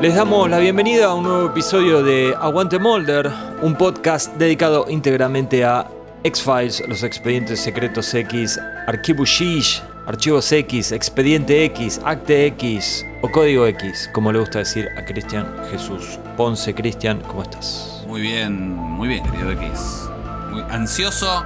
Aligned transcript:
Les 0.00 0.14
damos 0.14 0.48
la 0.48 0.58
bienvenida 0.58 1.08
a 1.08 1.14
un 1.14 1.24
nuevo 1.24 1.48
episodio 1.48 2.02
de 2.02 2.34
Aguante 2.40 2.78
Molder, 2.78 3.30
un 3.60 3.74
podcast 3.74 4.34
dedicado 4.36 4.86
íntegramente 4.88 5.62
a 5.62 5.86
X-Files, 6.24 6.82
los 6.88 7.02
expedientes 7.02 7.60
secretos 7.60 8.14
X, 8.14 8.58
Archivo 8.86 9.26
Shish, 9.26 9.82
Archivos 10.06 10.50
X, 10.52 10.92
Expediente 10.92 11.66
X, 11.66 12.00
Acte 12.02 12.46
X 12.46 13.04
o 13.20 13.30
Código 13.30 13.66
X, 13.66 14.08
como 14.14 14.32
le 14.32 14.38
gusta 14.38 14.60
decir 14.60 14.88
a 14.96 15.04
Cristian 15.04 15.46
Jesús. 15.70 16.18
Ponce, 16.34 16.74
Cristian, 16.74 17.20
¿cómo 17.28 17.42
estás? 17.42 18.02
Muy 18.06 18.22
bien, 18.22 18.58
muy 18.74 19.06
bien, 19.06 19.22
querido 19.22 19.50
X. 19.50 20.08
Muy 20.50 20.62
ansioso 20.70 21.44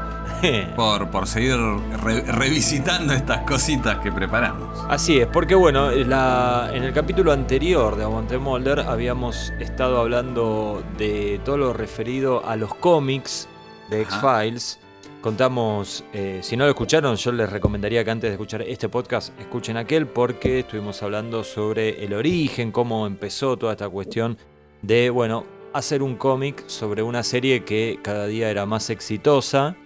por, 0.76 1.10
por 1.10 1.26
seguir 1.26 1.56
re- 2.02 2.22
revisitando 2.22 3.12
estas 3.12 3.40
cositas 3.42 3.98
que 3.98 4.10
preparamos. 4.12 4.68
Así 4.88 5.18
es, 5.18 5.26
porque 5.26 5.54
bueno, 5.54 5.90
la- 5.90 6.70
en 6.72 6.82
el 6.84 6.92
capítulo 6.92 7.32
anterior 7.32 7.96
de 7.96 8.04
Aguante 8.04 8.38
Molder 8.38 8.80
habíamos 8.80 9.52
estado 9.60 9.98
hablando 10.00 10.82
de 10.98 11.40
todo 11.44 11.56
lo 11.56 11.72
referido 11.72 12.44
a 12.46 12.56
los 12.56 12.74
cómics 12.74 13.48
de. 13.90 14.02
X-Files. 14.02 14.78
Contamos, 15.20 16.04
eh, 16.12 16.40
si 16.42 16.54
no 16.54 16.64
lo 16.64 16.70
escucharon, 16.70 17.16
yo 17.16 17.32
les 17.32 17.50
recomendaría 17.50 18.04
que 18.04 18.10
antes 18.10 18.28
de 18.28 18.34
escuchar 18.34 18.60
este 18.60 18.90
podcast 18.90 19.32
escuchen 19.40 19.78
aquel 19.78 20.06
porque 20.06 20.58
estuvimos 20.60 21.02
hablando 21.02 21.42
sobre 21.44 22.04
el 22.04 22.12
origen, 22.12 22.70
cómo 22.70 23.06
empezó 23.06 23.56
toda 23.56 23.72
esta 23.72 23.88
cuestión 23.88 24.36
de, 24.82 25.08
bueno, 25.08 25.46
hacer 25.72 26.02
un 26.02 26.16
cómic 26.16 26.64
sobre 26.68 27.02
una 27.02 27.22
serie 27.22 27.64
que 27.64 27.98
cada 28.02 28.26
día 28.26 28.50
era 28.50 28.66
más 28.66 28.90
exitosa. 28.90 29.76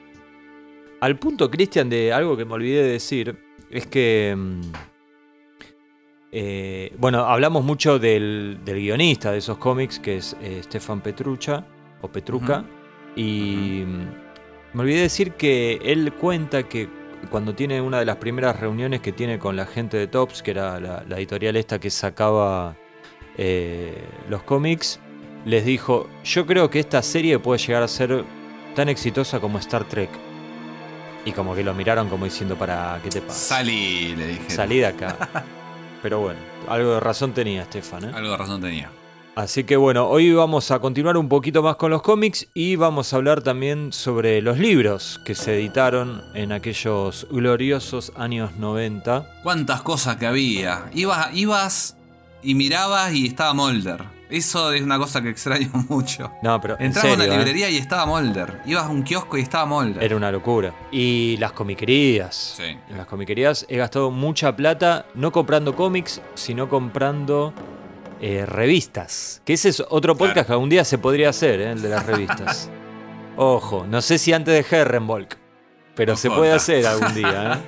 Al 1.01 1.19
punto, 1.19 1.51
Cristian, 1.51 1.89
de 1.89 2.13
algo 2.13 2.37
que 2.37 2.45
me 2.45 2.55
olvidé 2.55 2.83
de 2.83 2.93
decir, 2.93 3.39
es 3.71 3.87
que... 3.87 4.35
mm, 4.37 4.61
eh, 6.31 6.93
bueno, 6.99 7.21
hablamos 7.21 7.65
mucho 7.65 7.99
del, 7.99 8.59
del 8.65 8.77
guionista 8.77 9.33
de 9.33 9.39
esos 9.39 9.59
cómics, 9.59 9.99
que 9.99 10.19
es 10.19 10.37
eh, 10.43 10.61
Stefan 10.63 11.01
Petrucha, 11.01 11.65
o 12.03 12.09
Petruca, 12.09 12.65
y 13.17 13.83
mm, 13.87 14.75
me 14.75 14.83
olvidé 14.83 14.97
de 14.97 15.03
decir 15.03 15.33
que 15.33 15.81
él 15.83 16.13
cuenta 16.13 16.65
que 16.65 16.89
cuando 17.31 17.55
tiene 17.55 17.81
una 17.81 17.99
de 17.99 18.05
las 18.05 18.17
primeras 18.17 18.61
reuniones 18.61 19.01
que 19.01 19.13
tiene 19.13 19.39
con 19.39 19.57
la 19.57 19.67
gente 19.67 19.97
de 19.97 20.07
Tops, 20.07 20.43
que 20.43 20.51
era 20.51 20.79
la, 20.79 21.05
la 21.09 21.17
editorial 21.17 21.57
esta 21.57 21.79
que 21.79 21.91
sacaba 21.91 22.77
eh, 23.37 24.05
los 24.29 24.43
cómics, 24.43 25.01
les 25.45 25.65
dijo, 25.65 26.09
yo 26.25 26.47
creo 26.47 26.69
que 26.71 26.81
esta 26.81 27.03
serie 27.03 27.39
puede 27.39 27.59
llegar 27.59 27.83
a 27.83 27.89
ser 27.89 28.25
tan 28.75 28.89
exitosa 28.89 29.41
como 29.41 29.59
Star 29.59 29.85
Trek. 29.85 30.11
Y 31.29 31.33
como 31.33 31.55
que 31.55 31.63
lo 31.63 31.75
miraron 31.75 32.09
como 32.09 32.25
diciendo, 32.25 32.57
para, 32.57 33.01
¿qué 33.03 33.11
te 33.11 33.21
pasa? 33.21 33.57
Salí, 33.57 34.17
le 34.17 34.29
dije. 34.29 34.49
Salí 34.49 34.79
de 34.79 34.87
acá. 34.87 35.15
Pero 36.03 36.21
bueno, 36.21 36.41
algo 36.67 36.95
de 36.95 37.01
razón 37.01 37.35
tenía 37.35 37.67
Stefan. 37.67 38.05
¿eh? 38.05 38.13
Algo 38.15 38.31
de 38.31 38.37
razón 38.39 38.63
tenía. 38.63 38.91
Así 39.37 39.65
que 39.65 39.77
bueno, 39.77 40.09
hoy 40.09 40.33
vamos 40.33 40.71
a 40.71 40.79
continuar 40.79 41.19
un 41.19 41.29
poquito 41.29 41.63
más 41.63 41.77
con 41.77 41.91
los 41.91 42.01
cómics 42.01 42.49
y 42.55 42.77
vamos 42.77 43.13
a 43.13 43.17
hablar 43.17 43.43
también 43.43 43.93
sobre 43.93 44.41
los 44.41 44.59
libros 44.59 45.21
que 45.27 45.35
se 45.35 45.55
editaron 45.55 46.23
en 46.35 46.51
aquellos 46.51 47.27
gloriosos 47.31 48.11
años 48.17 48.57
90. 48.57 49.41
Cuántas 49.43 49.83
cosas 49.83 50.17
que 50.17 50.27
había. 50.27 50.89
Ibas, 50.95 51.29
ibas 51.35 51.97
y 52.43 52.55
mirabas 52.55 53.13
y 53.13 53.27
estaba 53.27 53.53
Molder. 53.53 54.18
Eso 54.31 54.73
es 54.73 54.83
una 54.83 54.99
cosa 54.99 55.23
que 55.23 55.31
extraño 55.31 55.69
mucho. 55.89 56.31
No, 56.43 56.61
pero 56.61 56.77
en 56.79 56.87
Entraba 56.87 57.09
a 57.09 57.11
serio, 57.17 57.25
una 57.25 57.35
¿eh? 57.35 57.39
librería 57.39 57.71
y 57.71 57.77
estaba 57.79 58.05
Molder. 58.07 58.61
Ibas 58.67 58.85
a 58.85 58.89
un 58.89 59.03
kiosco 59.03 59.39
y 59.39 59.41
estaba 59.43 59.65
Molder. 59.65 60.03
era 60.03 60.17
una 60.17 60.31
locura. 60.31 60.75
Y 60.93 61.37
las 61.39 61.53
comiquerías. 61.53 62.55
Sí. 62.57 62.77
En 62.89 62.97
las 62.99 63.07
comiquerías 63.07 63.65
he 63.69 63.77
gastado 63.79 64.11
mucha 64.11 64.55
plata 64.55 65.07
no 65.15 65.33
comprando 65.33 65.75
cómics, 65.75 66.21
sino 66.35 66.69
comprando 66.69 67.55
eh, 68.21 68.45
revistas. 68.47 69.41
Que 69.45 69.55
ese 69.55 69.71
es 69.71 69.83
otro 69.89 70.15
podcast 70.17 70.35
Claro. 70.35 70.47
que 70.47 70.53
algún 70.53 70.69
día 70.69 70.85
se 70.85 70.99
podría 70.99 71.31
hacer, 71.31 71.61
¿eh? 71.61 71.71
el 71.73 71.81
de 71.81 71.89
las 71.89 72.05
revistas. 72.05 72.69
Ojo, 73.37 73.87
no 73.89 74.03
sé 74.03 74.19
si 74.19 74.33
antes 74.33 74.53
de 74.71 74.77
Herrenvolk, 74.77 75.37
pero 75.95 76.17
se 76.19 76.29
puede 76.31 76.53
hacer 76.53 76.87
algún 76.87 77.15
día. 77.15 77.61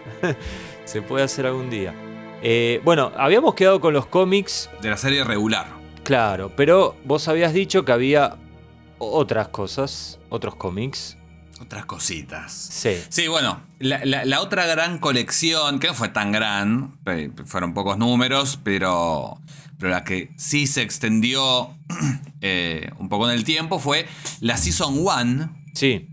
se 0.85 1.01
puede 1.01 1.25
hacer 1.25 1.47
algún 1.47 1.71
día. 1.71 1.95
Bueno, 2.85 3.13
habíamos 3.17 3.55
quedado 3.55 3.81
con 3.81 3.95
los 3.95 4.07
cómics, 4.07 4.69
De 4.83 4.91
la 4.91 4.97
serie 4.97 5.23
regular. 5.25 5.80
Claro, 6.11 6.51
pero 6.57 6.97
vos 7.05 7.29
habías 7.29 7.53
dicho 7.53 7.85
que 7.85 7.93
había 7.93 8.37
otras 8.99 9.47
cosas, 9.49 10.19
otros 10.29 10.57
cómics. 10.57 11.17
Otras 11.61 11.85
cositas. 11.85 12.53
Sí. 12.53 12.97
Sí, 13.11 13.29
bueno, 13.29 13.61
la, 13.79 14.05
la- 14.05 14.25
la 14.25 14.41
otra 14.41 14.67
gran 14.67 14.99
colección, 14.99 15.79
que 15.79 15.87
no 15.87 15.95
fue 15.95 16.09
tan 16.09 16.33
gran, 16.33 16.99
fueron 17.47 17.75
pocos 17.75 17.97
números, 17.97 18.59
pero, 18.65 19.41
pero 19.79 19.91
la 19.93 20.03
que 20.03 20.33
sí 20.37 20.67
se 20.67 20.83
extendió 20.83 21.71
eh, 22.41 22.91
un 22.99 23.09
poco 23.09 23.29
en 23.31 23.37
el 23.37 23.45
tiempo 23.45 23.79
fue 23.79 24.07
la 24.41 24.57
Season 24.57 24.95
1, 24.99 25.57
Sí. 25.75 26.09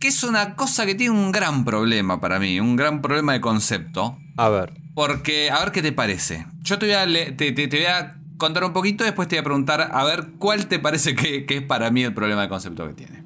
que 0.00 0.08
es 0.08 0.24
una 0.24 0.56
cosa 0.56 0.84
que 0.84 0.96
tiene 0.96 1.12
un 1.14 1.30
gran 1.30 1.64
problema 1.64 2.20
para 2.20 2.40
mí, 2.40 2.58
un 2.58 2.74
gran 2.74 3.02
problema 3.02 3.34
de 3.34 3.40
concepto. 3.40 4.18
A 4.36 4.48
ver. 4.48 4.72
Porque, 4.96 5.50
a 5.52 5.60
ver 5.60 5.70
qué 5.70 5.80
te 5.82 5.92
parece. 5.92 6.44
Yo 6.62 6.78
te 6.80 6.86
voy 6.86 6.94
a, 6.96 7.06
le- 7.06 7.30
te, 7.30 7.52
te- 7.52 7.68
te 7.68 7.76
voy 7.76 7.86
a 7.86 8.16
contar 8.42 8.64
un 8.64 8.72
poquito 8.72 9.04
después 9.04 9.28
te 9.28 9.36
voy 9.36 9.40
a 9.40 9.44
preguntar 9.44 9.90
a 9.92 10.04
ver 10.04 10.30
cuál 10.38 10.66
te 10.66 10.80
parece 10.80 11.14
que, 11.14 11.46
que 11.46 11.58
es 11.58 11.62
para 11.62 11.92
mí 11.92 12.02
el 12.02 12.12
problema 12.12 12.42
de 12.42 12.48
concepto 12.48 12.88
que 12.88 12.94
tiene. 12.94 13.22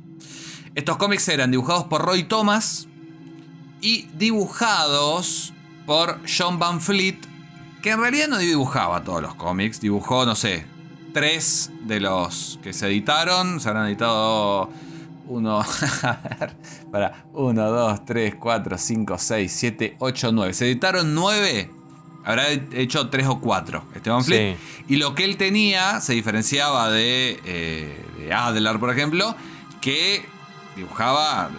Estos 0.74 0.98
cómics 0.98 1.26
eran 1.28 1.50
dibujados 1.50 1.84
por 1.84 2.02
Roy 2.02 2.24
Thomas 2.24 2.86
y 3.80 4.08
dibujados 4.12 5.54
por 5.86 6.20
John 6.28 6.58
Van 6.58 6.82
Fleet, 6.82 7.16
que 7.80 7.92
en 7.92 8.00
realidad 8.00 8.28
no 8.28 8.36
dibujaba 8.36 9.02
todos 9.04 9.22
los 9.22 9.34
cómics, 9.36 9.80
dibujó, 9.80 10.26
no 10.26 10.34
sé, 10.34 10.66
tres 11.14 11.70
de 11.84 12.00
los 12.00 12.58
que 12.62 12.74
se 12.74 12.88
editaron, 12.88 13.58
se 13.58 13.70
habrán 13.70 13.86
editado 13.86 14.68
uno, 15.28 15.60
a 16.02 16.20
ver, 16.38 16.56
para, 16.92 17.24
uno, 17.32 17.70
dos, 17.70 18.04
tres, 18.04 18.34
cuatro, 18.34 18.76
cinco, 18.76 19.16
seis, 19.16 19.52
siete, 19.52 19.96
ocho, 19.98 20.30
nueve. 20.30 20.52
Se 20.52 20.66
editaron 20.66 21.14
nueve. 21.14 21.70
Habrá 22.26 22.50
hecho 22.50 23.08
tres 23.08 23.26
o 23.28 23.40
cuatro, 23.40 23.84
Esteban 23.94 24.22
Fleet. 24.24 24.56
Y 24.88 24.96
lo 24.96 25.14
que 25.14 25.24
él 25.24 25.36
tenía 25.36 26.00
se 26.00 26.12
diferenciaba 26.12 26.90
de, 26.90 27.40
eh, 27.44 28.04
de 28.18 28.32
Adler, 28.34 28.78
por 28.80 28.90
ejemplo, 28.90 29.34
que 29.80 30.26
dibujaba 30.74 31.50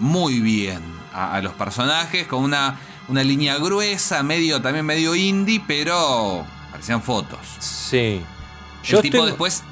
muy 0.00 0.40
bien 0.40 0.80
a, 1.14 1.34
a 1.36 1.40
los 1.42 1.52
personajes, 1.54 2.26
con 2.26 2.42
una, 2.42 2.78
una 3.08 3.22
línea 3.22 3.56
gruesa, 3.58 4.22
medio, 4.24 4.60
también 4.60 4.84
medio 4.84 5.14
indie, 5.14 5.62
pero 5.66 6.44
parecían 6.72 7.00
fotos. 7.02 7.38
Sí. 7.60 8.20
el 8.88 9.00
tipo 9.00 9.18
estoy- 9.18 9.26
después. 9.28 9.62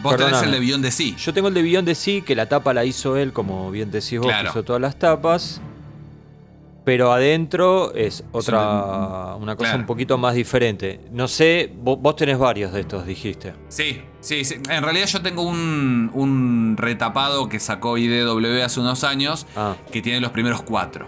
Vos 0.00 0.16
tenés 0.16 0.42
el 0.42 0.50
de 0.50 0.58
Beyond 0.58 0.84
de 0.84 0.90
Sí. 0.90 1.14
Yo 1.16 1.32
tengo 1.32 1.46
el 1.48 1.54
de 1.54 1.62
Beyond 1.62 1.86
de 1.86 1.94
Sí, 1.94 2.22
que 2.22 2.34
la 2.34 2.48
tapa 2.48 2.72
la 2.74 2.84
hizo 2.84 3.16
él, 3.16 3.32
como 3.32 3.70
bien 3.70 3.90
decís 3.92 4.18
vos, 4.18 4.26
Claro. 4.26 4.44
que 4.44 4.58
hizo 4.58 4.64
todas 4.64 4.82
las 4.82 4.98
tapas. 4.98 5.60
Pero 6.84 7.12
adentro 7.12 7.94
es 7.94 8.24
otra, 8.32 9.36
una- 9.36 9.54
cosa 9.56 9.70
claro. 9.70 9.78
un 9.80 9.86
poquito 9.86 10.18
más 10.18 10.34
diferente. 10.34 11.00
No 11.12 11.28
sé, 11.28 11.72
vos, 11.76 11.98
vos 12.00 12.16
tenés 12.16 12.38
varios 12.38 12.72
de 12.72 12.80
estos, 12.80 13.06
dijiste. 13.06 13.54
Sí, 13.68 14.02
sí, 14.20 14.44
sí. 14.44 14.56
En 14.68 14.82
realidad 14.82 15.06
yo 15.06 15.22
tengo 15.22 15.42
un, 15.42 16.10
un 16.12 16.74
retapado 16.76 17.48
que 17.48 17.60
sacó 17.60 17.98
IDW 17.98 18.62
hace 18.64 18.80
unos 18.80 19.04
años 19.04 19.46
Ah, 19.54 19.76
que 19.92 20.02
tiene 20.02 20.20
los 20.20 20.32
primeros 20.32 20.62
cuatro. 20.62 21.06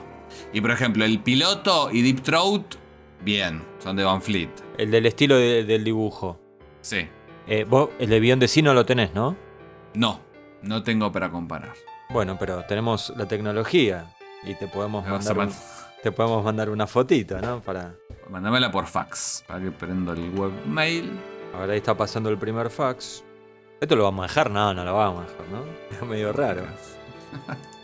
Y 0.53 0.61
por 0.61 0.71
ejemplo, 0.71 1.05
el 1.05 1.19
piloto 1.19 1.91
y 1.91 2.03
Deep 2.03 2.23
Throat, 2.23 2.77
bien, 3.25 3.62
son 3.83 3.97
de 3.97 4.05
Van 4.05 4.23
Fleet. 4.23 4.51
el 4.79 4.93
del 4.93 5.06
estilo 5.06 5.37
de- 5.37 5.65
del 5.65 5.83
dibujo. 5.83 6.39
Sí. 6.83 7.09
Eh, 7.49 7.65
vos, 7.69 7.91
el 7.99 8.11
de 8.11 8.21
Beyond 8.21 8.41
de 8.43 8.49
Sí 8.49 8.62
no 8.62 8.73
lo 8.75 8.87
tenés, 8.87 9.12
¿no? 9.12 9.35
No, 9.95 10.21
no 10.62 10.83
tengo 10.85 11.11
para 11.11 11.31
comparar. 11.31 11.73
Bueno, 12.11 12.37
pero 12.39 12.65
tenemos 12.67 13.12
la 13.17 13.27
tecnología 13.27 14.13
y 14.46 14.55
te 14.55 14.67
podemos 14.69 15.06
mandar, 15.06 15.38
un- 15.38 15.52
te 16.02 16.12
podemos 16.12 16.44
mandar 16.44 16.70
una 16.70 16.87
fotito, 16.87 17.41
¿no? 17.41 17.61
Para... 17.61 17.94
Mándamela 18.31 18.70
por 18.70 18.87
fax, 18.87 19.44
para 19.46 19.61
que 19.64 19.70
prendo 19.70 20.12
el 20.12 20.31
webmail. 20.31 21.11
Ahora 21.55 21.73
ahí 21.73 21.79
está 21.79 21.96
pasando 21.96 22.29
el 22.31 22.38
primer 22.38 22.70
fax. 22.70 23.23
¿Esto 23.81 23.96
lo 23.96 24.05
vamos 24.05 24.25
a 24.25 24.29
dejar? 24.29 24.50
No, 24.50 24.73
no 24.75 24.85
lo 24.85 24.94
vamos 24.94 25.26
a 25.26 25.31
dejar, 25.31 25.46
¿no? 25.49 25.64
Es 25.96 26.02
medio 26.08 26.32
raro. 26.32 26.62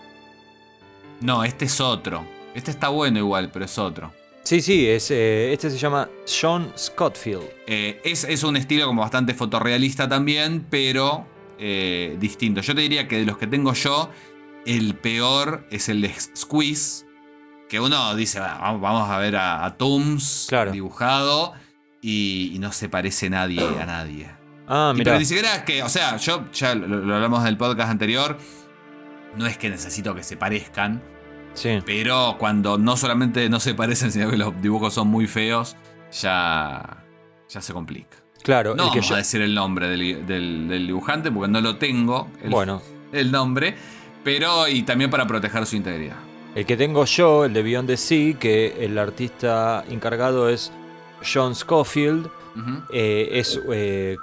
No, 1.20 1.44
este 1.44 1.66
es 1.66 1.80
otro. 1.80 2.24
Este 2.54 2.70
está 2.70 2.88
bueno 2.88 3.18
igual, 3.18 3.50
pero 3.52 3.66
es 3.66 3.78
otro. 3.78 4.10
Sí, 4.42 4.62
sí, 4.62 4.88
es, 4.88 5.10
eh, 5.10 5.52
este 5.52 5.70
se 5.70 5.76
llama 5.76 6.08
Sean 6.24 6.72
Scottfield. 6.76 7.44
Eh, 7.66 8.00
es, 8.04 8.24
es 8.24 8.42
un 8.42 8.56
estilo 8.56 8.86
como 8.86 9.02
bastante 9.02 9.34
fotorrealista 9.34 10.08
también, 10.08 10.66
pero 10.70 11.26
eh, 11.58 12.16
distinto. 12.18 12.62
Yo 12.62 12.74
te 12.74 12.80
diría 12.80 13.06
que 13.06 13.18
de 13.18 13.26
los 13.26 13.36
que 13.36 13.46
tengo 13.46 13.74
yo, 13.74 14.08
el 14.66 14.94
peor 14.94 15.66
es 15.70 15.88
el 15.88 16.00
de 16.02 16.12
Squeeze. 16.36 17.06
Que 17.68 17.78
uno 17.78 18.14
dice, 18.16 18.40
"Ah, 18.40 18.76
vamos, 18.80 19.08
a 19.08 19.18
ver 19.18 19.36
a, 19.36 19.64
a 19.64 19.76
Tooms 19.76 20.46
Claro. 20.48 20.72
dibujado 20.72 21.52
y, 22.02 22.50
y 22.54 22.58
no 22.58 22.72
se 22.72 22.88
parece 22.88 23.30
nadie 23.30 23.60
a 23.80 23.86
nadie. 23.86 24.28
Ah, 24.66 24.92
mira. 24.94 25.04
pero 25.04 25.18
ni 25.18 25.24
siquiera 25.24 25.54
es 25.56 25.62
que, 25.62 25.82
o 25.82 25.88
sea, 25.88 26.16
yo 26.16 26.50
ya 26.52 26.74
lo, 26.74 26.86
lo 26.88 27.14
hablamos 27.14 27.44
del 27.44 27.56
podcast 27.56 27.90
anterior. 27.90 28.38
No 29.36 29.46
es 29.46 29.56
que 29.56 29.70
necesito 29.70 30.14
que 30.16 30.24
se 30.24 30.36
parezcan, 30.36 31.00
Sí. 31.54 31.78
pero 31.86 32.34
cuando 32.38 32.76
no 32.78 32.96
solamente 32.96 33.48
no 33.48 33.60
se 33.60 33.74
parecen, 33.74 34.10
sino 34.10 34.28
que 34.30 34.36
los 34.36 34.60
dibujos 34.60 34.92
son 34.94 35.06
muy 35.06 35.28
feos, 35.28 35.76
ya, 36.20 37.04
ya 37.48 37.60
se 37.60 37.72
complica. 37.72 38.16
Claro, 38.42 38.74
No 38.74 38.84
el 38.84 38.90
que 38.90 38.98
vamos 38.98 39.08
yo- 39.10 39.14
a 39.14 39.18
decir 39.18 39.40
el 39.42 39.54
nombre 39.54 39.88
del, 39.88 40.26
del- 40.26 40.68
del 40.68 40.86
dibujante 40.86 41.30
porque 41.30 41.50
no 41.52 41.60
lo 41.60 41.76
tengo. 41.76 42.28
El, 42.42 42.50
Bueno. 42.50 42.82
El 43.12 43.30
nombre. 43.30 43.76
Pero 44.24 44.68
y 44.68 44.82
también 44.82 45.10
para 45.10 45.26
proteger 45.26 45.64
su 45.66 45.76
integridad. 45.76 46.16
El 46.54 46.66
que 46.66 46.76
tengo 46.76 47.04
yo, 47.04 47.44
el 47.44 47.52
de 47.52 47.62
Beyond 47.62 47.88
the 47.88 47.96
Sea, 47.96 48.34
que 48.38 48.84
el 48.84 48.98
artista 48.98 49.84
encargado 49.88 50.48
es 50.48 50.72
John 51.32 51.54
Scofield, 51.54 52.28
eh, 52.92 53.28
es 53.32 53.60
eh, 53.72 54.16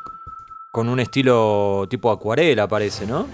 con 0.72 0.90
un 0.90 1.00
estilo 1.00 1.88
tipo 1.90 2.12
acuarela, 2.12 2.68
parece, 2.68 3.08
¿no? 3.08 3.26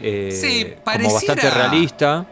Eh, 0.00 0.28
Sí, 0.30 0.74
Como 0.84 1.10
bastante 1.12 1.42
pareciera- 1.42 1.54
realista. 1.68 2.26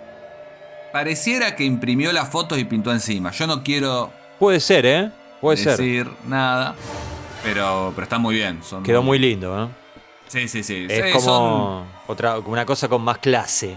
Pareciera 0.93 1.57
que 1.57 1.65
imprimió 1.65 2.13
las 2.13 2.29
fotos 2.31 2.59
y 2.59 2.65
pintó 2.65 2.93
encima. 2.93 3.31
Yo 3.33 3.47
no 3.47 3.63
quiero 3.63 4.13
Puede 4.39 4.61
ser, 4.61 4.87
¿eh? 4.87 5.11
Puede 5.41 5.57
ser. 5.57 5.77
decir 5.77 6.09
nada. 6.27 6.75
Pero, 7.43 7.93
pero 7.95 8.05
está 8.05 8.19
muy 8.19 8.35
bien. 8.35 8.63
son 8.63 8.83
Quedó 8.83 9.03
muy 9.03 9.19
lindo, 9.19 9.65
¿eh? 9.65 9.69
Sí, 10.29 10.49
sí, 10.49 10.63
sí. 10.63 10.87
Es 10.89 11.07
Sí, 11.07 11.13
como 11.13 11.25
son- 11.25 11.96
otra, 12.07 12.39
una 12.39 12.65
cosa 12.67 12.89
con 12.89 13.03
más 13.03 13.19
clase, 13.19 13.77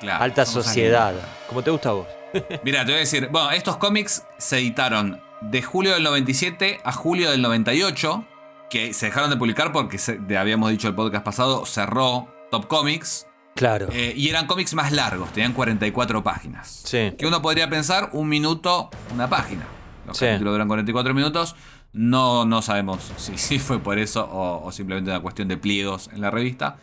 claro, 0.00 0.22
alta 0.24 0.44
sociedad. 0.46 1.12
lindas. 1.12 1.28
Como 1.48 1.62
te 1.62 1.70
gusta 1.70 1.90
a 1.90 1.92
vos. 1.92 2.06
Mira, 2.64 2.80
te 2.80 2.86
voy 2.92 2.96
a 2.96 3.00
decir, 3.00 3.28
bueno, 3.30 3.50
estos 3.50 3.76
cómics 3.76 4.24
se 4.38 4.58
editaron 4.58 5.20
de 5.42 5.62
julio 5.62 5.92
del 5.94 6.02
97 6.02 6.80
a 6.84 6.92
julio 6.92 7.30
del 7.30 7.42
98, 7.42 8.24
que 8.70 8.94
se 8.94 9.06
dejaron 9.06 9.28
de 9.30 9.36
publicar 9.36 9.72
porque, 9.72 9.98
se- 9.98 10.18
habíamos 10.38 10.70
dicho 10.70 10.88
el 10.88 10.94
podcast 10.94 11.24
pasado, 11.24 11.66
cerró 11.66 12.28
Top 12.50 12.66
Comics, 12.68 13.26
Claro. 13.54 13.88
eh, 13.92 14.14
y 14.16 14.30
eran 14.30 14.46
cómics 14.46 14.72
más 14.74 14.92
largos, 14.92 15.30
tenían 15.32 15.52
44 15.52 16.22
páginas. 16.22 16.80
sí. 16.84 17.12
Que 17.18 17.26
uno 17.26 17.42
podría 17.42 17.68
pensar 17.68 18.08
un 18.12 18.28
minuto, 18.28 18.88
una 19.12 19.28
página. 19.28 19.64
Los 20.06 20.16
Sí. 20.18 20.24
capítulos 20.26 20.54
duran 20.54 20.68
44 20.68 21.12
minutos. 21.14 21.54
No, 21.94 22.44
no 22.46 22.62
sabemos 22.62 23.12
si, 23.16 23.36
si 23.36 23.58
fue 23.58 23.78
por 23.78 23.98
eso 23.98 24.24
o, 24.24 24.64
o 24.66 24.72
simplemente 24.72 25.10
una 25.10 25.20
cuestión 25.20 25.48
de 25.48 25.56
pliegos 25.56 26.08
en 26.12 26.20
la 26.20 26.30
revista. 26.30 26.76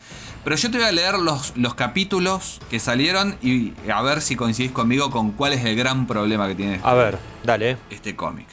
Pero 0.44 0.56
yo 0.56 0.70
te 0.72 0.78
voy 0.78 0.88
a 0.88 0.92
leer 0.92 1.18
los, 1.20 1.54
los 1.58 1.74
capítulos 1.76 2.60
que 2.70 2.80
salieron 2.80 3.38
y 3.42 3.74
a 3.92 4.02
ver 4.02 4.22
si 4.22 4.36
coincidís 4.36 4.72
conmigo 4.72 5.10
con 5.10 5.32
cuál 5.32 5.54
es 5.54 5.66
el 5.66 5.76
gran 5.76 6.06
problema 6.08 6.48
que 6.48 6.56
tiene 6.56 6.80
A 6.84 6.94
ver, 6.94 7.18
dale. 7.44 7.78
este 7.90 8.16
cómic. 8.16 8.48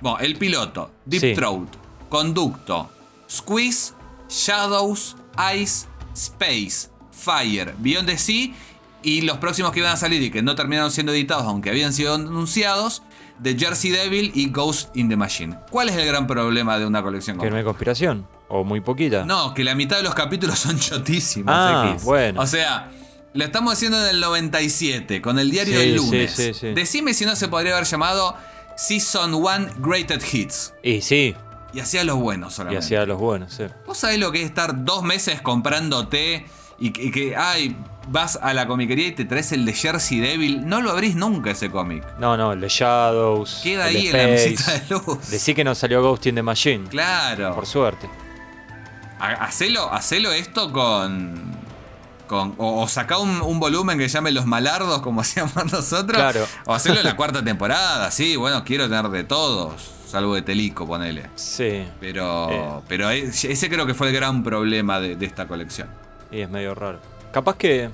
Bueno, 0.00 0.18
el 0.20 0.36
piloto, 0.36 0.92
Deep 1.06 1.20
Sí. 1.20 1.34
Throat, 1.34 1.68
Conducto, 2.08 2.88
Squeeze, 3.28 3.92
Shadows, 4.28 5.16
Ice, 5.56 5.86
Space, 6.14 6.88
Fire, 7.10 7.74
Beyond 7.78 8.06
the 8.08 8.18
Sea 8.18 8.54
y 9.02 9.22
los 9.22 9.38
próximos 9.38 9.72
que 9.72 9.80
iban 9.80 9.92
a 9.92 9.96
salir 9.96 10.22
y 10.22 10.30
que 10.30 10.42
no 10.42 10.54
terminaron 10.54 10.90
siendo 10.90 11.12
editados 11.12 11.44
aunque 11.46 11.70
habían 11.70 11.92
sido 11.92 12.14
anunciados, 12.14 13.02
The 13.42 13.56
Jersey 13.58 13.90
Devil 13.90 14.32
y 14.34 14.50
Ghost 14.50 14.96
in 14.96 15.08
the 15.08 15.16
Machine. 15.16 15.56
¿Cuál 15.70 15.88
es 15.88 15.96
el 15.96 16.06
gran 16.06 16.26
problema 16.26 16.78
de 16.78 16.86
una 16.86 17.02
colección 17.02 17.38
Que 17.38 17.50
no 17.50 17.56
hay 17.56 17.64
conspiración. 17.64 18.26
O 18.48 18.64
muy 18.64 18.80
poquita. 18.80 19.24
no, 19.24 19.54
que 19.54 19.62
la 19.64 19.74
mitad 19.74 19.96
de 19.98 20.02
los 20.02 20.14
capítulos 20.14 20.58
son 20.58 20.78
chotísimos. 20.78 21.52
Ah, 21.56 21.90
X. 21.94 22.04
bueno. 22.04 22.40
O 22.40 22.46
sea, 22.46 22.90
lo 23.34 23.44
estamos 23.44 23.72
haciendo 23.74 24.02
en 24.02 24.08
el 24.14 24.20
97, 24.20 25.20
con 25.22 25.38
el 25.38 25.50
diario 25.50 25.74
Sí, 25.78 25.86
del 25.86 25.96
lunes. 25.96 26.32
sí, 26.32 26.54
sí. 26.54 26.68
Decime 26.74 27.14
si 27.14 27.24
no 27.26 27.36
se 27.36 27.46
podría 27.48 27.74
haber 27.74 27.86
llamado 27.86 28.34
Season 28.76 29.34
1 29.34 29.66
Greatest 29.78 30.34
Hits. 30.34 30.74
Y 30.82 31.00
sí, 31.02 31.34
Y 31.74 31.80
hacía 31.80 32.02
los 32.04 32.16
buenos 32.16 32.54
y 32.54 32.56
solamente. 32.56 32.84
hacía 32.84 33.04
los 33.06 33.18
buenos, 33.18 33.52
sí. 33.52 33.64
¿Vos 33.86 33.98
sabés 33.98 34.18
lo 34.18 34.32
que 34.32 34.40
es 34.40 34.46
estar 34.46 34.84
dos 34.84 35.02
meses 35.02 35.40
comprándote 35.42 36.46
y 36.78 36.90
que, 36.90 37.04
y 37.04 37.10
que, 37.10 37.36
ay, 37.36 37.76
vas 38.10 38.38
a 38.42 38.52
la 38.54 38.66
comiquería 38.66 39.06
y 39.08 39.12
te 39.12 39.24
traes 39.24 39.52
el 39.52 39.64
de 39.64 39.72
Jersey 39.72 40.18
Devil? 40.20 40.66
No 40.68 40.80
lo 40.80 40.90
abrís 40.90 41.14
nunca 41.14 41.50
ese 41.50 41.70
cómic. 41.70 42.04
No, 42.18 42.36
no, 42.36 42.52
el 42.52 42.60
de 42.60 42.68
Shadows. 42.68 43.60
Queda 43.62 43.88
el 43.88 43.94
de 43.94 43.98
ahí 44.00 44.06
en 44.08 44.16
la 44.16 44.26
mesita 44.26 44.72
de 44.72 44.82
luz. 44.90 45.30
Decí 45.30 45.54
que 45.54 45.64
no 45.64 45.74
salió 45.74 46.02
Ghost 46.02 46.26
in 46.26 46.34
the 46.34 46.42
Machine. 46.42 46.88
Claro. 46.88 47.54
Por 47.54 47.66
suerte. 47.66 48.08
Ha- 49.20 49.44
Hacelo, 49.44 49.92
hacelo 49.92 50.32
esto 50.32 50.72
con. 50.72 51.52
con 52.26 52.54
o, 52.58 52.82
o 52.82 52.88
sacá 52.88 53.18
un, 53.18 53.40
un 53.42 53.58
volumen 53.60 53.98
que 53.98 54.06
llame 54.08 54.30
Los 54.30 54.46
Malardos, 54.46 55.00
como 55.02 55.20
hacíamos 55.22 55.56
nosotros. 55.72 56.16
Claro. 56.16 56.46
O 56.66 56.74
hacelo 56.74 56.98
en 57.00 57.04
la 57.04 57.16
cuarta 57.16 57.42
temporada, 57.42 58.10
sí, 58.10 58.36
bueno, 58.36 58.64
quiero 58.64 58.88
tener 58.88 59.08
de 59.08 59.24
todos. 59.24 59.92
Salvo 60.08 60.34
de 60.34 60.40
Telico, 60.42 60.86
ponele. 60.86 61.28
Sí. 61.34 61.86
Pero. 62.00 62.50
Eh. 62.50 62.68
Pero 62.88 63.10
e- 63.10 63.24
ese 63.28 63.68
creo 63.68 63.84
que 63.86 63.92
fue 63.92 64.08
el 64.08 64.14
gran 64.14 64.42
problema 64.42 65.00
de, 65.00 65.16
de 65.16 65.26
esta 65.26 65.46
colección. 65.46 65.88
Y 66.30 66.40
es 66.40 66.48
medio 66.48 66.74
raro. 66.74 66.98
Capaz 67.32 67.56
que. 67.56 67.90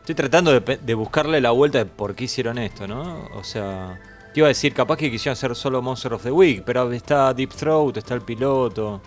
Estoy 0.00 0.14
tratando 0.16 0.58
de, 0.60 0.94
buscarle 0.94 1.40
la 1.40 1.52
vuelta 1.52 1.78
de 1.78 1.86
por 1.86 2.14
qué 2.16 2.24
hicieron 2.24 2.58
esto, 2.58 2.86
¿no? 2.86 3.28
O 3.34 3.44
sea. 3.44 4.00
Te 4.34 4.40
iba 4.40 4.46
a 4.46 4.48
decir, 4.48 4.72
capaz 4.72 4.96
que 4.96 5.10
quisieron 5.10 5.34
hacer 5.34 5.54
solo 5.54 5.82
Monster 5.82 6.14
of 6.14 6.22
the 6.22 6.30
Week, 6.30 6.62
pero 6.64 6.90
está 6.90 7.34
Deep 7.34 7.50
Throat, 7.50 7.98
está 7.98 8.14
el 8.14 8.22
piloto. 8.22 9.02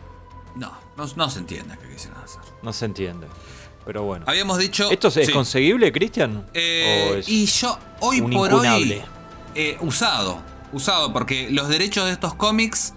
No, 0.56 0.72
no, 0.96 1.06
no 1.16 1.30
se 1.30 1.40
entiende 1.40 1.75
qué 1.81 1.90
quisieron 1.90 2.24
hacer. 2.24 2.42
No 2.62 2.72
se 2.72 2.86
entiende. 2.86 3.28
Pero 3.86 4.04
bueno. 4.04 4.25
Habíamos 4.28 4.57
dicho. 4.60 4.90
¿Esto 4.92 5.07
es 5.07 5.28
sí. 5.28 5.31
conseguible, 5.34 5.92
Cristian? 5.92 6.48
Eh, 6.54 7.10
¿O 7.12 7.16
es- 7.16 7.28
y 7.30 7.46
yo, 7.46 7.78
hoy 8.02 8.22
por 8.22 8.31
incunable? 8.31 8.98
hoy, 8.98 9.04
eh, 9.56 9.78
usado. 9.81 10.40
Usado, 10.74 11.12
porque 11.12 11.50
los 11.52 11.69
derechos 11.69 12.06
de 12.06 12.12
estos 12.12 12.36
cómics 12.36 12.94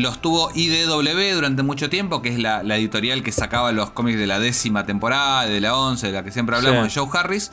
los 0.00 0.20
tuvo 0.22 0.50
IDW 0.54 1.34
durante 1.34 1.62
mucho 1.64 1.90
tiempo, 1.90 2.22
que 2.22 2.28
es 2.28 2.38
la, 2.38 2.62
la 2.62 2.76
editorial 2.76 3.22
que 3.22 3.32
sacaba 3.32 3.72
los 3.72 3.90
cómics 3.90 4.18
de 4.18 4.26
la 4.28 4.38
décima 4.38 4.86
temporada, 4.86 5.46
de 5.46 5.60
la 5.60 5.76
once, 5.76 6.06
de 6.06 6.12
la 6.12 6.22
que 6.22 6.30
siempre 6.30 6.54
hablamos, 6.56 6.92
Sí. 6.92 7.00
de 7.00 7.06
Joe 7.06 7.18
Harris. 7.18 7.50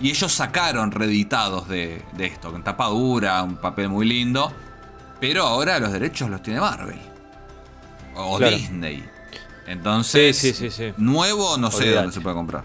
Y 0.00 0.10
ellos 0.10 0.30
sacaron 0.32 0.90
reeditados 0.92 1.68
de, 1.68 2.02
de 2.12 2.26
esto, 2.26 2.52
con 2.52 2.62
tapa 2.62 2.86
dura, 2.88 3.42
un 3.42 3.56
papel 3.56 3.88
muy 3.88 4.06
lindo. 4.06 4.52
Pero 5.20 5.44
ahora 5.44 5.78
los 5.78 5.90
derechos 5.92 6.28
los 6.28 6.42
tiene 6.42 6.60
Marvel. 6.60 7.00
O 8.14 8.36
Claro. 8.36 8.54
Disney. 8.56 9.02
Entonces, 9.66 10.36
Sí, 10.36 10.52
sí, 10.52 10.70
sí, 10.70 10.70
sí. 10.70 10.92
nuevo 10.98 11.56
no 11.56 11.70
sé 11.70 11.90
dónde 11.92 12.12
se 12.12 12.20
puede 12.20 12.36
comprar. 12.36 12.62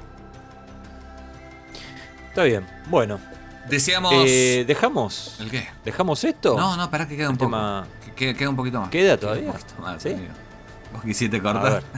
Está 2.30 2.44
bien. 2.44 2.68
Bueno. 2.90 3.20
Decíamos... 3.70 4.14
Eh, 4.28 4.66
¿Dejamos? 4.68 5.36
¿El 5.40 5.50
qué? 5.50 5.68
¿Dejamos 5.86 6.24
esto? 6.24 6.58
No, 6.58 6.76
no, 6.76 6.90
pará 6.90 7.08
que 7.08 7.16
queda 7.16 7.28
un 7.30 7.34
El 7.36 7.40
poco. 7.40 7.52
tema- 7.52 7.88
Que- 8.01 8.01
que- 8.28 8.36
Queda 8.36 8.50
un 8.50 8.56
poquito 8.56 8.80
más. 8.80 8.90
¿Queda 8.90 9.18
todavía? 9.18 9.48
un 9.48 9.52
poquito 9.54 9.82
más, 9.82 10.02
¿Sí? 10.04 10.10
amigo. 10.10 10.34
Vos 10.94 11.04
quisiste 11.04 11.42
cortar. 11.42 11.84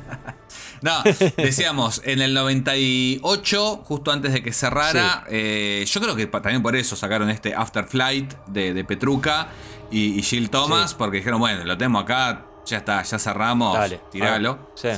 No, 0.83 1.01
decíamos, 1.37 2.01
en 2.03 2.21
el 2.21 2.33
98, 2.33 3.83
justo 3.85 4.11
antes 4.11 4.33
de 4.33 4.43
que 4.43 4.51
cerrara, 4.51 5.23
eh, 5.29 5.85
yo 5.87 6.01
creo 6.01 6.13
que 6.15 6.27
también 6.27 6.61
por 6.61 6.75
eso 6.75 6.95
sacaron 6.97 7.29
este 7.29 7.55
After 7.55 7.85
Flight 7.85 8.33
de, 8.47 8.73
de 8.73 8.83
Petruca 8.83 9.47
y, 9.89 10.19
y 10.19 10.21
Jill 10.23 10.49
Thomas, 10.49 10.89
Sí. 10.91 10.95
porque 10.97 11.17
dijeron, 11.17 11.39
bueno, 11.39 11.63
lo 11.63 11.77
tenemos 11.77 12.03
acá, 12.03 12.45
ya 12.65 12.77
está, 12.77 13.01
ya 13.01 13.17
cerramos, 13.17 13.77
Dale. 13.77 14.01
tiralo. 14.11 14.71
Sí. 14.75 14.89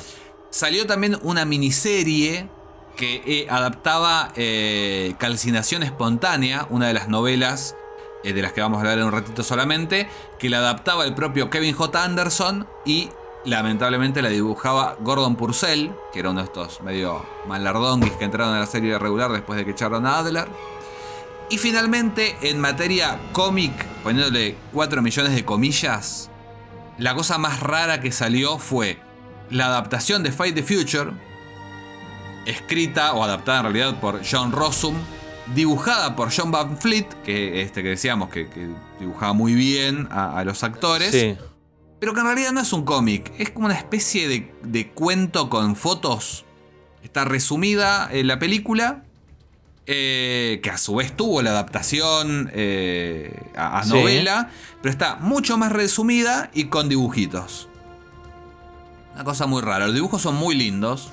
Salió 0.50 0.88
también 0.88 1.17
una 1.22 1.46
miniserie 1.46 2.50
que 2.98 3.22
eh, 3.25 3.48
adaptaba 3.50 4.32
eh, 4.36 5.13
Calcinación 5.20 5.84
Espontánea, 5.84 6.65
una 6.72 6.88
de 6.88 6.94
las 6.96 7.10
novelas 7.10 7.75
eh, 8.25 8.34
de 8.34 8.41
las 8.41 8.53
que 8.53 8.62
vamos 8.62 8.77
a 8.77 8.82
hablar 8.82 8.98
en 8.98 9.05
un 9.05 9.12
ratito 9.12 9.44
solamente, 9.44 10.10
que 10.39 10.50
la 10.50 10.58
adaptaba 10.58 11.05
el 11.05 11.13
propio 11.13 11.51
Kevin 11.51 11.75
J. 11.75 12.03
Anderson 12.03 12.67
y 12.84 13.10
lamentablemente 13.46 14.24
la 14.24 14.29
dibujaba 14.29 14.98
Gordon 15.00 15.36
Purcell, 15.36 15.91
que 16.12 16.22
era 16.22 16.32
uno 16.32 16.39
de 16.39 16.46
estos 16.46 16.82
medio 16.82 17.24
malardonguis 17.48 18.13
que 18.13 18.25
entraron 18.25 18.55
a 18.55 18.60
la 18.60 18.65
serie 18.65 18.98
regular 18.98 19.32
después 19.32 19.58
de 19.58 19.65
que 19.65 19.72
echaron 19.72 20.08
a 20.08 20.17
Adler. 20.17 20.48
Y 21.51 21.60
finalmente, 21.60 22.36
en 22.41 22.60
materia 22.60 23.20
cómic, 23.32 23.86
poniéndole 24.03 24.58
4 24.74 25.03
millones 25.03 25.36
de 25.36 25.46
comillas, 25.46 26.32
la 26.98 27.13
cosa 27.13 27.38
más 27.38 27.60
rara 27.60 28.01
que 28.01 28.12
salió 28.12 28.58
fue 28.58 29.00
la 29.51 29.67
adaptación 29.67 30.24
de 30.24 30.32
Fight 30.32 30.55
the 30.55 30.63
Future, 30.63 31.12
escrita 32.48 33.13
o 33.13 33.24
adaptada 33.24 33.60
en 33.60 33.63
realidad 33.65 34.00
por 34.00 34.22
John 34.27 34.51
Rossum, 34.51 34.96
dibujada 35.54 36.16
por 36.16 36.32
John 36.36 36.52
Van 36.52 36.78
Fleet, 36.78 37.06
que 37.24 37.62
este 37.62 37.84
que 37.84 37.90
decíamos 37.90 38.30
que, 38.30 38.48
que 38.50 38.68
dibujaba 39.00 39.34
muy 39.34 39.54
bien 39.54 40.08
a, 40.12 40.38
a 40.40 40.44
los 40.44 40.64
actores, 40.64 41.12
Sí. 41.12 41.38
pero 42.00 42.14
que 42.14 42.20
en 42.22 42.25
realidad 42.25 42.52
no 42.52 42.62
es 42.62 42.74
un 42.74 42.84
cómic, 42.84 43.32
es 43.38 43.52
como 43.52 43.68
una 43.68 43.75
especie 43.75 44.28
de, 44.28 44.52
de 44.64 44.90
cuento 44.90 45.50
con 45.50 45.75
fotos. 45.75 46.46
Está 47.04 47.24
resumida 47.25 48.10
en 48.12 48.28
la 48.28 48.40
película, 48.40 49.04
eh, 49.86 50.60
que 50.64 50.72
a 50.72 50.78
su 50.80 50.96
vez 50.96 51.16
tuvo 51.16 51.44
la 51.44 51.52
adaptación 51.52 52.50
eh, 52.54 53.40
a, 53.56 53.80
a 53.80 53.84
Sí. 53.84 53.90
novela, 53.92 54.50
pero 54.82 54.92
está 54.92 55.18
mucho 55.18 55.58
más 55.60 55.72
resumida 55.72 56.50
y 56.56 56.66
con 56.66 56.90
dibujitos. 56.90 57.70
Una 59.14 59.24
cosa 59.24 59.46
muy 59.46 59.62
rara, 59.62 59.86
los 59.86 59.94
dibujos 59.96 60.24
son 60.24 60.36
muy 60.36 60.56
lindos, 60.56 61.12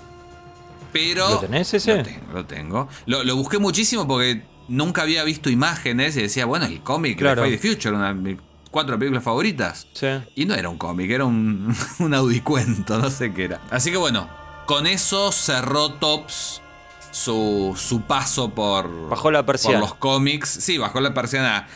pero... 0.92 1.28
¿Lo 1.28 1.38
tenés 1.40 1.72
ese? 1.74 1.96
Lo 1.96 2.02
tengo, 2.02 2.32
lo 2.32 2.44
tengo. 2.46 2.88
Lo, 3.06 3.24
lo 3.24 3.36
busqué 3.36 3.58
muchísimo 3.58 4.06
porque 4.06 4.42
nunca 4.68 5.02
había 5.02 5.24
visto 5.24 5.50
imágenes 5.50 6.16
y 6.16 6.22
decía, 6.22 6.46
bueno, 6.46 6.66
el 6.66 6.80
cómic 6.82 7.18
Claro. 7.18 7.42
de 7.42 7.48
Fight 7.48 7.60
the 7.60 7.68
Future, 7.74 7.94
una 7.96 8.08
de 8.08 8.14
mis 8.14 8.36
cuatro 8.70 8.98
películas 8.98 9.24
favoritas. 9.24 9.86
Sí. 9.92 10.06
Y 10.34 10.44
no 10.46 10.54
era 10.54 10.68
un 10.68 10.78
cómic, 10.78 11.10
era 11.10 11.24
un, 11.24 11.74
un 11.98 12.14
audicuento, 12.14 12.98
no 12.98 13.10
sé 13.10 13.32
qué 13.32 13.44
era. 13.44 13.60
Así 13.70 13.90
que 13.90 13.96
bueno, 13.96 14.28
con 14.66 14.86
eso 14.86 15.32
cerró 15.32 15.94
Tops 15.94 16.62
su, 17.10 17.74
su 17.76 18.02
paso 18.02 18.50
por, 18.54 19.08
Bajó 19.10 19.30
la 19.30 19.44
persiana. 19.44 19.80
por 19.80 19.88
los 19.90 19.98
cómics. 19.98 20.48
Sí, 20.48 20.78
bajó 20.78 21.00
la 21.02 21.12
persiana 21.12 21.66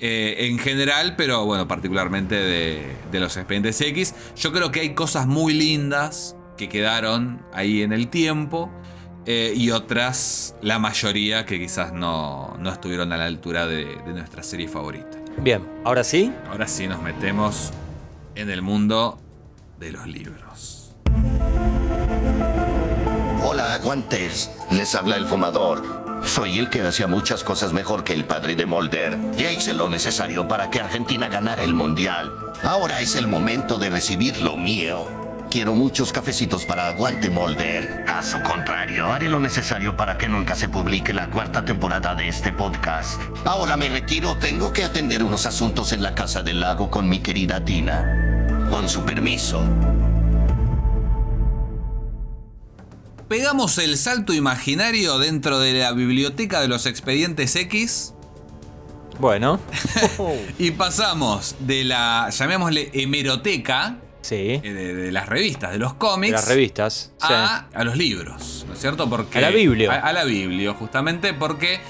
eh, 0.00 0.46
en 0.48 0.58
general, 0.58 1.14
pero 1.16 1.44
bueno, 1.44 1.68
particularmente 1.68 2.34
de, 2.36 2.96
de 3.12 3.20
los 3.20 3.36
expedientes 3.36 3.78
X. 3.82 4.14
Yo 4.36 4.50
creo 4.52 4.70
que 4.70 4.80
hay 4.80 4.94
cosas 4.94 5.26
muy 5.26 5.52
lindas 5.52 6.36
que 6.58 6.68
quedaron 6.68 7.40
ahí 7.54 7.80
en 7.82 7.94
el 7.94 8.08
tiempo. 8.08 8.68
eh, 9.30 9.52
y 9.54 9.70
otras, 9.72 10.54
la 10.62 10.78
mayoría, 10.78 11.44
que 11.44 11.58
quizás 11.58 11.92
no, 11.92 12.56
no 12.58 12.70
estuvieron 12.72 13.12
a 13.12 13.16
la 13.18 13.26
altura 13.26 13.66
de, 13.66 13.84
de 13.84 14.12
nuestra 14.14 14.42
serie 14.42 14.68
favorita. 14.68 15.18
Bien, 15.38 15.62
ahora 15.84 16.02
sí. 16.02 16.32
Ahora 16.50 16.66
sí 16.66 16.86
nos 16.88 17.02
metemos 17.02 17.70
en 18.34 18.48
el 18.48 18.62
mundo 18.62 19.18
de 19.78 19.92
los 19.92 20.06
libros. 20.06 20.94
Hola, 23.44 23.74
aguantes. 23.74 24.50
Les 24.70 24.94
habla 24.94 25.16
el 25.16 25.26
fumador. 25.26 26.22
Soy 26.24 26.58
el 26.58 26.70
que 26.70 26.80
hacía 26.82 27.06
muchas 27.06 27.44
cosas 27.44 27.72
mejor 27.74 28.04
que 28.04 28.14
el 28.14 28.24
padre 28.24 28.56
de 28.56 28.64
Mulder. 28.66 29.16
Ya 29.36 29.52
hice 29.52 29.74
lo 29.74 29.88
necesario 29.90 30.48
para 30.48 30.70
que 30.70 30.80
Argentina 30.80 31.28
ganara 31.28 31.62
el 31.64 31.74
mundial. 31.74 32.32
Ahora 32.62 33.00
es 33.00 33.14
el 33.14 33.26
momento 33.28 33.78
de 33.78 33.90
recibir 33.90 34.40
lo 34.40 34.56
mío. 34.56 35.06
Quiero 35.50 35.74
muchos 35.74 36.12
cafecitos 36.12 36.66
para 36.66 36.88
Aguante 36.88 37.30
Mulder. 37.30 38.04
A 38.06 38.22
su 38.22 38.38
contrario, 38.42 39.06
haré 39.06 39.30
lo 39.30 39.40
necesario 39.40 39.96
para 39.96 40.18
que 40.18 40.28
nunca 40.28 40.54
se 40.54 40.68
publique 40.68 41.14
la 41.14 41.30
cuarta 41.30 41.64
temporada 41.64 42.14
de 42.14 42.28
este 42.28 42.52
podcast. 42.52 43.18
Ahora 43.46 43.78
me 43.78 43.88
retiro, 43.88 44.36
tengo 44.36 44.74
que 44.74 44.84
atender 44.84 45.22
unos 45.22 45.46
asuntos 45.46 45.92
en 45.94 46.02
la 46.02 46.14
casa 46.14 46.42
del 46.42 46.60
lago 46.60 46.90
con 46.90 47.08
mi 47.08 47.20
querida 47.20 47.64
Tina. 47.64 48.68
Con 48.70 48.90
su 48.90 49.04
permiso. 49.04 49.64
Pegamos 53.26 53.78
el 53.78 53.96
salto 53.96 54.34
imaginario 54.34 55.18
dentro 55.18 55.60
de 55.60 55.72
la 55.80 55.92
biblioteca 55.92 56.60
de 56.60 56.68
los 56.68 56.84
expedientes 56.84 57.56
X 57.56 58.12
Bueno. 59.18 59.60
y 60.58 60.72
pasamos 60.72 61.56
de 61.60 61.84
la, 61.84 62.28
llamémosle, 62.30 62.90
hemeroteca, 62.92 63.98
sí. 64.28 64.60
eh, 64.62 64.72
de, 64.72 64.94
de 64.94 65.12
las 65.12 65.28
revistas, 65.28 65.72
de 65.72 65.78
los 65.78 65.92
De 65.92 65.98
cómics, 65.98 66.32
las 66.32 66.48
revistas. 66.48 67.12
sí. 67.18 67.26
a, 67.32 67.68
a 67.74 67.84
los 67.84 67.96
libros, 67.96 68.64
¿no 68.68 68.74
es 68.74 68.80
cierto? 68.80 69.08
Porque, 69.08 69.38
A 69.38 69.40
la 69.40 69.50
Biblia. 69.50 69.92
A, 69.92 70.08
a 70.08 70.12
la 70.12 70.24
Biblia, 70.24 70.74
justamente 70.74 71.34
porque 71.34 71.80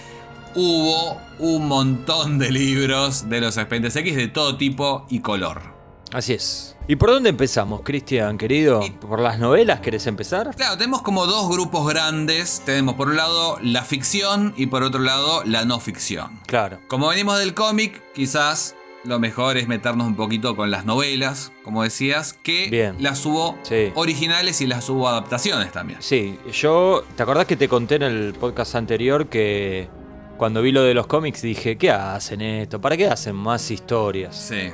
hubo 0.54 1.20
un 1.38 1.68
montón 1.68 2.38
de 2.38 2.50
libros 2.50 3.28
de 3.28 3.40
los 3.40 3.56
expedientes 3.56 3.94
X 3.96 4.16
de 4.16 4.28
todo 4.28 4.56
tipo 4.56 5.06
y 5.08 5.20
color. 5.20 5.76
Así 6.12 6.32
es. 6.32 6.74
¿Y 6.88 6.96
por 6.96 7.10
dónde 7.10 7.28
empezamos, 7.28 7.82
Cristian, 7.84 8.38
querido? 8.38 8.80
Y- 8.82 8.90
¿Por 8.92 9.20
las 9.20 9.38
novelas 9.38 9.80
querés 9.80 10.06
empezar? 10.06 10.54
Claro, 10.56 10.78
tenemos 10.78 11.02
como 11.02 11.26
dos 11.26 11.50
grupos 11.50 11.86
grandes. 11.86 12.62
Tenemos 12.64 12.94
por 12.94 13.08
un 13.08 13.16
lado 13.18 13.58
la 13.60 13.82
ficción 13.84 14.54
y 14.56 14.66
por 14.66 14.82
otro 14.82 15.00
lado 15.00 15.44
la 15.44 15.66
no 15.66 15.80
ficción. 15.80 16.40
Claro. 16.46 16.80
Como 16.88 17.08
venimos 17.08 17.38
del 17.38 17.52
cómic, 17.52 18.02
quizás 18.14 18.74
lo 19.04 19.18
mejor 19.18 19.56
es 19.56 19.68
meternos 19.68 20.06
un 20.06 20.16
poquito 20.16 20.56
con 20.56 20.70
las 20.70 20.84
novelas, 20.84 21.52
como 21.62 21.82
decías, 21.82 22.32
que 22.32 22.68
Bien. 22.68 22.96
las 23.00 23.24
hubo 23.26 23.56
Sí. 23.62 23.92
originales 23.94 24.60
y 24.60 24.66
las 24.66 24.88
hubo 24.88 25.08
adaptaciones 25.08 25.70
también. 25.72 26.00
Sí, 26.02 26.38
yo. 26.52 27.04
¿Te 27.16 27.22
acordás 27.22 27.46
que 27.46 27.56
te 27.56 27.68
conté 27.68 27.94
en 27.96 28.02
el 28.02 28.34
podcast 28.34 28.74
anterior 28.74 29.28
que 29.28 29.88
cuando 30.36 30.62
vi 30.62 30.72
lo 30.72 30.82
de 30.82 30.94
los 30.94 31.06
cómics 31.06 31.42
dije, 31.42 31.76
¿qué 31.78 31.90
hacen 31.90 32.40
esto? 32.40 32.80
¿Para 32.80 32.96
qué 32.96 33.06
hacen 33.06 33.34
más 33.36 33.70
historias? 33.70 34.36
Sí. 34.36 34.70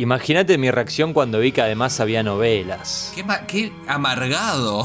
Imagínate 0.00 0.56
mi 0.56 0.70
reacción 0.70 1.12
cuando 1.12 1.38
vi 1.40 1.52
que 1.52 1.60
además 1.60 2.00
había 2.00 2.22
novelas. 2.22 3.12
Qué, 3.14 3.22
ma- 3.22 3.46
qué 3.46 3.70
amargado. 3.86 4.84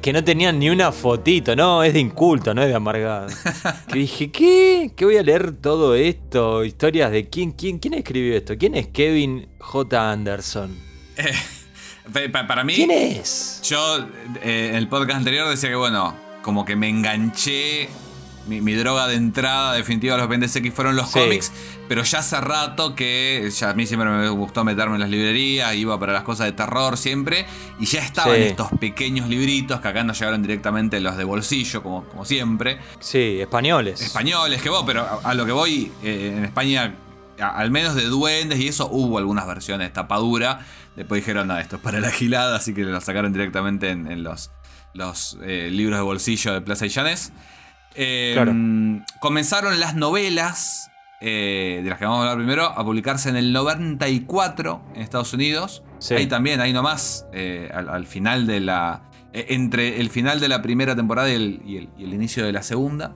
Que 0.00 0.12
no 0.12 0.22
tenían 0.24 0.58
ni 0.58 0.70
una 0.70 0.90
fotito, 0.92 1.54
no, 1.54 1.82
es 1.84 1.92
de 1.94 2.00
inculto, 2.00 2.52
no 2.52 2.62
es 2.62 2.68
de 2.68 2.74
amargado. 2.74 3.28
Que 3.88 3.98
dije, 4.00 4.30
¿qué? 4.32 4.92
¿Qué 4.96 5.04
voy 5.04 5.16
a 5.16 5.22
leer 5.22 5.52
todo 5.52 5.94
esto? 5.94 6.64
Historias 6.64 7.10
de 7.12 7.28
quién, 7.28 7.52
quién, 7.52 7.78
quién 7.78 7.94
escribió 7.94 8.36
esto? 8.36 8.56
¿Quién 8.58 8.74
es 8.74 8.88
Kevin 8.88 9.48
J. 9.60 10.10
Anderson? 10.12 10.76
Pa- 12.32 12.46
Para 12.46 12.64
mí, 12.64 12.74
¿Quién 12.74 12.90
es? 12.90 13.60
yo 13.64 13.98
eh, 14.42 14.68
en 14.70 14.76
el 14.76 14.88
podcast 14.88 15.18
anterior 15.18 15.48
decía 15.48 15.68
que, 15.70 15.76
bueno, 15.76 16.16
como 16.42 16.64
que 16.64 16.74
me 16.76 16.88
enganché. 16.88 17.88
Mi, 18.48 18.60
mi 18.60 18.74
droga 18.74 19.06
de 19.06 19.14
entrada 19.14 19.72
definitiva 19.74 20.14
a 20.16 20.18
los 20.18 20.26
Pendes 20.26 20.54
X 20.56 20.72
fueron 20.74 20.96
los 20.96 21.08
Sí. 21.10 21.20
cómics, 21.20 21.52
pero 21.88 22.02
ya 22.02 22.18
hace 22.18 22.40
rato 22.40 22.94
que 22.96 23.48
ya 23.56 23.70
a 23.70 23.74
mí 23.74 23.86
siempre 23.86 24.08
me 24.10 24.28
gustó 24.30 24.64
meterme 24.64 24.94
en 24.96 25.00
las 25.00 25.10
librerías, 25.10 25.74
iba 25.76 25.98
para 26.00 26.12
las 26.12 26.22
cosas 26.24 26.46
de 26.46 26.52
terror 26.52 26.96
siempre, 26.96 27.46
y 27.78 27.86
ya 27.86 28.00
estaban 28.00 28.36
Sí. 28.36 28.42
estos 28.42 28.68
pequeños 28.80 29.28
libritos 29.28 29.80
que 29.80 29.86
acá 29.88 30.02
nos 30.02 30.18
llegaron 30.18 30.42
directamente 30.42 30.98
los 31.00 31.16
de 31.16 31.22
bolsillo, 31.24 31.82
como, 31.84 32.04
como 32.04 32.24
siempre, 32.24 32.78
Sí, 32.98 33.38
españoles. 33.40 34.00
españoles, 34.00 34.60
que 34.60 34.70
vos, 34.70 34.82
pero 34.84 35.02
a, 35.02 35.30
a 35.30 35.34
lo 35.34 35.46
que 35.46 35.52
voy, 35.52 35.92
eh, 36.02 36.34
en 36.36 36.44
España, 36.44 36.94
al 37.38 37.70
menos 37.70 37.94
de 37.94 38.04
duendes 38.06 38.58
y 38.58 38.66
eso, 38.68 38.88
hubo 38.90 39.18
algunas 39.18 39.46
versiones 39.46 39.88
de 39.88 39.92
tapadura. 39.94 40.66
Después 40.96 41.20
dijeron, 41.22 41.46
no, 41.48 41.58
esto 41.58 41.76
es 41.76 41.82
para 41.82 42.00
la 42.00 42.10
gilada, 42.10 42.56
así 42.56 42.74
que 42.74 42.82
lo 42.82 43.00
sacaron 43.00 43.32
directamente 43.32 43.90
en, 43.90 44.10
en 44.10 44.22
los, 44.24 44.50
los 44.94 45.38
eh, 45.42 45.68
libros 45.70 45.98
de 45.98 46.02
bolsillo 46.02 46.52
de 46.52 46.60
Plaza 46.60 46.86
y 46.86 46.88
Llanés. 46.88 47.32
Eh, 47.94 48.32
Claro. 48.34 48.52
Comenzaron 49.20 49.78
las 49.80 49.94
novelas, 49.94 50.90
eh, 51.20 51.80
de 51.84 51.90
las 51.90 51.98
que 51.98 52.04
vamos 52.04 52.18
a 52.18 52.22
hablar 52.22 52.36
primero, 52.38 52.64
a 52.66 52.84
publicarse 52.84 53.28
en 53.28 53.36
el 53.36 53.52
94 53.52 54.82
en 54.94 55.02
Estados 55.02 55.32
Unidos. 55.32 55.82
Sí. 55.98 56.14
Ahí 56.14 56.26
también, 56.26 56.60
ahí 56.60 56.72
nomás, 56.72 57.26
eh, 57.32 57.70
al, 57.72 57.88
al 57.88 58.06
final 58.06 58.46
de 58.46 58.60
la. 58.60 59.02
eh, 59.32 59.46
entre 59.50 60.00
el 60.00 60.10
final 60.10 60.40
de 60.40 60.48
la 60.48 60.60
primera 60.62 60.94
temporada 60.96 61.30
y 61.30 61.34
el, 61.34 61.62
y 61.64 61.76
el- 61.78 61.88
y 61.96 62.04
el 62.04 62.12
inicio 62.14 62.44
de 62.44 62.52
la 62.52 62.62
segunda. 62.62 63.14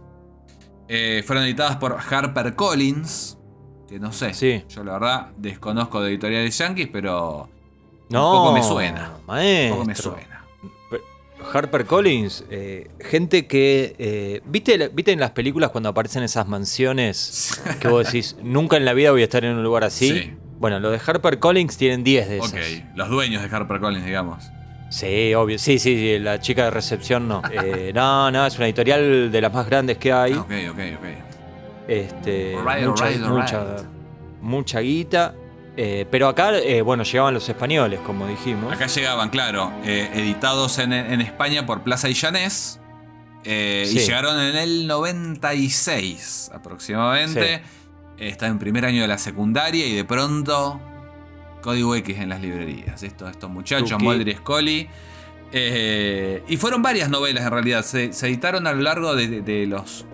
Eh, 0.88 1.22
fueron 1.26 1.44
editadas 1.44 1.76
por 1.76 1.98
Harper 2.10 2.54
Collins. 2.54 3.38
Que 3.88 3.98
no 4.00 4.12
sé. 4.12 4.32
Sí. 4.34 4.64
Yo 4.68 4.82
la 4.84 4.94
verdad 4.94 5.30
desconozco 5.36 6.00
de 6.00 6.10
editoriales 6.10 6.56
yankees, 6.58 6.88
pero. 6.92 7.48
No, 8.08 8.30
Un 8.30 8.36
poco 8.38 8.52
me 8.52 8.62
suena. 8.62 9.10
Un 9.26 9.70
poco 9.70 9.84
me 9.84 9.94
suena. 9.94 10.35
Harper 11.52 11.86
Collins, 11.86 12.44
eh, 12.50 12.90
gente 13.00 13.46
que. 13.46 13.94
eh, 13.98 14.40
¿viste, 14.46 14.88
¿Viste 14.92 15.12
en 15.12 15.20
las 15.20 15.30
películas 15.30 15.70
cuando 15.70 15.88
aparecen 15.88 16.22
esas 16.22 16.46
mansiones 16.48 17.60
que 17.80 17.88
vos 17.88 18.04
decís, 18.04 18.36
nunca 18.42 18.76
en 18.76 18.84
la 18.84 18.92
vida 18.92 19.10
voy 19.10 19.22
a 19.22 19.24
estar 19.24 19.44
en 19.44 19.56
un 19.56 19.62
lugar 19.62 19.84
así? 19.84 20.10
Sí. 20.10 20.32
Bueno, 20.58 20.80
los 20.80 20.92
de 20.92 21.00
Harper 21.04 21.38
Collins 21.38 21.76
tienen 21.76 22.02
10 22.02 22.28
de 22.28 22.38
esas. 22.38 22.52
Ok, 22.52 22.58
los 22.94 23.08
dueños 23.08 23.42
de 23.42 23.54
Harper 23.54 23.78
Collins, 23.78 24.06
digamos. 24.06 24.44
Sí, 24.88 25.34
obvio. 25.34 25.58
Sí, 25.58 25.78
sí, 25.78 25.96
sí, 25.96 26.18
la 26.18 26.40
chica 26.40 26.64
de 26.64 26.70
recepción 26.70 27.28
no. 27.28 27.42
Eh, 27.50 27.92
no, 27.94 28.30
no, 28.30 28.46
es 28.46 28.56
una 28.56 28.66
editorial 28.66 29.30
de 29.30 29.40
las 29.40 29.52
más 29.52 29.66
grandes 29.66 29.98
que 29.98 30.12
hay. 30.12 30.32
Ah, 30.32 30.40
ok, 30.40 30.52
ok, 30.70 30.78
ok. 30.98 31.06
Este, 31.88 32.56
Alright, 32.56 32.86
mucha, 32.86 33.04
alright, 33.04 33.26
mucha, 33.26 33.76
mucha 34.40 34.80
guita. 34.80 35.34
Eh, 35.78 36.06
pero 36.10 36.28
acá, 36.28 36.56
eh, 36.58 36.80
bueno, 36.80 37.02
llegaban 37.02 37.34
los 37.34 37.46
españoles, 37.48 38.00
como 38.00 38.26
dijimos. 38.26 38.72
Acá 38.72 38.86
llegaban, 38.86 39.28
claro, 39.28 39.72
eh, 39.84 40.08
editados 40.14 40.78
en, 40.78 40.92
en 40.94 41.20
España 41.20 41.66
por 41.66 41.82
Plaza 41.82 42.08
y 42.08 42.14
Llanés. 42.14 42.80
Y 43.44 43.48
Sí. 43.86 43.98
llegaron 44.00 44.40
en 44.40 44.56
el 44.56 44.86
96 44.86 46.50
aproximadamente. 46.52 47.62
Está 48.18 48.46
en 48.46 48.58
primer 48.58 48.84
año 48.86 49.02
de 49.02 49.08
la 49.08 49.18
secundaria 49.18 49.86
y 49.86 49.94
de 49.94 50.04
pronto 50.04 50.80
Código 51.62 51.94
X 51.96 52.18
en 52.18 52.30
las 52.30 52.40
librerías. 52.40 53.02
Esto, 53.02 53.28
estos 53.28 53.50
muchachos, 53.50 53.90
Tuki. 53.90 54.04
Mulder 54.04 54.28
y 54.28 54.34
Scully. 54.34 54.88
Y 56.48 56.56
fueron 56.56 56.82
varias 56.82 57.08
novelas 57.10 57.44
en 57.44 57.50
realidad. 57.52 57.84
Se, 57.84 58.12
se 58.12 58.26
editaron 58.26 58.66
a 58.66 58.72
lo 58.72 58.80
largo 58.82 59.14
de, 59.14 59.28
de- 59.28 59.42
de 59.42 59.66
los 59.66 60.06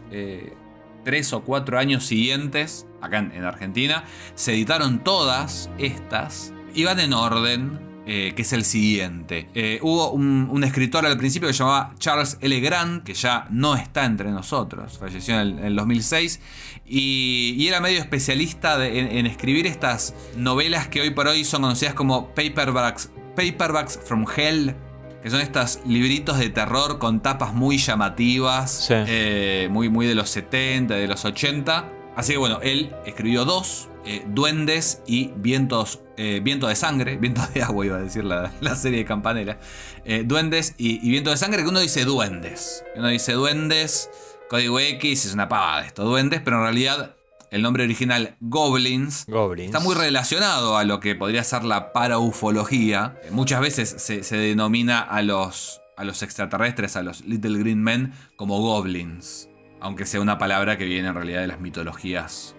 tres 1.05 1.33
o 1.33 1.43
cuatro 1.43 1.79
años 1.79 2.07
siguientes, 2.07 2.87
acá 3.01 3.19
en, 3.19 3.33
en 3.33 3.45
Argentina. 3.45 4.05
Se 4.35 4.53
editaron 4.53 5.03
todas 5.05 5.71
estas. 5.79 6.53
Iban 6.75 7.01
en 7.01 7.13
orden. 7.13 7.93
eh, 8.05 8.33
que 8.35 8.43
es 8.43 8.53
el 8.53 8.65
siguiente. 8.65 9.49
Eh, 9.55 9.79
hubo 9.81 10.11
un, 10.11 10.65
escritor 10.65 11.07
al 11.07 11.17
principio 11.17 11.49
que 11.49 11.55
se 11.55 11.61
llamaba 11.61 11.95
Charles 11.99 12.37
L. 12.41 12.61
Grant, 12.61 13.05
que 13.05 13.15
ya 13.15 13.47
no 13.51 13.77
está 13.77 14.05
entre 14.05 14.31
nosotros, 14.31 14.99
falleció 14.99 15.35
en 15.35 15.41
el, 15.41 15.59
en 15.59 15.65
el 15.67 15.77
2006, 15.77 16.41
y, 16.85 17.65
era 17.67 17.81
medio 17.81 18.01
especialista 18.01 18.85
en, 18.87 19.17
en 19.17 19.27
escribir 19.27 19.67
estas 19.67 20.15
novelas 20.37 20.89
que 20.89 21.01
hoy 21.01 21.11
por 21.11 21.29
hoy 21.29 21.45
son 21.45 21.63
conocidas 21.63 21.95
como 21.95 22.35
paperbacks, 22.35 23.11
paperbacks 23.37 23.99
from 24.05 24.27
Hell, 24.37 24.75
que 25.23 25.31
son 25.31 25.41
estos 25.41 25.81
libritos 25.87 26.39
de 26.39 26.49
terror 26.51 26.99
con 26.99 27.21
tapas 27.23 27.55
muy 27.55 27.79
llamativas, 27.79 28.71
Sí. 28.89 28.95
eh, 28.97 29.69
muy, 29.71 29.89
muy 29.89 30.07
de 30.07 30.15
los 30.15 30.31
70, 30.31 30.95
de 30.95 31.07
los 31.07 31.25
80. 31.25 31.89
Así 32.17 32.33
que 32.33 32.39
bueno, 32.39 32.59
él 32.63 32.95
escribió 33.07 33.45
dos, 33.45 33.89
eh, 34.05 34.25
Duendes 34.27 35.01
y 35.07 35.31
Vientos, 35.37 36.01
eh, 36.17 36.41
Viento 36.43 36.67
de 36.67 36.75
Sangre, 36.77 37.17
Viento 37.21 37.41
de 37.55 37.63
Agua 37.63 37.87
iba 37.87 37.97
a 37.97 38.01
decir 38.01 38.25
la, 38.25 38.53
la 38.61 38.75
serie 38.77 38.99
de 38.99 39.05
Campanella. 39.05 39.59
Eh, 40.05 40.25
duendes 40.27 40.75
y, 40.77 41.07
y 41.07 41.11
Viento 41.11 41.31
de 41.31 41.37
Sangre, 41.37 41.63
que 41.63 41.69
uno 41.69 41.81
dice 41.81 42.05
Duendes. 42.05 42.85
Uno 42.97 43.09
dice 43.09 43.33
Duendes, 43.33 44.11
Código 44.51 44.79
X, 44.81 45.25
es 45.27 45.35
una 45.35 45.49
pavada 45.49 45.87
esto, 45.87 46.05
Duendes, 46.05 46.41
pero 46.45 46.57
en 46.59 46.63
realidad 46.65 47.15
el 47.53 47.63
nombre 47.63 47.85
original 47.85 48.35
Goblins 48.41 49.25
Goblins. 49.29 49.67
Está 49.73 49.79
muy 49.79 49.95
relacionado 49.95 50.77
a 50.77 50.83
lo 50.85 50.99
que 50.99 51.15
podría 51.15 51.45
ser 51.45 51.63
la 51.65 51.93
paraufología. 51.93 53.21
Muchas 53.31 53.61
veces 53.61 53.95
se, 53.99 54.25
se 54.25 54.37
denomina 54.37 55.01
a 55.01 55.23
los, 55.23 55.81
a 55.97 56.05
los 56.05 56.23
extraterrestres, 56.23 56.97
a 56.97 57.03
los 57.03 57.21
Little 57.25 57.59
Green 57.59 57.83
Men, 57.83 58.13
como 58.37 58.61
goblins. 58.61 59.49
Aunque 59.81 60.07
sea 60.07 60.21
una 60.21 60.39
palabra 60.39 60.77
que 60.79 60.85
viene 60.85 61.09
en 61.09 61.15
realidad 61.15 61.41
de 61.43 61.47
las 61.47 61.61
mitologías, 61.61 62.55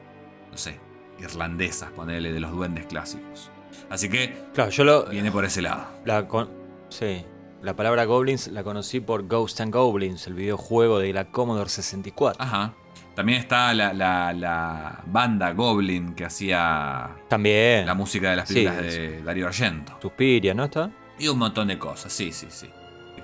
no 0.51 0.57
sé, 0.57 0.79
irlandesas, 1.19 1.91
ponele, 1.91 2.31
de 2.31 2.39
los 2.39 2.51
duendes 2.51 2.85
clásicos. 2.85 3.49
Así 3.89 4.09
que 4.09 4.33
Claro, 4.53 4.71
yo 4.71 4.83
lo. 4.83 5.05
viene 5.05 5.31
por 5.31 5.45
ese 5.45 5.61
lado. 5.61 5.85
La 6.05 6.27
con- 6.27 6.49
sí. 6.89 7.23
La 7.61 7.75
palabra 7.77 8.03
goblins 8.03 8.47
la 8.49 8.61
conocí 8.63 8.99
por 8.99 9.25
Ghost 9.27 9.61
and 9.61 9.73
Goblins, 9.73 10.27
el 10.27 10.33
videojuego 10.33 10.99
de 10.99 11.13
la 11.13 11.31
Commodore 11.31 11.69
64. 11.69 12.43
Ajá. 12.43 12.73
También 13.15 13.39
está 13.39 13.73
la, 13.73 13.93
la- 13.93 14.33
la 14.33 15.01
banda 15.05 15.51
Goblin 15.53 16.13
que 16.15 16.25
hacía 16.25 17.09
También. 17.27 17.85
la 17.85 17.93
música 17.93 18.29
de 18.31 18.35
las 18.37 18.47
películas 18.47 18.77
sí. 18.81 18.97
de 18.99 19.21
Darío 19.23 19.47
Argento. 19.47 19.97
Suspiria, 20.01 20.53
¿no 20.53 20.63
está? 20.65 20.89
Y 21.19 21.27
un 21.27 21.37
montón 21.37 21.67
de 21.67 21.77
cosas, 21.77 22.11
sí, 22.11 22.31
sí, 22.31 22.47
sí. 22.49 22.69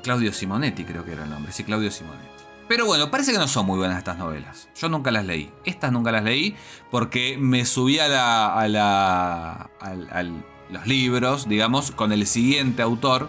Claudio 0.03 0.31
Simonetti 0.31 0.83
creo 0.85 1.03
que 1.03 1.13
era 1.13 1.23
el 1.23 1.29
nombre, 1.29 1.51
sí, 1.51 1.63
Claudio 1.63 1.89
Simonetti. 1.91 2.27
Pero 2.67 2.85
bueno, 2.85 3.09
parece 3.09 3.31
que 3.31 3.39
no 3.39 3.47
son 3.47 3.65
muy 3.65 3.79
buenas 3.79 3.97
estas 3.97 4.17
novelas. 4.19 4.69
Yo 4.79 4.89
nunca 4.89 5.09
las 5.09 5.25
leí. 5.25 5.51
Estas 5.65 5.91
nunca 5.91 6.11
las 6.11 6.23
leí 6.23 6.55
porque 6.91 7.35
me 7.39 7.65
subí 7.65 7.97
a 7.97 8.07
la. 8.07 8.53
a 8.53 8.67
la. 8.67 9.69
al- 9.81 10.45
los 10.69 10.85
libros, 10.85 11.49
digamos, 11.49 11.89
con 11.89 12.11
el 12.11 12.27
siguiente 12.27 12.83
autor. 12.83 13.27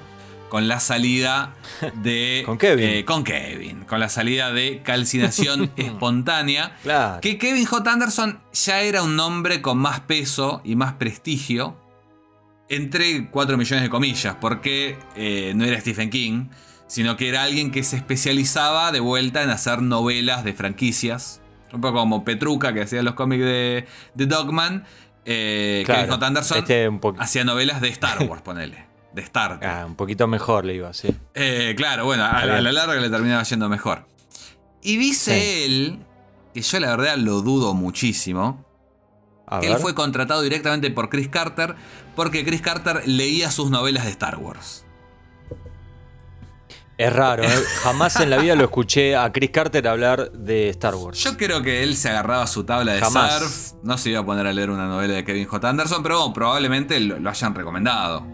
Con 0.51 0.69
la 0.69 0.81
salida 0.81 1.55
de. 2.03 2.43
Con 2.47 2.59
Kevin. 2.59 2.85
eh, 2.89 3.05
con 3.07 3.25
Kevin. 3.25 3.85
Con 3.85 4.01
la 4.01 4.09
salida 4.11 4.53
de 4.53 4.83
Calcinación 4.83 5.71
Espontánea. 5.77 6.77
Claro. 6.83 7.21
Que 7.23 7.39
Kevin 7.39 7.65
J. 7.65 7.91
Anderson 7.93 8.41
ya 8.53 8.81
era 8.83 9.03
un 9.03 9.17
nombre 9.17 9.63
con 9.63 9.79
más 9.79 10.01
peso 10.01 10.61
y 10.65 10.77
más 10.77 10.93
prestigio. 10.95 11.77
Entre 12.69 13.29
4 13.31 13.57
millones 13.57 13.83
de 13.83 13.91
comillas, 13.91 14.37
porque 14.41 14.97
eh, 15.17 15.53
no 15.57 15.65
era 15.65 15.81
Stephen 15.81 16.09
King, 16.11 16.47
sino 16.87 17.17
que 17.17 17.29
era 17.29 17.43
alguien 17.43 17.73
que 17.73 17.83
se 17.83 17.97
especializaba 17.97 18.93
de 18.93 19.01
vuelta 19.01 19.43
en 19.43 19.51
hacer 19.51 19.83
novelas 19.83 20.45
de 20.45 20.53
franquicias. 20.53 21.41
Un 21.73 21.81
poco 21.81 21.99
como 21.99 22.25
Petruca, 22.25 22.73
que 22.73 22.83
hacía 22.83 23.03
los 23.03 23.15
cómics 23.15 23.43
de, 23.45 23.87
de 24.15 24.27
Dogman. 24.27 24.85
Eh, 25.25 25.83
Claro. 25.85 26.01
Kevin 26.03 26.11
J. 26.15 26.27
Anderson 26.27 26.59
Este 26.59 26.91
hacía 27.19 27.45
novelas 27.45 27.81
de 27.81 27.89
Star 27.89 28.23
Wars, 28.25 28.43
ponele. 28.45 28.90
De 29.13 29.23
Star 29.23 29.59
Trek. 29.59 29.71
Ah, 29.71 29.85
un 29.87 29.97
poquito 29.97 30.27
mejor 30.29 30.65
le 30.65 30.75
iba, 30.75 30.93
sí. 30.93 31.09
Eh, 31.35 31.75
claro, 31.77 32.05
bueno, 32.05 32.23
a, 32.25 32.31
a 32.31 32.47
la 32.47 32.61
bien. 32.61 32.75
larga 32.75 32.95
le 32.95 33.11
terminaba 33.11 33.43
yendo 33.43 33.69
mejor. 33.69 34.07
Y 34.83 34.97
dice 34.97 35.35
Sí. 35.41 35.63
él, 35.65 35.99
que 36.55 36.63
yo 36.63 36.81
la 36.81 36.97
verdad 36.97 37.17
lo 37.17 37.43
dudo 37.43 37.75
muchísimo, 37.75 38.65
A 39.47 39.59
que 39.61 39.67
ver. 39.67 39.77
él 39.77 39.83
fue 39.83 39.95
contratado 39.95 40.43
directamente 40.43 40.91
por 40.91 41.09
Chris 41.11 41.29
Carter 41.29 41.75
porque 42.15 42.45
Chris 42.45 42.61
Carter 42.61 43.03
leía 43.07 43.51
sus 43.51 43.71
novelas 43.71 44.05
de 44.05 44.11
Star 44.11 44.37
Wars. 44.39 44.85
Es 46.97 47.11
raro, 47.15 47.43
¿eh? 47.45 47.49
jamás 47.83 48.21
en 48.21 48.29
la 48.29 48.37
vida 48.37 48.55
lo 48.55 48.65
escuché 48.65 49.17
a 49.17 49.33
Chris 49.33 49.51
Carter 49.51 49.89
hablar 49.89 50.31
de 50.33 50.69
Star 50.69 50.95
Wars. 50.95 51.19
Yo 51.19 51.37
creo 51.39 51.63
que 51.63 51.83
él 51.83 51.97
se 51.97 52.11
agarraba 52.11 52.47
su 52.47 52.65
tabla 52.65 52.93
de 52.93 53.01
Jamás. 53.01 53.39
surf, 53.39 53.73
no 53.83 53.97
se 53.97 54.11
iba 54.11 54.21
a 54.21 54.25
poner 54.27 54.47
a 54.47 54.53
leer 54.53 54.69
una 54.69 54.87
novela 54.87 55.15
de 55.15 55.25
Kevin 55.25 55.47
J. 55.47 55.67
Anderson, 55.69 56.03
pero 56.03 56.19
bueno, 56.19 56.35
probablemente 56.35 57.01
lo, 57.01 57.19
lo 57.19 57.31
hayan 57.31 57.55
recomendado. 57.55 58.27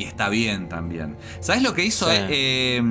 Y 0.00 0.04
está 0.04 0.28
bien 0.30 0.68
también. 0.68 1.16
¿Sabes 1.40 1.62
lo 1.62 1.74
que 1.74 1.84
hizo? 1.84 2.06
Sí. 2.06 2.16
Eh, 2.16 2.82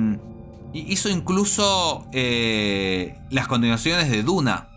hi- 0.72 0.86
hizo 0.92 1.08
incluso 1.08 2.06
eh, 2.12 3.16
las 3.30 3.48
continuaciones 3.48 4.08
de 4.10 4.22
Duna. 4.22 4.68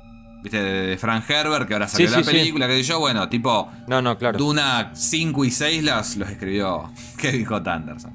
¿Viste? 0.42 0.62
De, 0.62 0.98
Frank 0.98 1.30
Herbert, 1.30 1.68
que 1.68 1.74
ahora 1.74 1.88
salió 1.88 2.08
Sí, 2.10 2.16
la 2.16 2.24
sí. 2.24 2.30
película, 2.32 2.68
que 2.68 2.84
yo, 2.84 3.00
bueno, 3.00 3.30
tipo 3.30 3.72
No, 3.88 4.02
no, 4.02 4.18
claro. 4.18 4.38
Duna 4.38 4.92
5 4.94 5.46
y 5.46 5.52
6 5.52 5.84
las, 5.84 6.18
los 6.18 6.30
escribió 6.30 6.92
Kevin 7.18 7.46
J. 7.46 7.74
Anderson. 7.74 8.12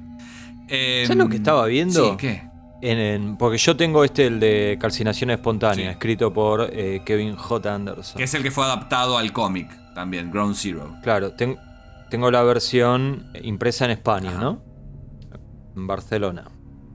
Eh, 0.67 1.05
¿Sabes 1.07 1.17
lo 1.17 1.27
que 1.29 1.37
estaba 1.37 1.65
viendo? 1.65 2.11
Sí, 2.11 2.17
¿qué? 2.17 2.43
En- 2.81 2.99
en- 2.99 3.37
porque 3.37 3.57
yo 3.57 3.75
tengo 3.75 4.03
este, 4.03 4.27
el 4.27 4.39
de 4.39 4.77
Calcinación 4.79 5.31
Espontánea, 5.31 5.85
Sí. 5.85 5.91
escrito 5.91 6.31
por 6.31 6.69
eh, 6.71 7.01
Kevin 7.05 7.35
J. 7.35 7.73
Anderson. 7.73 8.17
Que 8.17 8.25
es 8.25 8.33
el 8.35 8.43
que 8.43 8.51
fue 8.51 8.63
adaptado 8.65 9.17
al 9.17 9.31
cómic 9.33 9.69
también, 9.95 10.29
Ground 10.29 10.55
Zero. 10.55 10.95
Claro, 11.01 11.31
ten- 11.31 11.57
tengo 12.09 12.31
la 12.31 12.43
versión 12.43 13.31
impresa 13.43 13.85
en 13.85 13.91
España, 13.91 14.31
Ajá. 14.31 14.39
¿no? 14.41 14.63
En 15.75 15.87
Barcelona. 15.87 16.49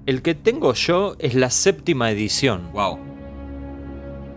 El 0.06 0.20
que 0.22 0.34
tengo 0.34 0.74
yo 0.74 1.16
es 1.18 1.34
la 1.34 1.50
séptima 1.50 2.10
edición. 2.10 2.70
Wow. 2.72 2.98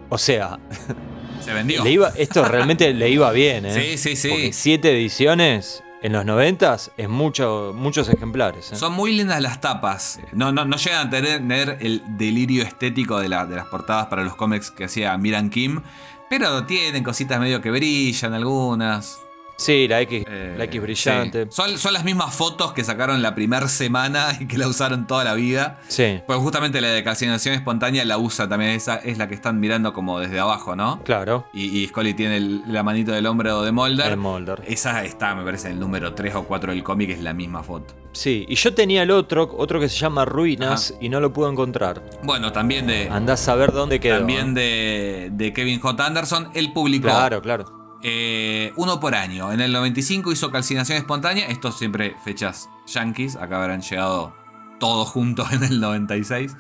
O 0.10 0.18
sea, 0.18 0.60
Se 1.42 1.54
vendió. 1.54 1.84
le 1.84 1.92
iba, 1.92 2.10
esto 2.16 2.46
realmente 2.46 2.94
le 2.94 3.10
iba 3.10 3.32
bien, 3.32 3.66
¿eh? 3.66 3.74
Sí, 3.74 3.98
sí, 3.98 4.16
sí. 4.16 4.30
Porque 4.30 4.54
siete 4.54 4.92
ediciones 4.92 5.84
en 6.02 6.13
los 6.13 6.24
noventas 6.26 6.92
es 6.96 7.10
mucho, 7.10 7.74
muchos 7.76 8.08
ejemplares. 8.08 8.72
¿eh? 8.72 8.76
Son 8.76 8.94
muy 8.94 9.12
lindas 9.13 9.42
las 9.42 9.60
tapas. 9.60 10.20
No, 10.32 10.52
no, 10.52 10.63
no 10.63 10.78
llegan 10.78 11.08
a 11.08 11.10
tener, 11.10 11.78
el 11.82 12.02
delirio 12.18 12.63
estético 12.63 13.20
de, 13.20 13.28
la- 13.30 13.46
de 13.46 13.56
las 13.58 13.66
portadas 13.68 14.06
para 14.08 14.24
los 14.24 14.36
cómics 14.36 14.72
que 14.72 14.86
hacía 14.86 15.18
Miran 15.18 15.50
Kim. 15.50 15.82
Pero 16.30 16.66
tienen 16.66 17.04
cositas 17.04 17.40
medio 17.40 17.62
que 17.62 17.72
brillan 17.72 18.34
algunas. 18.34 19.20
Sí, 19.58 19.88
la 19.88 20.02
X, 20.02 20.24
Eh, 20.30 20.56
la 20.58 20.65
X 20.65 20.82
brillante. 20.82 21.43
sí. 21.46 21.50
Son, 21.52 21.78
son 21.80 21.93
las 21.93 22.04
mismas 22.04 22.34
fotos 22.36 22.74
que 22.74 22.84
sacaron 22.84 23.22
la 23.22 23.34
primera 23.34 23.67
semana 23.67 24.28
y 24.39 24.46
que 24.48 24.58
la 24.58 24.67
usaron 24.67 25.08
toda 25.08 25.24
la 25.24 25.34
vida. 25.34 25.80
Sí, 25.88 26.20
Pues 26.28 26.39
justamente 26.39 26.80
la 26.80 26.89
de 26.89 27.04
calcinación 27.04 27.56
espontánea 27.56 28.06
la 28.06 28.17
usa 28.17 28.48
también. 28.48 28.72
Esa 28.72 28.98
es 28.98 29.17
la 29.17 29.28
que 29.28 29.34
están 29.36 29.60
mirando 29.60 29.93
como 29.93 30.20
desde 30.20 30.39
abajo, 30.39 30.76
¿no? 30.76 31.02
claro. 31.04 31.46
Y, 31.54 31.80
y 31.80 31.88
Scully 31.88 32.13
tiene 32.13 32.38
el- 32.38 32.62
la 32.67 32.84
manito 32.84 33.12
del 33.12 33.26
hombro 33.26 33.63
de 33.63 33.72
Mulder. 33.72 34.12
El 34.12 34.17
Mulder. 34.17 34.62
Esa 34.67 35.04
está, 35.04 35.34
me 35.36 35.43
parece, 35.43 35.67
en 35.67 35.74
el 35.74 35.80
número 35.80 36.13
3 36.13 36.36
o 36.36 36.43
4 36.43 36.72
del 36.72 36.84
cómic, 36.84 37.10
es 37.10 37.22
la 37.22 37.34
misma 37.34 37.63
foto. 37.63 37.96
Sí, 38.12 38.46
y 38.48 38.56
yo 38.56 38.74
tenía 38.74 39.04
el 39.04 39.12
otro, 39.12 39.54
otro 39.58 39.80
que 39.80 39.89
se 39.89 39.98
llama 39.98 40.26
Ruinas, 40.26 40.93
y 41.02 41.10
no 41.10 41.20
lo 41.20 41.32
pude 41.34 41.52
encontrar. 41.52 42.02
Bueno, 42.24 42.52
también 42.52 42.88
de, 42.88 43.10
Andás 43.10 43.48
a 43.48 43.56
ver 43.56 43.72
dónde 43.72 44.00
quedó. 44.00 44.17
también 44.17 44.50
¿eh? 44.58 44.62
de, 44.62 45.30
de 45.34 45.54
Kevin 45.54 45.80
J. 45.80 46.06
Anderson. 46.06 46.50
Él 46.54 46.74
publicó 46.74 47.08
Claro, 47.08 47.41
claro. 47.41 47.87
Eh, 48.04 48.74
uno 48.76 49.00
por 49.00 49.16
año. 49.16 49.52
En 49.52 49.62
el 49.62 49.72
95 49.72 50.32
hizo 50.32 50.52
Calcinación 50.52 50.98
Espontánea. 50.98 51.48
Esto 51.48 51.72
siempre 51.72 52.16
fechas 52.24 52.70
yankees. 52.88 53.36
Acá 53.36 53.62
habrán 53.62 53.82
llegado 53.82 54.36
todos 54.80 55.10
juntos 55.10 55.52
en 55.52 55.64
el 55.64 55.80
96. 55.80 56.56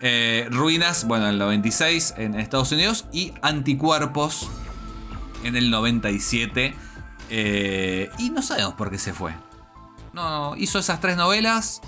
Eh, 0.00 0.48
Ruinas, 0.50 1.06
bueno, 1.06 1.26
en 1.26 1.32
el 1.32 1.38
96 1.38 2.14
en 2.16 2.34
Estados 2.34 2.72
Unidos. 2.72 3.06
Y 3.12 3.32
Anticuerpos 3.42 4.50
en 5.44 5.56
el 5.56 5.70
97. 5.70 6.74
Eh, 7.30 8.10
y 8.18 8.30
no 8.30 8.42
sabemos 8.42 8.74
por 8.74 8.90
qué 8.90 8.98
se 8.98 9.12
fue. 9.12 9.32
No, 10.12 10.54
hizo 10.56 10.78
esas 10.78 11.00
tres 11.00 11.16
novelas, 11.16 11.80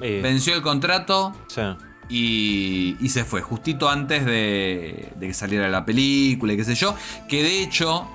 venció 0.00 0.56
el 0.56 0.62
contrato 0.62 1.32
sí. 1.46 1.60
y, 2.08 2.96
y 2.98 3.08
se 3.10 3.24
fue, 3.24 3.40
justito 3.40 3.88
antes 3.88 4.24
de, 4.24 5.12
de 5.14 5.26
que 5.28 5.32
saliera 5.32 5.68
la 5.68 5.84
película 5.84 6.54
y 6.54 6.56
qué 6.56 6.64
sé 6.64 6.74
yo. 6.74 6.96
Que 7.28 7.44
de 7.44 7.62
hecho, 7.62 8.08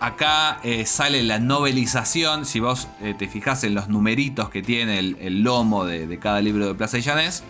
acá 0.00 0.60
eh, 0.62 0.86
sale 0.86 1.22
la 1.22 1.38
novelización. 1.38 2.44
Si 2.44 2.60
vos 2.60 2.88
eh, 3.00 3.14
te 3.18 3.28
fijás 3.28 3.64
en 3.64 3.74
los 3.74 3.88
numeritos 3.88 4.50
que 4.50 4.62
tiene 4.62 4.98
el, 4.98 5.42
lomo 5.42 5.84
de, 5.84 6.06
de 6.06 6.18
cada 6.18 6.40
libro 6.40 6.66
de 6.66 6.74
Plaza 6.74 6.98
y 6.98 7.02
Llanés, 7.02 7.42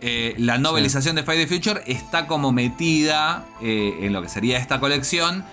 eh, 0.00 0.34
la 0.38 0.58
novelización 0.58 1.16
de 1.16 1.22
Fight 1.22 1.46
the 1.48 1.54
Future 1.54 1.82
está 1.86 2.26
como 2.26 2.52
metida 2.52 3.44
en 3.60 4.12
lo 4.12 4.22
que 4.22 4.28
sería 4.28 4.58
esta 4.58 4.80
colección. 4.80 5.44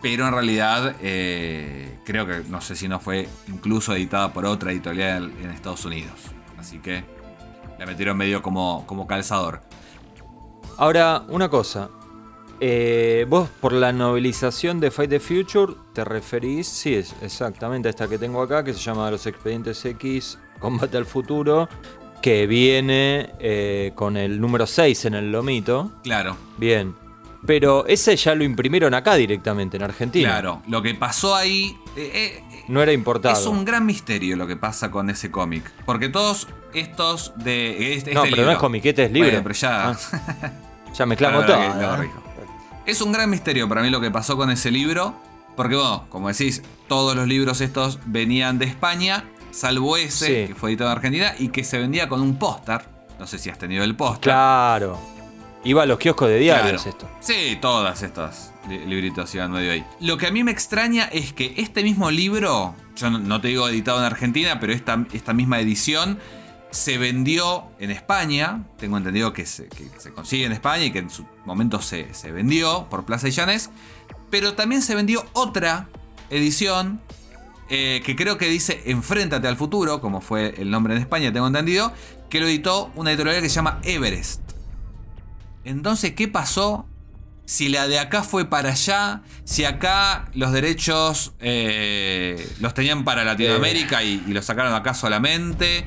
Pero 0.00 0.26
en 0.26 0.32
realidad 0.32 0.96
creo 0.98 2.26
que 2.26 2.42
no 2.48 2.60
sé 2.60 2.74
si 2.74 2.88
no 2.88 2.98
fue 2.98 3.28
incluso 3.46 3.94
editada 3.94 4.32
por 4.32 4.46
otra 4.46 4.72
editorial 4.72 5.32
en 5.40 5.50
Estados 5.50 5.84
Unidos. 5.84 6.14
Así 6.58 6.80
que 6.80 7.04
la 7.78 7.86
metieron 7.86 8.16
medio 8.16 8.42
como, 8.42 8.84
como 8.88 9.06
calzador. 9.06 9.62
Ahora, 10.76 11.22
una 11.28 11.48
cosa. 11.48 11.88
Eh, 12.64 13.26
vos 13.28 13.48
por 13.60 13.72
la 13.72 13.92
novelización 13.92 14.78
de 14.78 14.92
Fight 14.92 15.10
the 15.10 15.18
Future 15.18 15.72
te 15.92 16.04
referís, 16.04 16.68
sí, 16.68 16.94
es 16.94 17.12
exactamente 17.20 17.88
a 17.88 17.90
esta 17.90 18.06
que 18.08 18.18
tengo 18.18 18.40
acá, 18.40 18.62
que 18.62 18.72
se 18.72 18.78
llama 18.78 19.10
Los 19.10 19.26
Expedientes 19.26 19.84
X, 19.84 20.38
Combate 20.60 20.96
al 20.96 21.04
Futuro, 21.04 21.68
que 22.20 22.46
viene 22.46 23.30
eh, 23.40 23.90
con 23.96 24.16
el 24.16 24.40
número 24.40 24.68
6 24.68 25.06
en 25.06 25.14
el 25.14 25.32
lomito. 25.32 25.90
Claro, 26.04 26.36
Bien. 26.56 26.94
Pero 27.44 27.84
ese 27.88 28.14
ya 28.14 28.36
lo 28.36 28.44
imprimieron 28.44 28.94
acá 28.94 29.16
directamente, 29.16 29.76
en 29.76 29.82
Argentina. 29.82 30.28
claro. 30.28 30.62
Lo 30.68 30.80
que 30.80 30.94
pasó 30.94 31.34
ahí 31.34 31.76
eh, 31.96 32.40
eh, 32.48 32.62
No 32.68 32.80
era 32.80 32.92
importado. 32.92 33.34
es 33.36 33.44
un 33.48 33.64
gran 33.64 33.84
misterio 33.84 34.36
lo 34.36 34.46
que 34.46 34.54
pasa 34.54 34.92
con 34.92 35.10
ese 35.10 35.32
cómic. 35.32 35.68
Porque 35.84 36.08
todos 36.08 36.46
estos 36.72 37.32
de 37.38 37.94
este, 37.94 38.14
no, 38.14 38.20
este 38.22 38.30
pero 38.30 38.36
libro- 38.36 38.44
no 38.46 38.52
es 38.52 38.58
comiquete, 38.58 39.06
es 39.06 39.10
libre. 39.10 39.30
Bueno, 39.30 39.42
pero 39.42 39.54
ya, 39.56 39.88
Ah, 39.90 39.96
ya 40.94 41.04
mezclamos 41.06 41.44
todo. 41.44 41.56
Es 42.86 43.00
un 43.00 43.12
gran 43.12 43.30
misterio 43.30 43.68
para 43.68 43.82
mí 43.82 43.90
lo 43.90 44.00
que 44.00 44.10
pasó 44.10 44.36
con 44.36 44.50
ese 44.50 44.70
libro. 44.70 45.14
Porque, 45.56 45.76
bueno, 45.76 46.06
como 46.08 46.28
decís, 46.28 46.62
todos 46.88 47.14
los 47.14 47.28
libros 47.28 47.60
estos 47.60 47.98
venían 48.06 48.58
de 48.58 48.64
España, 48.64 49.24
salvo 49.50 49.96
ese, 49.98 50.26
Sí. 50.26 50.48
que 50.48 50.54
fue 50.54 50.70
editado 50.70 50.90
en 50.90 50.96
Argentina, 50.96 51.34
y 51.38 51.48
que 51.48 51.62
se 51.62 51.78
vendía 51.78 52.08
con 52.08 52.22
un 52.22 52.36
póster. 52.38 52.80
No 53.18 53.26
sé 53.26 53.38
si 53.38 53.50
has 53.50 53.58
tenido 53.58 53.84
el 53.84 53.94
póster. 53.94 54.22
Claro. 54.22 54.98
Iba 55.64 55.82
a 55.82 55.86
los 55.86 55.98
kioscos 55.98 56.28
de 56.28 56.38
diarios 56.38 56.82
Claro. 56.82 56.96
esto. 56.96 57.08
Sí, 57.20 57.58
todas 57.60 58.02
estas 58.02 58.52
li- 58.68 58.84
libritos 58.86 59.32
iban 59.34 59.52
medio 59.52 59.72
ahí. 59.72 59.84
Lo 60.00 60.16
que 60.16 60.26
a 60.26 60.30
mí 60.32 60.42
me 60.42 60.50
extraña 60.50 61.04
es 61.12 61.32
que 61.34 61.54
este 61.58 61.82
mismo 61.84 62.10
libro, 62.10 62.74
yo 62.96 63.10
no, 63.10 63.18
no 63.18 63.40
te 63.40 63.48
digo 63.48 63.68
editado 63.68 63.98
en 63.98 64.04
Argentina, 64.04 64.58
pero 64.58 64.72
esta, 64.72 65.04
esta 65.12 65.34
misma 65.34 65.60
edición 65.60 66.18
se 66.72 66.98
vendió 66.98 67.64
en 67.78 67.90
España. 67.90 68.64
Tengo 68.78 68.96
entendido 68.96 69.32
que 69.32 69.46
se, 69.46 69.68
que 69.68 69.88
se 69.98 70.12
consigue 70.12 70.46
en 70.46 70.52
España 70.52 70.86
y 70.86 70.90
que 70.90 70.98
en 70.98 71.10
su 71.10 71.24
momento 71.44 71.80
se, 71.80 72.12
se 72.14 72.32
vendió 72.32 72.88
por 72.90 73.04
Plaza 73.04 73.28
y 73.28 73.30
Llanes. 73.30 73.70
Pero 74.30 74.54
también 74.54 74.82
se 74.82 74.94
vendió 74.94 75.24
otra 75.34 75.88
edición, 76.30 77.00
eh, 77.68 78.02
que 78.04 78.16
creo 78.16 78.38
que 78.38 78.46
dice 78.46 78.82
Enfréntate 78.86 79.46
al 79.46 79.56
futuro, 79.56 80.00
como 80.00 80.22
fue 80.22 80.54
el 80.56 80.70
nombre 80.70 80.94
en 80.94 81.00
España, 81.00 81.32
tengo 81.32 81.46
entendido, 81.46 81.92
que 82.30 82.40
lo 82.40 82.46
editó 82.46 82.90
una 82.96 83.10
editorial 83.10 83.42
que 83.42 83.50
se 83.50 83.56
llama 83.56 83.78
Everest. 83.84 84.40
Entonces, 85.64 86.14
¿qué 86.14 86.26
pasó? 86.26 86.86
Si 87.44 87.68
la 87.68 87.86
de 87.86 87.98
acá 87.98 88.22
fue 88.22 88.46
para 88.46 88.70
allá, 88.70 89.22
si 89.44 89.66
acá 89.66 90.30
los 90.32 90.52
derechos 90.52 91.34
eh, 91.40 92.50
los 92.60 92.72
tenían 92.72 93.04
para 93.04 93.24
Latinoamérica 93.24 94.02
y, 94.02 94.24
y 94.26 94.32
los 94.32 94.46
sacaron 94.46 94.72
acá 94.72 94.94
solamente. 94.94 95.86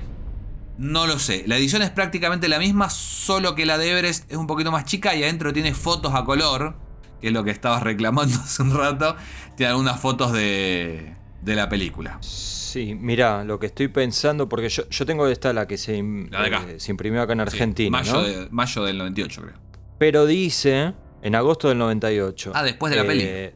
No 0.78 1.08
lo 1.08 1.20
sé. 1.20 1.44
La 1.48 1.58
edición 1.58 1.82
es 1.82 1.90
prácticamente 1.90 2.48
la 2.50 2.60
misma, 2.60 2.90
solo 2.90 3.56
que 3.56 3.66
la 3.66 3.78
de 3.78 3.92
Everest 3.92 4.30
es 4.32 4.38
un 4.38 4.48
poquito 4.48 4.72
más 4.72 4.86
chica 4.86 5.16
y 5.16 5.24
adentro 5.24 5.54
tiene 5.54 5.74
fotos 5.74 6.14
a 6.14 6.26
color, 6.26 6.76
que 7.22 7.28
es 7.28 7.34
lo 7.34 7.44
que 7.44 7.52
estabas 7.52 7.82
reclamando 7.84 8.38
hace 8.44 8.62
un 8.62 8.76
rato. 8.76 9.16
Tiene 9.56 9.70
algunas 9.72 10.00
fotos 10.00 10.34
de, 10.34 11.16
de 11.42 11.56
la 11.56 11.70
película. 11.70 12.18
Sí, 12.22 12.94
mira, 12.94 13.46
lo 13.46 13.58
que 13.58 13.68
estoy 13.68 13.88
pensando, 13.88 14.50
porque 14.50 14.68
yo, 14.68 14.84
yo 14.90 15.06
tengo 15.06 15.28
esta 15.28 15.54
la 15.54 15.66
que 15.66 15.78
se, 15.78 16.04
La 16.30 16.46
eh, 16.46 16.80
se 16.80 16.92
imprimió 16.92 17.22
acá 17.22 17.32
en 17.32 17.40
Sí, 17.40 17.44
Argentina, 17.44 17.98
mayo, 17.98 18.14
¿no? 18.14 18.22
de- 18.24 18.50
mayo 18.52 18.84
del 18.84 18.98
98, 18.98 19.42
creo. 19.44 19.54
Pero 19.98 20.26
dice, 20.26 20.94
en 21.22 21.36
agosto 21.36 21.70
del 21.70 21.78
98. 21.78 22.52
Ah, 22.54 22.64
después 22.64 22.94
de 22.94 23.02
la 23.02 23.14
eh, 23.14 23.56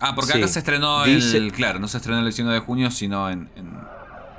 Ah, 0.00 0.14
porque 0.16 0.32
Sí. 0.32 0.38
acá 0.38 0.48
se 0.48 0.58
estrenó 0.58 1.04
Dice- 1.04 1.36
el. 1.36 1.52
Claro, 1.52 1.78
no 1.78 1.86
se 1.86 1.98
estrenó 1.98 2.18
el 2.18 2.24
19 2.24 2.58
de 2.58 2.64
junio, 2.66 2.90
sino 2.90 3.30
en, 3.30 3.48
en, 3.54 3.72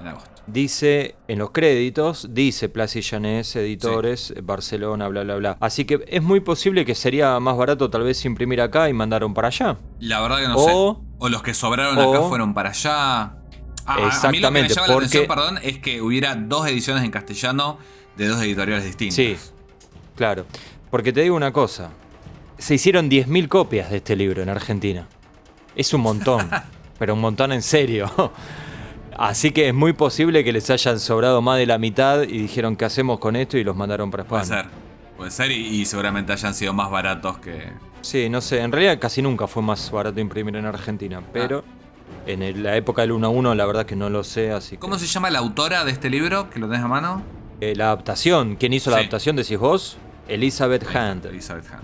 en 0.01 0.07
agosto. 0.07 0.38
Dice 0.51 1.15
en 1.27 1.37
los 1.37 1.51
créditos, 1.51 2.27
dice 2.31 2.69
Plaza 2.69 2.97
y 2.97 3.01
Llanés, 3.03 3.55
editores, 3.55 4.33
Barcelona, 4.41 5.07
bla, 5.07 5.23
bla, 5.23 5.35
bla. 5.35 5.57
Así 5.59 5.85
que 5.85 6.03
es 6.07 6.23
muy 6.23 6.39
posible 6.39 6.85
que 6.85 6.95
sería 6.95 7.39
más 7.39 7.55
barato 7.55 7.89
tal 7.89 8.01
vez 8.03 8.23
imprimir 8.25 8.59
acá 8.61 8.89
y 8.89 8.93
mandaron 8.93 9.33
para 9.35 9.49
allá. 9.49 9.77
La 9.99 10.21
verdad 10.21 10.37
que 10.39 10.47
no 10.47 10.55
O- 10.55 10.95
sé. 10.95 11.01
O 11.19 11.29
los 11.29 11.43
que 11.43 11.53
sobraron 11.53 11.97
o- 11.99 12.13
acá 12.15 12.27
fueron 12.27 12.53
para 12.55 12.69
allá. 12.69 12.91
Ah, 13.21 13.35
a- 13.85 14.27
a 14.27 14.31
mí 14.31 14.39
lo 14.39 14.47
que 14.47 14.53
me 14.53 14.59
Exactamente, 14.61 14.73
llama 14.73 14.87
la 14.87 14.93
porque- 14.93 15.05
atención, 15.07 15.27
perdón, 15.27 15.59
es 15.61 15.77
que 15.79 16.01
hubiera 16.01 16.35
dos 16.35 16.67
ediciones 16.67 17.03
en 17.03 17.11
castellano 17.11 17.77
de 18.17 18.27
dos 18.27 18.41
editoriales 18.41 18.85
distintas. 18.85 19.15
Sí, 19.15 19.35
claro. 20.15 20.45
Porque 20.89 21.13
te 21.13 21.21
digo 21.21 21.35
una 21.35 21.53
cosa, 21.53 21.91
se 22.57 22.73
hicieron 22.73 23.07
10.000 23.07 23.47
copias 23.47 23.91
de 23.91 23.97
este 23.97 24.15
libro 24.15 24.41
en 24.41 24.49
Argentina. 24.49 25.07
Es 25.75 25.93
un 25.93 26.01
montón, 26.01 26.49
pero 26.97 27.13
un 27.13 27.21
montón 27.21 27.51
en 27.51 27.61
serio. 27.61 28.09
Así 29.19 29.51
que 29.51 29.67
es 29.67 29.73
muy 29.73 29.91
posible 29.91 30.45
que 30.45 30.53
les 30.53 30.69
hayan 30.69 30.97
sobrado 30.97 31.41
más 31.41 31.57
de 31.57 31.65
la 31.65 31.77
mitad 31.77 32.21
y 32.23 32.37
dijeron 32.37 32.77
qué 32.77 32.85
hacemos 32.85 33.19
con 33.19 33.35
esto 33.35 33.57
y 33.57 33.65
los 33.65 33.75
mandaron 33.75 34.09
para 34.09 34.23
España. 34.23 34.45
Puede 34.45 34.61
ser. 34.61 34.71
Puede 35.17 35.31
ser 35.31 35.51
y, 35.51 35.81
y 35.81 35.85
seguramente 35.85 36.31
hayan 36.31 36.53
sido 36.53 36.71
más 36.71 36.89
baratos 36.89 37.37
que. 37.39 37.69
Sí, 38.01 38.29
no 38.29 38.39
sé, 38.39 38.61
en 38.61 38.71
realidad 38.71 38.97
casi 38.97 39.21
nunca 39.21 39.45
fue 39.45 39.61
más 39.61 39.91
barato 39.91 40.21
imprimir 40.21 40.55
en 40.55 40.65
Argentina, 40.65 41.21
pero 41.33 41.65
en 42.25 42.63
la 42.63 42.77
época 42.77 43.01
del 43.01 43.11
1 43.11 43.27
a 43.27 43.29
1 43.29 43.55
la 43.55 43.65
verdad 43.65 43.85
que 43.85 43.97
no 43.97 44.09
lo 44.09 44.23
sé, 44.23 44.53
así 44.53 44.77
que... 44.77 44.79
¿Cómo 44.79 44.97
se 44.97 45.05
llama 45.05 45.29
la 45.29 45.39
autora 45.39 45.83
de 45.83 45.91
este 45.91 46.09
libro? 46.09 46.49
Que 46.49 46.59
lo 46.59 46.67
tenés 46.69 46.85
a 46.85 46.87
mano. 46.87 47.21
Eh, 47.59 47.75
la 47.75 47.87
adaptación, 47.87 48.55
¿quién 48.55 48.71
hizo 48.71 48.89
la 48.89 48.99
adaptación 48.99 49.35
decís 49.35 49.57
vos? 49.57 49.97
Elizabeth 50.29 50.95
Hand, 50.95 51.25
Elizabeth 51.25 51.65
Hunt. 51.65 51.83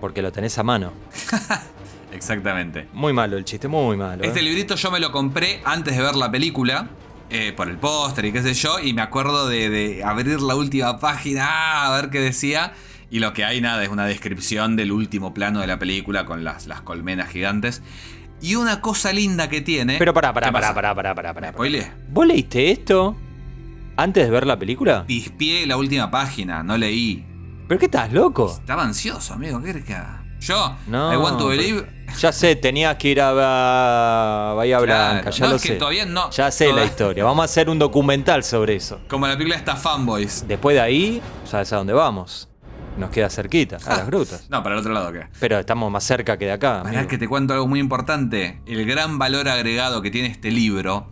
porque 0.00 0.22
lo 0.22 0.30
tenés 0.30 0.56
a 0.56 0.62
mano. 0.62 0.92
Exactamente. 2.16 2.88
Muy 2.92 3.12
malo 3.12 3.36
el 3.36 3.44
chiste, 3.44 3.68
muy 3.68 3.96
malo. 3.96 4.24
Este 4.24 4.40
¿eh? 4.40 4.42
librito 4.42 4.74
yo 4.74 4.90
me 4.90 4.98
lo 5.00 5.12
compré 5.12 5.60
antes 5.64 5.96
de 5.96 6.02
ver 6.02 6.16
la 6.16 6.30
película. 6.30 6.88
eh, 7.28 7.52
por 7.56 7.68
el 7.68 7.76
póster 7.76 8.24
y 8.26 8.32
qué 8.32 8.40
sé 8.42 8.54
yo. 8.54 8.78
Y 8.78 8.92
me 8.92 9.02
acuerdo 9.02 9.48
de, 9.48 9.68
de 9.68 10.04
abrir 10.04 10.40
la 10.40 10.54
última 10.54 10.98
página, 11.00 11.44
ah, 11.48 11.86
a 11.94 12.00
ver 12.00 12.10
qué 12.10 12.20
decía. 12.20 12.72
Y 13.10 13.18
lo 13.20 13.32
que 13.32 13.44
hay, 13.44 13.60
nada, 13.60 13.82
es 13.82 13.88
una 13.88 14.04
descripción 14.06 14.76
del 14.76 14.92
último 14.92 15.32
plano 15.34 15.60
de 15.60 15.66
la 15.66 15.78
película 15.78 16.24
con 16.24 16.44
las, 16.44 16.66
las 16.66 16.80
colmenas 16.82 17.28
gigantes. 17.30 17.82
Y 18.40 18.54
una 18.56 18.80
cosa 18.80 19.12
linda 19.12 19.48
que 19.48 19.60
tiene. 19.60 19.96
Pero 19.98 20.12
pará, 20.12 20.32
pará, 20.32 20.48
¿Qué 20.48 20.52
pará, 20.52 20.74
pará, 20.74 20.94
pará, 20.94 21.14
pará, 21.14 21.34
pará. 21.34 21.54
¿Vos 22.10 22.26
leíste 22.26 22.70
esto 22.70 23.16
antes 23.96 24.24
de 24.24 24.30
ver 24.30 24.46
la 24.46 24.58
película? 24.58 25.04
Pispié 25.06 25.66
la 25.66 25.76
última 25.76 26.10
página, 26.10 26.62
no 26.62 26.76
leí. 26.76 27.24
¿Pero 27.66 27.78
qué 27.80 27.86
estás, 27.86 28.12
loco? 28.12 28.56
Estaba 28.60 28.84
ansioso, 28.84 29.34
amigo. 29.34 29.60
¿Qué 29.62 29.82
que? 29.82 29.96
Yo, 30.40 30.76
No. 30.86 31.12
I 31.12 31.16
want 31.16 31.38
to 31.38 31.48
believe. 31.48 31.86
Ya 32.18 32.32
sé, 32.32 32.56
tenías 32.56 32.96
que 32.96 33.08
ir 33.08 33.20
a 33.20 33.32
Ba- 33.32 34.54
Bahía 34.54 34.78
Claro. 34.78 35.12
Blanca, 35.14 35.30
ya 35.30 35.44
No, 35.44 35.50
lo 35.50 35.56
es 35.56 35.62
que 35.62 35.68
sé. 35.68 35.74
todavía 35.74 36.06
no- 36.06 36.30
Ya 36.30 36.50
sé 36.50 36.72
la 36.72 36.84
historia. 36.84 37.24
Vamos 37.24 37.42
a 37.42 37.44
hacer 37.44 37.68
un 37.68 37.78
documental 37.78 38.42
sobre 38.44 38.76
eso. 38.76 39.00
Como 39.08 39.26
la 39.26 39.34
película 39.34 39.56
está 39.56 39.76
Fanboys. 39.76 40.44
Después 40.48 40.74
de 40.74 40.80
ahí, 40.80 41.22
sabes 41.44 41.72
a 41.72 41.76
dónde 41.76 41.92
vamos. 41.92 42.48
Nos 42.96 43.10
queda 43.10 43.28
cerquita, 43.28 43.76
a 43.84 43.96
las 43.98 44.06
grutas. 44.06 44.46
No, 44.48 44.62
para 44.62 44.74
el 44.76 44.80
otro 44.80 44.92
lado, 44.94 45.12
¿qué? 45.12 45.26
Pero 45.38 45.58
estamos 45.58 45.90
más 45.90 46.02
cerca 46.04 46.38
que 46.38 46.46
de 46.46 46.52
acá. 46.52 46.80
Amigo. 46.80 47.06
que 47.06 47.18
te 47.18 47.28
cuento 47.28 47.52
algo 47.52 47.66
muy 47.66 47.78
importante. 47.78 48.60
El 48.66 48.86
gran 48.86 49.18
valor 49.18 49.48
agregado 49.48 50.00
que 50.00 50.10
tiene 50.10 50.28
este 50.28 50.50
libro 50.50 51.06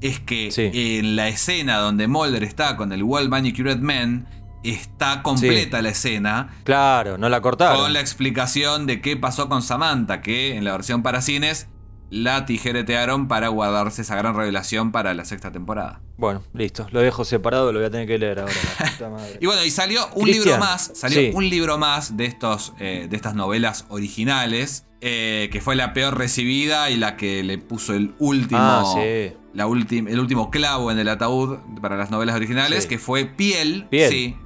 es 0.00 0.18
que 0.20 0.50
Sí. 0.50 0.70
en 0.72 1.14
la 1.14 1.28
escena 1.28 1.76
donde 1.78 2.08
Mulder 2.08 2.42
está 2.42 2.76
con 2.76 2.90
el 2.92 3.02
Well 3.02 3.28
Manicured 3.28 3.78
Man, 3.80 4.26
está 4.70 5.22
completa 5.22 5.82
la 5.82 5.90
escena 5.90 6.56
Claro, 6.64 7.18
no 7.18 7.28
la 7.28 7.40
cortaron. 7.40 7.80
con 7.80 7.92
la 7.92 8.00
explicación 8.00 8.86
de 8.86 9.00
qué 9.00 9.16
pasó 9.16 9.48
con 9.48 9.62
Samantha, 9.62 10.20
que 10.22 10.56
en 10.56 10.64
la 10.64 10.72
versión 10.72 11.02
para 11.02 11.20
cines 11.20 11.68
la 12.08 12.46
tijeretearon 12.46 13.26
para 13.26 13.48
guardarse 13.48 14.02
esa 14.02 14.14
gran 14.14 14.36
revelación 14.36 14.92
para 14.92 15.12
la 15.12 15.24
sexta 15.24 15.50
temporada. 15.50 16.00
Bueno, 16.16 16.40
listo. 16.54 16.86
Lo 16.92 17.00
dejo 17.00 17.24
separado, 17.24 17.72
lo 17.72 17.80
voy 17.80 17.88
a 17.88 17.90
tener 17.90 18.06
que 18.06 18.16
leer 18.16 18.38
ahora. 18.38 18.52
la 18.80 18.86
puta 18.92 19.10
madre. 19.10 19.38
Y 19.40 19.46
bueno, 19.46 19.64
y 19.64 19.70
salió 19.70 20.06
un 20.14 20.28
libro 20.30 20.56
más, 20.58 20.92
salió 20.94 21.18
sí. 21.20 21.30
un 21.34 21.48
libro 21.50 21.78
más 21.78 22.16
de, 22.16 22.26
estos, 22.26 22.74
eh, 22.78 23.08
de 23.10 23.16
estas 23.16 23.34
novelas 23.34 23.86
originales, 23.88 24.86
eh, 25.00 25.48
que 25.52 25.60
fue 25.60 25.74
la 25.76 25.92
peor 25.92 26.16
recibida 26.16 26.90
y 26.90 26.96
la 26.96 27.16
que 27.16 27.42
le 27.42 27.58
puso 27.58 27.92
el 27.92 28.14
último, 28.20 28.60
Ah, 28.60 28.84
sí. 28.94 29.32
la 29.52 29.64
el 29.64 30.20
último 30.20 30.50
clavo 30.50 30.92
en 30.92 30.98
el 31.00 31.08
ataúd 31.08 31.58
para 31.82 31.96
las 31.96 32.10
novelas 32.12 32.36
originales, 32.36 32.84
Sí. 32.84 32.88
que 32.88 32.98
fue 33.00 33.24
Piel. 33.26 33.86
Piel. 33.90 34.10
Sí. 34.10 34.36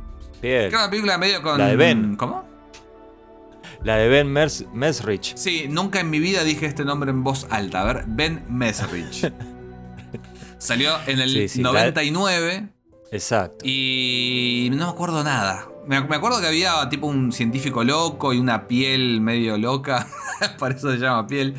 Era 0.43 0.79
una 0.79 0.91
película 0.91 1.19
medio 1.19 1.43
con... 1.43 1.59
La 1.59 1.67
de 1.67 1.77
Ben. 1.77 2.17
¿Cómo? 2.17 2.45
La 3.83 3.97
de 3.97 4.09
Ben 4.09 4.31
Mers 4.31 4.65
Mesrich. 4.73 5.35
Sí, 5.37 5.67
nunca 5.69 6.01
en 6.01 6.11
mi 6.11 6.19
vida 6.19 6.45
dije 6.45 6.67
este 6.67 6.85
nombre 6.85 7.11
en 7.11 7.25
voz 7.25 7.47
alta. 7.51 7.81
A 7.83 7.85
ver, 7.85 8.05
Ben 8.07 8.45
Mesrich. 8.49 9.33
Salió 10.59 10.93
en 11.07 11.21
el 11.21 11.31
Sí, 11.31 11.49
sí, 11.49 11.63
99 11.63 12.69
Exacto. 13.13 13.65
y 13.65 14.69
no 14.73 14.85
me 14.87 14.91
acuerdo 14.93 15.25
nada. 15.25 15.67
Me, 15.87 16.01
me 16.03 16.17
acuerdo 16.17 16.41
que 16.41 16.47
había 16.47 16.87
tipo 16.91 17.07
un 17.07 17.33
científico 17.33 17.83
loco 17.83 18.33
y 18.35 18.39
una 18.39 18.69
piel 18.69 19.21
medio 19.23 19.57
loca. 19.57 20.07
Por 20.59 20.73
eso 20.73 20.91
se 20.93 20.99
llama 20.99 21.27
piel. 21.27 21.55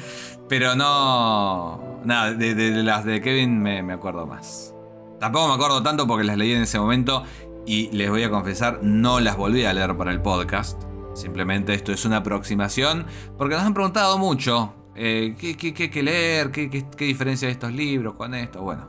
Pero 0.48 0.76
no. 0.76 2.00
Nada, 2.06 2.34
de, 2.34 2.54
de- 2.56 2.72
de 2.72 2.84
las 2.84 3.04
de 3.06 3.22
Kevin 3.22 3.60
me, 3.62 3.82
me 3.84 3.94
acuerdo 3.94 4.28
más. 4.28 4.74
Tampoco 5.20 5.48
me 5.48 5.54
acuerdo 5.56 5.82
tanto 5.84 6.06
porque 6.08 6.24
las 6.24 6.38
leí 6.38 6.52
en 6.54 6.62
ese 6.62 6.80
momento 6.80 7.24
y 7.66 7.90
les 7.92 8.10
voy 8.10 8.24
a 8.24 8.30
confesar, 8.30 8.80
no 8.82 9.20
las 9.20 9.38
volví 9.38 9.66
a 9.66 9.74
leer 9.74 9.96
para 9.98 10.12
el 10.12 10.22
podcast. 10.22 10.82
Simplemente 11.14 11.74
esto 11.74 11.92
es 11.92 12.06
una 12.06 12.18
aproximación 12.18 13.06
porque 13.38 13.56
nos 13.56 13.64
han 13.64 13.74
preguntado 13.74 14.18
mucho 14.18 14.74
eh, 14.96 15.36
¿qué, 15.40 15.56
qué, 15.56 15.74
qué 15.74 15.84
hay 15.84 15.90
que 15.90 16.04
leer, 16.04 16.52
¿Qué, 16.52 16.70
qué, 16.70 16.86
qué 16.96 17.06
diferencia 17.06 17.48
de 17.48 17.54
estos 17.54 17.72
libros 17.72 18.16
con 18.16 18.34
esto. 18.34 18.62
Bueno, 18.62 18.88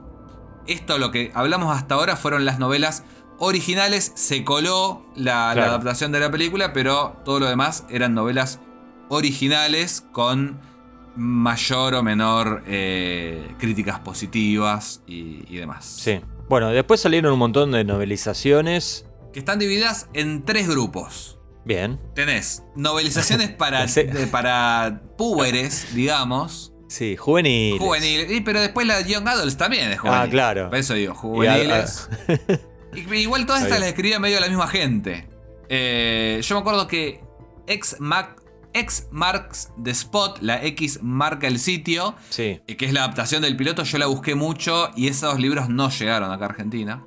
esto 0.66 0.98
lo 0.98 1.10
que 1.10 1.30
hablamos 1.34 1.76
hasta 1.76 1.94
ahora 1.94 2.16
fueron 2.16 2.44
las 2.44 2.58
novelas 2.58 3.04
originales. 3.38 4.12
Se 4.14 4.44
coló 4.44 5.06
la, 5.14 5.50
adaptación 5.50 6.12
de 6.12 6.20
la 6.20 6.30
película, 6.30 6.72
pero 6.72 7.16
todo 7.24 7.40
lo 7.40 7.46
demás 7.46 7.86
eran 7.88 8.14
novelas 8.14 8.60
originales 9.08 10.04
con 10.12 10.60
mayor 11.14 11.94
o 11.94 12.02
menor 12.02 12.62
eh, 12.66 13.54
críticas 13.58 14.00
positivas 14.00 15.02
y, 15.06 15.44
y 15.48 15.58
demás. 15.58 15.84
Sí. 15.84 16.20
Bueno, 16.48 16.70
después 16.70 17.00
salieron 17.00 17.32
un 17.32 17.38
montón 17.38 17.70
de 17.72 17.84
novelizaciones. 17.84 19.06
Que 19.32 19.38
están 19.38 19.58
divididas 19.58 20.08
en 20.12 20.44
tres 20.44 20.68
grupos. 20.68 21.38
Bien. 21.64 21.98
Tenés 22.14 22.62
novelizaciones 22.76 23.50
para, 23.56 23.86
de- 23.86 24.26
para 24.30 25.02
púberes, 25.16 25.94
digamos. 25.94 26.72
Sí, 26.88 27.16
juveniles. 27.16 27.80
Juveniles. 27.80 28.30
Y, 28.30 28.40
pero 28.42 28.60
después 28.60 28.86
la 28.86 29.00
Young 29.00 29.26
Adults 29.26 29.56
también 29.56 29.90
es 29.92 29.98
juvenil. 30.00 30.20
Ah, 30.20 30.28
claro. 30.28 30.68
Por 30.68 30.78
eso 30.78 30.92
digo, 30.94 31.14
juveniles. 31.14 32.08
Y- 32.94 33.14
Igual 33.14 33.46
todas 33.46 33.62
estas 33.64 33.80
las 33.80 33.88
escribía 33.88 34.18
medio 34.18 34.38
la 34.40 34.48
misma 34.48 34.66
gente. 34.68 35.28
Eh, 35.70 36.40
yo 36.42 36.54
me 36.56 36.60
acuerdo 36.60 36.86
que 36.86 37.22
ex, 37.66 37.96
Mac, 37.98 38.41
ex 38.74 39.08
Marks 39.10 39.70
the 39.82 39.90
Spot, 39.90 40.38
la 40.40 40.64
X 40.64 41.00
marca 41.02 41.46
el 41.46 41.58
sitio, 41.58 42.14
sí. 42.30 42.60
eh, 42.66 42.76
que 42.76 42.86
es 42.86 42.92
la 42.92 43.00
adaptación 43.04 43.42
del 43.42 43.56
piloto, 43.56 43.82
yo 43.84 43.98
la 43.98 44.06
busqué 44.06 44.34
mucho 44.34 44.90
y 44.96 45.08
esos 45.08 45.38
libros 45.38 45.68
no 45.68 45.90
llegaron 45.90 46.30
acá 46.32 46.44
a 46.44 46.48
Argentina. 46.48 47.04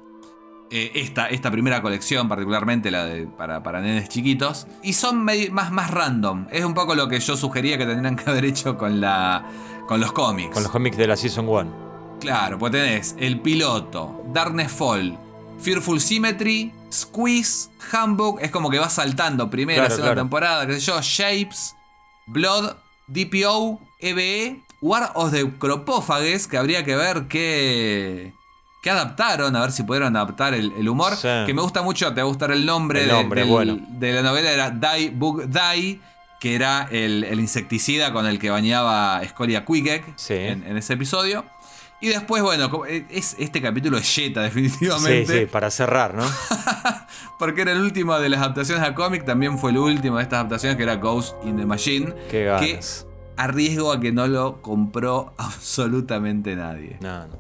Eh, 0.71 0.91
esta, 0.95 1.28
esta 1.28 1.51
primera 1.51 1.82
colección, 1.82 2.28
particularmente 2.28 2.89
la 2.89 3.06
de 3.06 3.28
para, 3.28 3.62
para 3.62 3.82
nenes 3.82 4.10
chiquitos. 4.10 4.65
Y 4.82 4.93
son 4.93 5.23
más, 5.23 5.71
más 5.71 5.91
random. 5.91 6.47
Es 6.51 6.65
un 6.65 6.73
poco 6.73 6.95
lo 6.95 7.08
que 7.08 7.19
yo 7.19 7.38
sugería 7.38 7.78
que 7.78 7.86
tendrían 7.86 8.15
que 8.15 8.30
haber 8.30 8.45
hecho 8.45 8.75
con, 8.78 8.99
la, 8.99 9.45
con 9.88 9.99
los 9.99 10.12
cómics. 10.12 10.54
Con 10.54 10.63
los 10.63 10.71
cómics 10.71 10.97
de 10.97 11.08
la 11.08 11.15
Season 11.15 11.47
1. 11.47 12.17
Claro, 12.19 12.58
pues 12.58 12.71
tenés 12.71 13.15
El 13.19 13.41
Piloto, 13.41 14.23
Darkness 14.34 14.71
Fall, 14.71 15.17
Fearful 15.60 16.01
Symmetry, 16.01 16.71
Squeeze, 16.96 17.70
Handbook, 17.92 18.40
es 18.42 18.52
como 18.52 18.70
que 18.70 18.80
va 18.80 18.90
saltando 18.90 19.50
primera, 19.50 19.82
Claro, 19.82 19.96
segunda 19.96 20.12
claro. 20.14 20.22
temporada, 20.22 20.68
qué 20.68 20.74
sé 20.74 20.80
yo, 20.82 21.00
Shapes, 21.02 21.76
Blood, 22.28 22.74
DPO, 23.08 23.80
EBE, 24.00 24.62
War 24.82 25.12
of 25.16 25.32
the 25.32 25.50
Cropófages, 25.58 26.48
que 26.48 26.58
habría 26.58 26.84
que 26.84 26.96
ver 26.96 27.28
qué, 27.28 28.34
qué 28.84 28.90
adaptaron, 28.90 29.56
a 29.56 29.62
ver 29.62 29.72
si 29.72 29.84
pudieron 29.84 30.16
adaptar 30.16 30.54
el, 30.54 30.72
el 30.78 30.90
humor. 30.90 31.16
Sí. 31.16 31.28
Que 31.46 31.54
me 31.54 31.62
gusta 31.62 31.82
mucho, 31.82 32.10
te 32.14 32.22
va 32.22 32.22
a 32.22 32.30
gustar 32.30 32.52
el 32.52 32.66
nombre, 32.66 33.02
El 33.04 33.08
de- 33.08 33.14
nombre, 33.14 33.42
del- 33.42 33.50
bueno. 33.50 33.78
de 33.90 34.14
la 34.14 34.22
novela, 34.22 34.52
era 34.52 34.70
Die 34.72 35.10
Bug 35.12 35.46
Die, 35.48 36.00
que 36.40 36.54
era 36.56 36.88
el, 36.92 37.24
el 37.24 37.40
insecticida 37.40 38.12
con 38.14 38.28
el 38.28 38.38
que 38.40 38.50
bañaba 38.50 39.22
Scoria 39.28 39.66
Quickegg 39.66 40.04
Sí. 40.16 40.34
en, 40.34 40.64
en 40.68 40.78
ese 40.78 40.94
episodio. 40.94 41.46
Y 42.02 42.10
después, 42.10 42.44
bueno, 42.44 42.70
eh, 42.88 43.06
es, 43.10 43.36
este 43.40 43.62
capítulo 43.62 43.98
es 43.98 44.14
Jetta, 44.14 44.42
Sí, 44.50 44.62
definitivamente. 44.62 45.40
sí, 45.40 45.46
para 45.46 45.72
cerrar, 45.72 46.14
¿no? 46.14 46.24
Porque 47.40 47.62
era 47.62 47.72
el 47.72 47.82
último 47.82 48.18
de 48.20 48.30
las 48.30 48.40
adaptaciones 48.42 48.84
a 48.88 48.94
cómic, 48.94 49.26
también 49.26 49.58
fue 49.58 49.72
el 49.72 49.78
último 49.78 50.18
de 50.18 50.24
estas 50.24 50.38
adaptaciones, 50.40 50.78
que 50.78 50.84
era 50.84 50.96
Ghost 50.98 51.36
in 51.46 51.58
the 51.58 51.66
Machine. 51.66 52.14
Qué 52.30 52.46
ganas. 52.46 52.62
Que 52.62 53.16
arriesgo 53.38 53.92
a 53.92 54.00
que 54.00 54.12
no 54.12 54.28
lo 54.28 54.62
compró 54.62 55.34
absolutamente 55.38 56.56
nadie. 56.56 56.98
No, 57.02 57.28
no. 57.28 57.34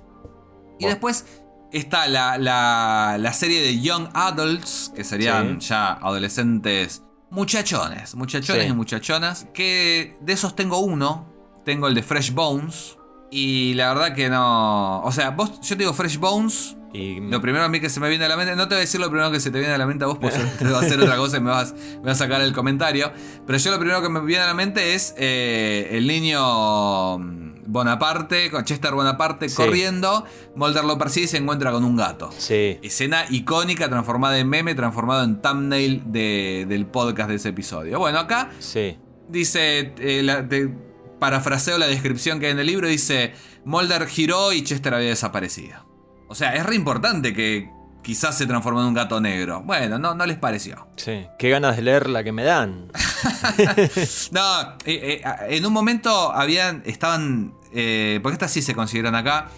Y 0.77 0.83
Bueno. 0.83 0.89
después 0.89 1.25
está 1.71 2.07
la, 2.07 2.37
la- 2.37 3.17
la 3.19 3.33
serie 3.33 3.61
de 3.61 3.79
Young 3.81 4.07
Adults, 4.13 4.91
que 4.95 5.03
serían 5.03 5.61
Sí. 5.61 5.69
ya 5.69 5.93
adolescentes 5.93 7.03
muchachones, 7.29 8.15
muchachones 8.15 8.63
Sí. 8.63 8.69
y 8.69 8.73
muchachonas, 8.73 9.47
que 9.53 10.17
de 10.21 10.33
esos 10.33 10.55
tengo 10.55 10.79
uno, 10.79 11.27
tengo 11.65 11.87
el 11.87 11.95
de 11.95 12.03
Fresh 12.03 12.33
Bones, 12.33 12.97
y 13.37 13.73
la 13.73 13.93
verdad 13.93 14.15
que 14.15 14.29
no... 14.29 15.01
O 15.01 15.11
sea, 15.11 15.31
vos, 15.31 15.59
yo 15.61 15.69
te 15.75 15.83
digo 15.83 15.93
Fresh 15.93 16.17
Bones, 16.17 16.77
Y 16.93 17.19
lo 17.19 17.41
primero 17.41 17.65
a 17.65 17.67
mí 17.69 17.81
que 17.81 17.89
se 17.89 17.99
me 17.99 18.07
viene 18.07 18.23
a 18.25 18.29
la 18.29 18.37
mente, 18.37 18.55
no 18.55 18.69
te 18.69 18.75
voy 18.75 18.77
a 18.77 18.81
decir 18.81 19.01
lo 19.01 19.09
primero 19.09 19.29
que 19.29 19.41
se 19.41 19.51
te 19.51 19.59
viene 19.59 19.73
a 19.73 19.77
la 19.77 19.85
mente 19.85 20.05
a 20.05 20.07
vos, 20.07 20.17
porque 20.19 20.37
te 20.59 20.65
va 20.65 20.77
a 20.79 20.81
hacer 20.81 20.99
otra 21.01 21.17
cosa 21.17 21.37
y 21.37 21.41
me 21.41 21.49
vas, 21.49 21.73
me 21.73 22.03
vas 22.07 22.21
a 22.21 22.23
sacar 22.25 22.41
el 22.41 22.53
comentario. 22.53 23.11
Pero 23.45 23.59
yo 23.59 23.71
lo 23.71 23.77
primero 23.79 24.01
que 24.01 24.07
me 24.09 24.21
viene 24.21 24.43
a 24.43 24.47
la 24.47 24.53
mente 24.53 24.93
es 24.95 25.13
eh, 25.17 25.89
el 25.91 26.07
niño 26.07 27.19
mm, 27.19 27.45
Bonaparte, 27.67 28.49
con 28.51 28.63
Chester 28.63 28.93
Bonaparte 28.93 29.49
Sí. 29.49 29.55
corriendo. 29.57 30.23
Mulder 30.55 30.85
lo 30.85 30.97
persigue 30.97 31.25
y 31.25 31.27
se 31.27 31.37
encuentra 31.37 31.71
con 31.71 31.83
un 31.83 31.95
gato. 31.97 32.29
Sí. 32.37 32.77
Escena 32.81 33.25
icónica, 33.29 33.89
transformada 33.89 34.37
en 34.39 34.47
meme, 34.47 34.73
transformado 34.75 35.23
en 35.25 35.41
thumbnail 35.41 36.03
de- 36.05 36.65
del 36.69 36.85
podcast 36.85 37.29
de 37.29 37.35
ese 37.35 37.49
episodio. 37.49 37.99
Bueno, 37.99 38.19
acá 38.19 38.51
Sí. 38.59 38.97
dice, 39.27 39.93
eh, 39.99 40.21
la- 40.23 40.47
parafraseo 41.25 41.77
la 41.79 41.87
descripción 41.87 42.39
que 42.39 42.45
hay 42.47 42.51
en 42.51 42.59
el 42.59 42.67
libro, 42.67 42.87
dice, 42.87 43.33
Mulder 43.65 44.07
giró 44.07 44.53
y 44.53 44.63
Chester 44.63 44.93
había 44.93 45.09
desaparecido. 45.09 45.77
O 46.27 46.35
sea, 46.35 46.53
es 46.55 46.63
re 46.65 46.75
importante 46.75 47.33
que 47.33 47.69
quizás 48.03 48.37
se 48.37 48.45
transformó 48.45 48.81
en 48.81 48.87
un 48.87 48.93
gato 48.93 49.19
negro. 49.19 49.63
Bueno, 49.63 49.97
no, 49.97 50.13
no 50.13 50.25
les 50.27 50.37
pareció. 50.37 50.87
Sí. 50.97 51.25
Qué 51.39 51.49
ganas 51.49 51.75
de 51.75 51.81
leer 51.81 52.07
la 52.09 52.23
que 52.23 52.31
me 52.31 52.43
dan. 52.43 52.91
No, 54.31 54.61
eh, 54.85 55.21
eh, 55.23 55.23
en 55.49 55.65
un 55.65 55.73
momento 55.73 56.31
habían, 56.31 56.83
estaban, 56.85 57.53
eh, 57.73 58.19
porque 58.21 58.33
estas 58.33 58.51
sí 58.51 58.61
se 58.61 58.75
consiguieron 58.75 59.15
acá, 59.15 59.49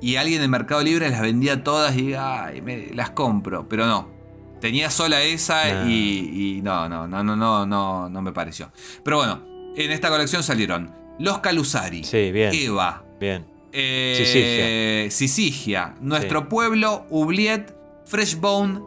y 0.00 0.16
alguien 0.16 0.42
en 0.42 0.50
Mercado 0.50 0.82
Libre 0.82 1.08
las 1.10 1.20
vendía 1.22 1.64
todas 1.64 1.96
y 1.96 2.14
ay, 2.14 2.60
me- 2.62 2.90
las 2.94 3.10
compro, 3.10 3.68
pero 3.68 3.86
no. 3.86 4.14
Tenía 4.60 4.90
sola 4.90 5.20
esa 5.22 5.64
Nah. 5.64 5.88
y, 5.88 6.56
y 6.58 6.62
no, 6.62 6.88
no, 6.88 7.06
no, 7.08 7.22
no, 7.24 7.34
no, 7.36 7.66
no, 7.66 8.08
no 8.08 8.22
me 8.22 8.32
pareció. 8.32 8.70
Pero 9.04 9.16
bueno, 9.18 9.42
en 9.76 9.90
esta 9.90 10.08
colección 10.08 10.42
salieron 10.42 10.94
Los 11.18 11.38
Calusari, 11.38 12.04
Sí, 12.04 12.30
bien. 12.32 12.52
Eva, 12.54 13.04
Bien. 13.20 13.46
eh, 13.72 15.08
Sisigia, 15.10 15.94
Nuestro 16.00 16.40
Sí. 16.40 16.46
Pueblo, 16.50 17.06
Oubliette, 17.10 17.74
Freshbone, 18.04 18.80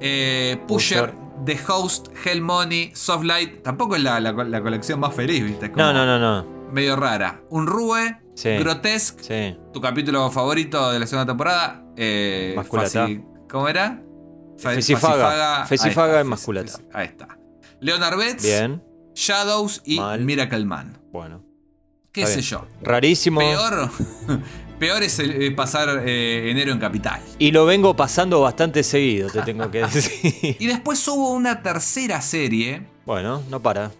eh, 0.00 0.58
Pusher. 0.66 1.14
The 1.44 1.58
Host, 1.66 2.08
Hell 2.24 2.40
Money, 2.40 2.92
Soft 2.94 3.24
Light. 3.24 3.62
Tampoco 3.62 3.96
es 3.96 4.02
la, 4.02 4.20
la 4.20 4.32
co- 4.32 4.44
la 4.44 4.62
colección 4.62 5.00
más 5.00 5.12
feliz, 5.12 5.42
¿viste? 5.42 5.72
Como 5.72 5.84
No, 5.84 5.92
no, 5.92 6.06
no, 6.06 6.18
no. 6.20 6.46
Medio 6.70 6.94
rara. 6.94 7.40
Un 7.50 7.66
Rue, 7.66 8.16
Sí. 8.34 8.50
Grotesque, 8.58 9.22
Sí. 9.24 9.58
tu 9.72 9.80
capítulo 9.80 10.30
favorito 10.30 10.92
de 10.92 11.00
la 11.00 11.06
segunda 11.06 11.26
temporada. 11.32 11.84
Eh, 11.96 12.54
¿Cómo 13.50 13.68
era? 13.68 14.00
Fa- 14.58 14.70
Fesifaga. 14.70 15.66
Fesifaga 15.66 16.20
en 16.20 16.26
masculata. 16.28 16.72
Ahí 16.92 17.06
está. 17.08 17.36
Leonard 17.80 18.16
Betts, 18.18 18.42
Bien. 18.44 18.82
Shadows 19.14 19.82
y 19.84 19.98
Mal. 19.98 20.20
Miracle 20.24 20.64
Man. 20.64 20.96
Bueno. 21.12 21.42
¿Qué 22.12 22.26
sé 22.26 22.42
yo? 22.42 22.66
Rarísimo. 22.82 23.40
Peor, 23.40 23.90
peor 24.78 25.02
es 25.02 25.18
el- 25.18 25.42
eh, 25.42 25.50
pasar 25.52 26.02
eh, 26.06 26.50
enero 26.50 26.72
en 26.72 26.78
Capital. 26.78 27.20
Y 27.38 27.50
lo 27.52 27.64
vengo 27.64 27.96
pasando 27.96 28.40
bastante 28.42 28.82
seguido, 28.82 29.30
te 29.30 29.40
tengo 29.42 29.70
que 29.70 29.78
decir. 29.86 30.56
Y 30.60 30.66
después 30.66 31.06
hubo 31.08 31.32
una 31.32 31.62
tercera 31.62 32.20
serie. 32.20 32.86
bueno, 33.06 33.42
no 33.50 33.60
para. 33.60 33.90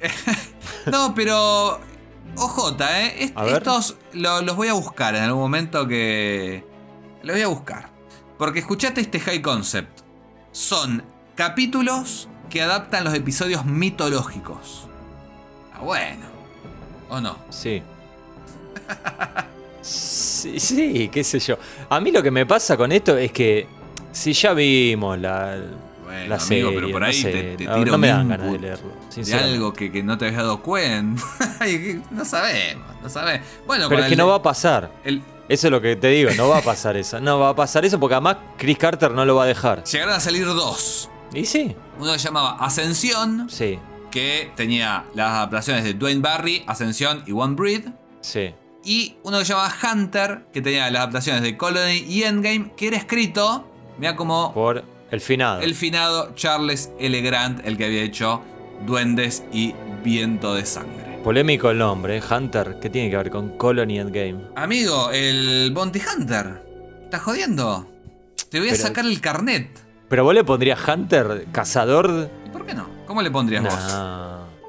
No, 0.86 1.14
pero. 1.14 1.80
OJ, 2.36 2.80
¿eh? 2.82 3.24
Est- 3.24 3.36
A 3.36 3.42
ver. 3.42 3.54
estos 3.54 3.96
lo- 4.12 4.42
los 4.42 4.54
voy 4.56 4.68
a 4.68 4.72
buscar 4.74 5.14
en 5.16 5.24
algún 5.24 5.40
momento 5.42 5.86
que. 5.88 6.64
Los 7.24 7.34
voy 7.34 7.42
a 7.42 7.48
buscar. 7.48 7.90
Porque 8.38 8.60
escuchate 8.60 9.00
este 9.00 9.18
high 9.18 9.42
concept. 9.42 10.00
Son 10.52 11.02
capítulos 11.34 12.28
que 12.48 12.62
adaptan 12.62 13.02
los 13.04 13.12
episodios 13.14 13.64
mitológicos. 13.64 14.86
Ah, 15.74 15.80
bueno. 15.82 16.37
¿O 17.08 17.20
no? 17.20 17.36
Sí. 17.50 17.82
Sí, 19.82 20.58
sí, 20.60 21.08
qué 21.12 21.24
sé 21.24 21.38
yo. 21.40 21.56
A 21.88 22.00
mí 22.00 22.10
lo 22.12 22.22
que 22.22 22.30
me 22.30 22.46
pasa 22.46 22.76
con 22.76 22.92
esto 22.92 23.16
es 23.16 23.32
que 23.32 23.66
si 24.12 24.32
ya 24.32 24.52
vimos 24.52 25.18
la, 25.18 25.56
Bueno, 26.04 26.28
la 26.28 26.36
amigo, 26.36 26.40
serie, 26.40 26.72
pero 26.74 26.90
por 26.92 27.00
no 27.00 27.06
ahí 27.06 27.14
sé, 27.14 27.30
te, 27.32 27.56
te 27.56 27.64
no, 27.64 27.74
tiro 27.76 27.92
no 27.92 27.98
me 27.98 28.08
dan 28.08 28.28
ganas 28.28 28.52
de 28.52 28.58
leerlo. 28.58 28.92
De 29.14 29.34
algo 29.34 29.72
que, 29.72 29.90
que 29.90 30.02
no 30.02 30.16
te 30.18 30.26
habías 30.26 30.42
dado 30.42 30.60
cuenta. 30.62 31.22
No 32.10 32.24
sabemos, 32.24 32.86
no 33.02 33.08
sabemos. 33.08 33.46
Bueno, 33.66 33.88
Pero 33.88 34.02
es 34.02 34.06
que 34.08 34.14
el- 34.14 34.18
no 34.18 34.28
va 34.28 34.36
a 34.36 34.42
pasar. 34.42 34.90
el- 35.04 35.22
Eso 35.48 35.66
es 35.68 35.70
lo 35.70 35.80
que 35.80 35.96
te 35.96 36.08
digo, 36.08 36.30
no 36.36 36.48
va 36.48 36.58
a 36.58 36.62
pasar 36.62 36.96
eso. 36.96 37.18
No 37.20 37.38
va 37.40 37.50
a 37.50 37.56
pasar 37.56 37.84
eso 37.84 37.98
porque 37.98 38.14
además 38.14 38.36
Chris 38.56 38.78
Carter 38.78 39.10
no 39.10 39.24
lo 39.24 39.34
va 39.36 39.44
a 39.44 39.46
dejar. 39.46 39.82
llegaron 39.84 40.14
a 40.14 40.20
salir 40.20 40.44
dos. 40.46 41.08
Y 41.34 41.44
sí, 41.46 41.74
Uno 41.98 42.12
que 42.12 42.18
se 42.18 42.26
llamaba 42.26 42.56
Ascensión, 42.60 43.48
sí, 43.50 43.78
que 44.18 44.50
tenía 44.56 45.04
las 45.14 45.30
adaptaciones 45.30 45.84
de 45.84 45.94
Dwayne 45.94 46.20
Barry, 46.20 46.64
Ascensión 46.66 47.22
y 47.26 47.32
One 47.32 47.54
Breed. 47.54 47.84
sí. 48.20 48.52
Y 48.84 49.16
uno 49.24 49.38
que 49.40 49.44
se 49.44 49.52
llamaba 49.52 49.74
Hunter, 49.92 50.46
que 50.52 50.62
tenía 50.62 50.88
las 50.90 51.00
adaptaciones 51.00 51.42
de 51.42 51.56
Colony 51.58 52.04
y 52.08 52.22
Endgame, 52.22 52.72
que 52.76 52.86
era 52.88 52.96
escrito, 52.96 53.68
mira 53.98 54.16
como 54.16 54.54
Por 54.54 54.82
el 55.10 55.20
finado. 55.20 55.60
el 55.60 55.74
finado 55.74 56.32
Charles 56.34 56.90
L. 56.98 57.20
Grant, 57.20 57.66
el 57.66 57.76
que 57.76 57.84
había 57.84 58.02
hecho 58.02 58.40
Duendes 58.86 59.44
y 59.52 59.74
Viento 60.04 60.54
de 60.54 60.64
Sangre. 60.64 61.18
Polémico 61.22 61.70
el 61.70 61.78
nombre, 61.78 62.16
¿eh? 62.18 62.22
Hunter. 62.30 62.78
¿Qué 62.80 62.88
tiene 62.88 63.10
que 63.10 63.16
ver 63.16 63.30
con 63.30 63.56
Colony 63.58 63.98
Endgame? 63.98 64.46
Amigo, 64.56 65.10
el 65.12 65.70
Bounty 65.74 66.00
Hunter. 66.00 66.62
¿Estás 67.04 67.20
jodiendo? 67.22 67.90
Te 68.48 68.58
voy 68.60 68.68
a 68.68 68.72
Pero- 68.72 68.82
sacar 68.84 69.04
el 69.04 69.20
carnet. 69.20 69.68
Pero 70.08 70.24
vos 70.24 70.32
le 70.34 70.44
pondrías 70.44 70.78
Hunter, 70.88 71.46
cazador. 71.52 72.30
¿Y 72.46 72.48
por 72.50 72.64
qué 72.64 72.74
no? 72.74 72.88
¿Cómo 73.08 73.22
le 73.22 73.30
pondrías 73.32 73.64
vos? 73.64 73.74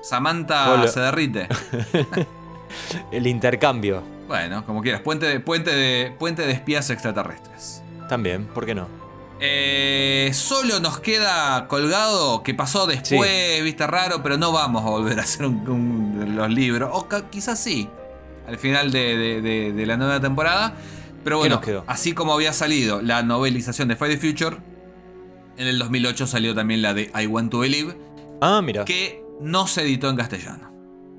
Samantha 0.02 0.88
se 0.88 1.00
derrite. 1.02 1.48
El 3.12 3.28
intercambio. 3.28 4.02
Bueno, 4.28 4.66
como 4.66 4.82
quieras. 4.82 5.02
Puente 5.02 5.26
de, 5.28 5.40
puente 5.40 5.72
de, 5.76 6.12
puente 6.18 6.44
de 6.46 6.52
espías 6.54 6.90
extraterrestres. 6.90 7.84
También, 8.08 8.46
¿por 8.46 8.66
qué 8.66 8.74
no? 8.76 8.88
Eh, 9.42 10.32
solo 10.34 10.80
nos 10.80 11.00
queda 11.00 11.68
colgado 11.68 12.44
que 12.44 12.54
pasó 12.54 12.86
después, 12.88 13.64
viste 13.64 13.88
raro, 13.88 14.22
pero 14.22 14.38
no 14.38 14.52
vamos 14.52 14.84
a 14.86 14.90
volver 14.90 15.20
a 15.20 15.24
hacer 15.24 15.46
un- 15.46 15.68
un- 15.70 16.36
los 16.36 16.50
libros. 16.50 16.90
O 16.94 17.08
quizás 17.30 17.60
sí, 17.60 17.90
al 18.48 18.58
final 18.58 18.92
de, 18.92 19.18
de- 19.18 19.42
de- 19.42 19.74
de 19.74 19.86
la 19.86 19.98
nueva 19.98 20.20
temporada. 20.20 20.74
Pero 21.24 21.38
¿Qué 21.38 21.40
bueno, 21.42 21.56
nos 21.56 21.66
quedó? 21.66 21.84
así 21.88 22.14
como 22.14 22.34
había 22.34 22.54
salido 22.54 23.02
la 23.02 23.24
novelización 23.24 23.88
de 23.90 23.96
Fight 23.96 24.20
the 24.20 24.28
Future, 24.28 24.58
en 25.58 25.68
el 25.68 25.78
2008 25.80 26.28
salió 26.28 26.56
también 26.56 26.82
la 26.82 26.94
de 26.94 27.12
I 27.20 27.26
Want 27.28 27.52
to 27.52 27.60
Believe, 27.60 27.98
Ah, 28.42 28.62
mira. 28.62 28.86
que 28.86 29.24
no 29.42 29.68
se 29.68 29.82
editó 29.84 30.10
en 30.10 30.16
castellano. 30.16 30.70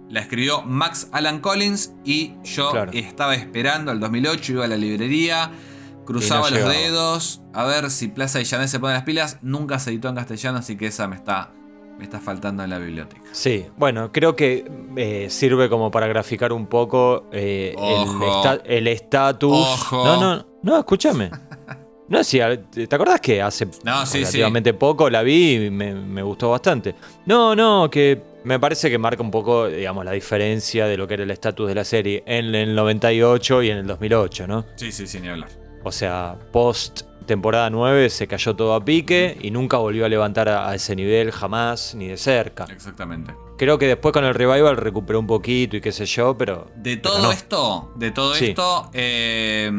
La 0.09 0.21
escribió 0.21 0.63
Max 0.63 1.09
Alan 1.13 1.41
Collins 1.41 1.93
y 2.05 2.35
yo 2.43 2.71
Claro. 2.73 2.91
estaba 2.93 3.35
esperando 3.37 3.91
al 3.93 4.01
2008, 4.01 4.53
iba 4.53 4.65
a 4.65 4.69
la 4.69 4.77
librería, 4.77 5.53
cruzaba 6.05 6.51
no 6.51 6.57
los 6.59 6.69
dedos 6.69 7.43
a 7.55 7.65
ver 7.65 7.91
si 7.91 8.09
Plaza 8.09 8.41
y 8.41 8.45
Janet 8.45 8.69
se 8.69 8.81
ponen 8.81 8.95
las 8.95 9.05
pilas. 9.05 9.39
Nunca 9.43 9.79
se 9.79 9.91
editó 9.91 10.09
en 10.09 10.17
castellano, 10.17 10.59
así 10.59 10.77
que 10.77 10.87
esa 10.89 11.07
me 11.07 11.15
está, 11.15 11.53
me 11.97 12.03
está 12.05 12.19
faltando 12.19 12.65
en 12.65 12.71
la 12.71 12.79
biblioteca. 12.79 13.23
Sí, 13.33 13.67
bueno, 13.77 14.11
creo 14.11 14.35
que 14.35 14.69
eh, 14.97 15.29
sirve 15.31 15.69
como 15.69 15.93
para 15.93 16.09
graficar 16.09 16.53
un 16.53 16.67
poco 16.67 17.27
eh, 17.31 17.77
el 18.65 18.89
estatus. 18.89 19.93
No, 19.93 20.21
no, 20.21 20.47
no, 20.63 20.79
escúchame. 20.79 21.31
No, 22.11 22.23
sí, 22.25 22.39
¿te 22.71 22.95
acordás 22.95 23.21
que 23.21 23.41
hace 23.41 23.67
No, 23.85 24.05
sí, 24.05 24.19
sí. 24.19 24.25
relativamente 24.25 24.75
poco 24.75 25.09
la 25.09 25.23
vi 25.23 25.67
y 25.67 25.71
me, 25.71 25.95
me 25.95 26.23
gustó 26.23 26.51
bastante? 26.51 26.95
No, 27.25 27.55
no, 27.57 27.89
que 27.89 28.21
me 28.45 28.59
parece 28.59 28.91
que 28.91 28.99
marca 28.99 29.23
un 29.23 29.31
poco, 29.31 29.69
digamos, 29.69 30.05
la 30.05 30.13
diferencia 30.13 30.87
de 30.87 30.97
lo 30.97 31.07
que 31.07 31.15
era 31.15 31.23
el 31.23 31.31
estatus 31.31 31.69
de 31.69 31.75
la 31.75 31.85
serie 31.85 32.23
en 32.27 32.55
el 32.55 32.75
98 32.75 33.63
y 33.63 33.71
en 33.71 33.79
el 33.79 33.87
2008, 33.87 34.47
¿no? 34.47 34.67
Sí, 34.77 34.91
sí, 34.93 35.07
sí, 35.07 35.21
ni 35.21 35.29
hablar. 35.29 35.49
O 35.85 35.93
sea, 35.93 36.37
post 36.53 37.03
temporada 37.27 37.71
9 37.71 38.11
se 38.11 38.27
cayó 38.27 38.57
todo 38.57 38.75
a 38.75 38.85
pique 38.85 39.39
y 39.41 39.53
nunca 39.53 39.77
volvió 39.77 40.05
a 40.05 40.09
levantar 40.09 40.49
a, 40.49 40.75
ese 40.75 40.97
nivel 40.97 41.31
jamás 41.31 41.95
ni 41.95 42.09
de 42.09 42.17
cerca. 42.17 42.65
Exactamente. 42.65 43.33
Creo 43.57 43.79
que 43.79 43.87
después 43.87 44.13
con 44.13 44.25
el 44.25 44.35
revival 44.35 44.77
recuperó 44.77 45.21
un 45.21 45.27
poquito 45.29 45.77
y 45.77 45.81
qué 45.81 45.93
sé 45.93 46.07
yo, 46.07 46.37
pero. 46.37 46.67
De 46.75 46.97
pero 46.97 47.15
todo 47.15 47.23
no. 47.23 47.31
esto, 47.33 47.93
de 47.95 48.11
todo 48.11 48.35
Sí. 48.35 48.47
esto, 48.47 48.91
eh, 48.95 49.71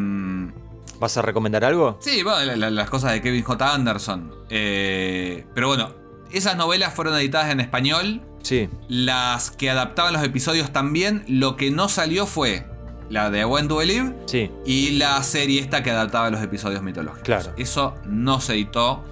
¿Vas 1.01 1.17
a 1.17 1.21
recomendar 1.23 1.65
algo? 1.65 1.97
Sí, 1.99 2.21
bueno, 2.23 2.45
la- 2.45 2.55
la- 2.55 2.69
las 2.69 2.89
cosas 2.89 3.11
de 3.11 3.21
Kevin 3.21 3.43
J. 3.43 3.73
Anderson. 3.73 4.31
Eh, 4.49 5.45
pero 5.55 5.67
bueno, 5.67 5.93
esas 6.31 6.55
novelas 6.55 6.93
fueron 6.93 7.15
editadas 7.15 7.51
en 7.51 7.59
español. 7.59 8.21
Sí. 8.43 8.69
Las 8.87 9.49
que 9.51 9.69
adaptaban 9.69 10.13
los 10.13 10.23
episodios 10.23 10.71
también. 10.71 11.23
Lo 11.27 11.57
que 11.57 11.71
no 11.71 11.89
salió 11.89 12.25
fue 12.27 12.67
la 13.09 13.29
de 13.31 13.43
When 13.45 13.67
to 13.67 13.77
Believe 13.77 14.15
Sí. 14.27 14.49
y 14.65 14.91
la 14.91 15.21
serie 15.23 15.59
esta 15.59 15.81
que 15.83 15.89
adaptaba 15.91 16.29
los 16.29 16.41
episodios 16.41 16.81
mitológicos. 16.83 17.23
Claro. 17.25 17.53
Eso 17.57 17.95
no 18.05 18.39
se 18.39 18.53
editó. 18.53 19.03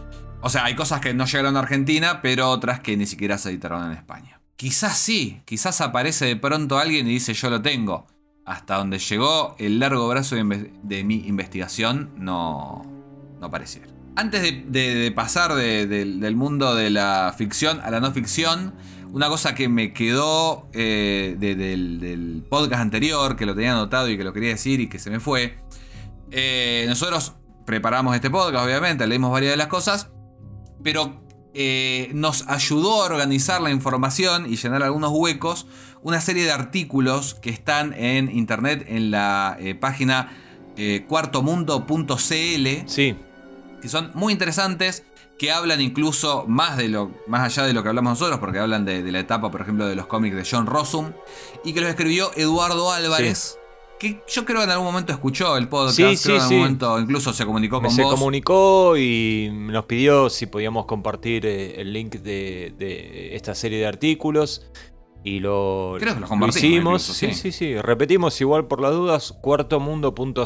O 0.41 0.49
sea, 0.49 0.65
hay 0.65 0.75
cosas 0.75 1.02
que 1.02 1.13
no 1.15 1.25
llegaron 1.25 1.58
a 1.58 1.60
Argentina, 1.62 2.21
pero 2.21 2.49
otras 2.49 2.80
que 2.80 2.95
ni 2.97 3.06
siquiera 3.08 3.38
se 3.39 3.49
editaron 3.49 3.84
en 3.91 3.97
España. 3.97 4.39
Quizás 4.56 4.97
sí, 4.97 5.41
quizás 5.45 5.82
aparece 5.82 6.25
de 6.25 6.36
pronto 6.36 6.78
alguien 6.78 7.08
y 7.08 7.12
dice 7.13 7.34
yo 7.34 7.49
lo 7.49 7.62
tengo. 7.62 8.06
Hasta 8.49 8.77
donde 8.77 8.97
llegó 8.97 9.55
el 9.59 9.77
largo 9.77 10.07
brazo 10.07 10.35
de, 10.35 11.03
mi 11.03 11.15
investigación, 11.27 12.09
no, 12.17 12.81
no. 13.39 13.51
Antes 14.15 14.41
de, 14.41 15.13
pasar 15.15 15.53
de- 15.53 15.85
del- 15.85 16.35
mundo 16.35 16.73
de 16.73 16.89
la 16.89 17.31
ficción 17.38 17.79
a 17.81 17.91
la 17.91 17.99
no 17.99 18.12
ficción, 18.12 18.73
una 19.12 19.27
cosa 19.27 19.53
que 19.53 19.69
me 19.69 19.93
quedó 19.93 20.67
eh, 20.73 21.35
de- 21.38 21.53
del, 21.53 21.99
del 21.99 22.43
podcast 22.49 22.81
anterior, 22.81 23.35
que 23.35 23.45
lo 23.45 23.53
tenía 23.53 23.73
anotado 23.73 24.09
y 24.09 24.17
que 24.17 24.23
lo 24.23 24.33
quería 24.33 24.49
decir 24.49 24.79
y 24.79 24.89
que 24.89 24.97
se 24.97 25.12
me 25.12 25.19
fue. 25.19 25.59
Eh, 26.31 26.85
nosotros 26.88 27.35
preparamos 27.67 28.15
este 28.15 28.31
podcast, 28.31 28.65
obviamente, 28.65 29.05
leímos 29.05 29.31
varias 29.31 29.51
de 29.53 29.57
las 29.57 29.67
cosas, 29.67 30.09
pero 30.83 31.21
eh, 31.53 32.12
nos 32.13 32.47
ayudó 32.47 33.01
a 33.01 33.05
organizar 33.05 33.62
la 33.62 33.71
información 33.71 34.51
y 34.51 34.55
llenar 34.55 34.83
algunos 34.83 35.12
huecos 35.12 35.65
una 36.01 36.21
serie 36.21 36.45
de 36.45 36.51
artículos 36.51 37.33
que 37.35 37.49
están 37.49 37.93
en 37.93 38.31
internet 38.31 38.85
en 38.88 39.12
la 39.12 39.57
eh, 39.59 39.75
página 39.75 40.31
eh, 40.77 41.05
cuartomundo.cl 41.09 42.67
Sí. 42.88 43.15
que 43.81 43.89
son 43.89 44.12
muy 44.13 44.31
interesantes, 44.33 45.03
que 45.38 45.51
hablan 45.51 45.81
incluso 45.81 46.45
más, 46.47 46.77
de 46.77 46.88
lo, 46.89 47.12
más 47.27 47.41
allá 47.41 47.67
de 47.67 47.73
lo 47.73 47.83
que 47.83 47.89
hablamos 47.89 48.12
nosotros, 48.12 48.39
porque 48.39 48.59
hablan 48.59 48.85
de, 48.85 49.03
de 49.03 49.12
la 49.12 49.19
etapa, 49.19 49.51
por 49.51 49.62
ejemplo, 49.62 49.88
de 49.88 49.95
los 49.95 50.05
cómics 50.05 50.35
de 50.35 50.47
John 50.49 50.65
Rossum, 50.67 51.12
y 51.65 51.73
que 51.73 51.81
los 51.81 51.89
escribió 51.89 52.31
Eduardo 52.35 52.91
Álvarez, 52.93 53.59
que 53.99 54.23
yo 54.27 54.45
creo 54.45 54.59
que 54.59 54.63
en 54.63 54.69
algún 54.71 54.88
momento 54.88 55.12
escuchó 55.13 55.57
el 55.57 55.67
podcast, 55.67 55.97
Sí, 55.97 56.15
sí, 56.17 56.29
en 56.31 56.35
algún 56.38 56.49
sí. 56.49 56.55
momento 56.55 56.99
incluso 56.99 57.33
se 57.33 57.45
comunicó 57.45 57.81
con 57.81 57.91
se 57.91 58.01
vos. 58.01 58.13
comunicó 58.13 58.97
y 58.97 59.49
nos 59.53 59.85
pidió 59.85 60.29
si 60.29 60.45
podíamos 60.47 60.85
compartir 60.85 61.45
eh, 61.45 61.79
el 61.81 61.93
link 61.93 62.15
de, 62.15 62.73
de 62.77 63.35
esta 63.35 63.53
serie 63.53 63.79
de 63.79 63.88
artículos. 63.88 64.71
Y 65.21 65.41
lo, 65.41 65.97
Creo 65.99 66.13
que 66.13 66.21
lo 66.21 66.21
lo 66.21 66.27
compartimos 66.29 66.55
hicimos. 66.55 67.09
incluso, 67.09 67.13
sí, 67.13 67.33
sí. 67.33 67.51
sí. 67.51 67.75
Repetimos 67.81 68.39
igual 68.39 68.67
por 68.67 68.79
las 68.79 68.93
dudas: 68.93 69.33
cuartomundo.cl. 69.41 70.43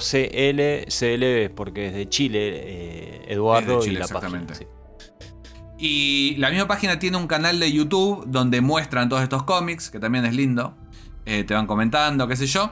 CL 0.87 1.23
es 1.23 1.49
porque 1.55 1.87
es 1.87 1.93
de 1.93 2.09
Chile, 2.09 2.39
eh, 2.55 3.21
Eduardo, 3.27 3.81
Chile, 3.81 3.93
y 3.93 3.97
la 3.99 4.05
exactamente. 4.05 4.53
página. 4.53 4.69
Y 5.77 6.35
la 6.37 6.49
misma 6.49 6.67
página 6.67 6.97
tiene 6.99 7.17
un 7.17 7.27
canal 7.27 7.59
de 7.59 7.71
YouTube 7.71 8.23
donde 8.27 8.61
muestran 8.61 9.09
todos 9.09 9.21
estos 9.21 9.43
cómics, 9.43 9.89
que 9.89 9.99
también 9.99 10.25
es 10.25 10.33
lindo. 10.35 10.75
Eh, 11.25 11.43
te 11.43 11.53
van 11.53 11.67
comentando, 11.67 12.27
qué 12.27 12.35
sé 12.35 12.47
yo. 12.47 12.71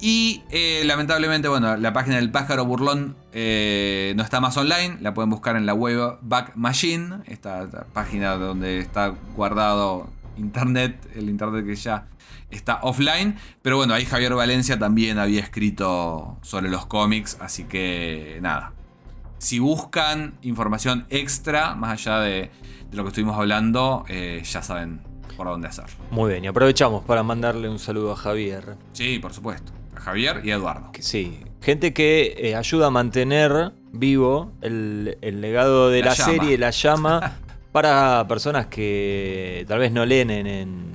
Y 0.00 0.42
eh, 0.50 0.82
lamentablemente, 0.86 1.48
bueno, 1.48 1.76
la 1.76 1.92
página 1.92 2.16
del 2.16 2.30
pájaro 2.30 2.64
burlón 2.64 3.16
eh, 3.32 4.14
no 4.16 4.22
está 4.22 4.40
más 4.40 4.56
online. 4.56 4.96
La 5.00 5.12
pueden 5.12 5.28
buscar 5.28 5.56
en 5.56 5.66
la 5.66 5.74
web 5.74 6.18
Back 6.22 6.52
Machine, 6.56 7.18
esta, 7.26 7.64
esta 7.64 7.84
página 7.92 8.36
donde 8.36 8.78
está 8.78 9.14
guardado 9.36 10.08
internet, 10.38 11.06
el 11.14 11.28
internet 11.28 11.66
que 11.66 11.76
ya 11.76 12.06
está 12.50 12.80
offline. 12.82 13.36
Pero 13.60 13.76
bueno, 13.76 13.92
ahí 13.92 14.06
Javier 14.06 14.34
Valencia 14.34 14.78
también 14.78 15.18
había 15.18 15.40
escrito 15.40 16.38
sobre 16.40 16.70
los 16.70 16.86
cómics, 16.86 17.36
así 17.40 17.64
que 17.64 18.38
nada. 18.40 18.72
Si 19.36 19.58
buscan 19.58 20.34
información 20.42 21.06
extra, 21.10 21.74
más 21.74 21.92
allá 21.92 22.20
de, 22.20 22.50
de 22.90 22.96
lo 22.96 23.04
que 23.04 23.08
estuvimos 23.08 23.36
hablando, 23.36 24.04
eh, 24.08 24.42
ya 24.44 24.62
saben 24.62 25.00
por 25.36 25.46
dónde 25.46 25.68
hacerlo. 25.68 25.94
Muy 26.10 26.30
bien, 26.30 26.44
y 26.44 26.46
aprovechamos 26.46 27.04
para 27.04 27.22
mandarle 27.22 27.68
un 27.68 27.78
saludo 27.78 28.12
a 28.12 28.16
Javier. 28.16 28.76
Sí, 28.92 29.18
por 29.18 29.32
supuesto. 29.32 29.72
Javier 30.00 30.40
y 30.44 30.50
Eduardo. 30.50 30.90
Sí, 30.98 31.40
gente 31.62 31.92
que 31.92 32.34
eh, 32.38 32.56
ayuda 32.56 32.86
a 32.88 32.90
mantener 32.90 33.72
vivo 33.92 34.52
el, 34.62 35.18
el 35.20 35.40
legado 35.40 35.90
de 35.90 36.02
La 36.02 36.14
serie, 36.14 36.56
la 36.58 36.70
llama, 36.70 37.36
para 37.72 38.26
personas 38.28 38.66
que 38.66 39.64
tal 39.68 39.78
vez 39.78 39.92
no 39.92 40.04
leen 40.06 40.30
en, 40.30 40.46
en- 40.46 40.90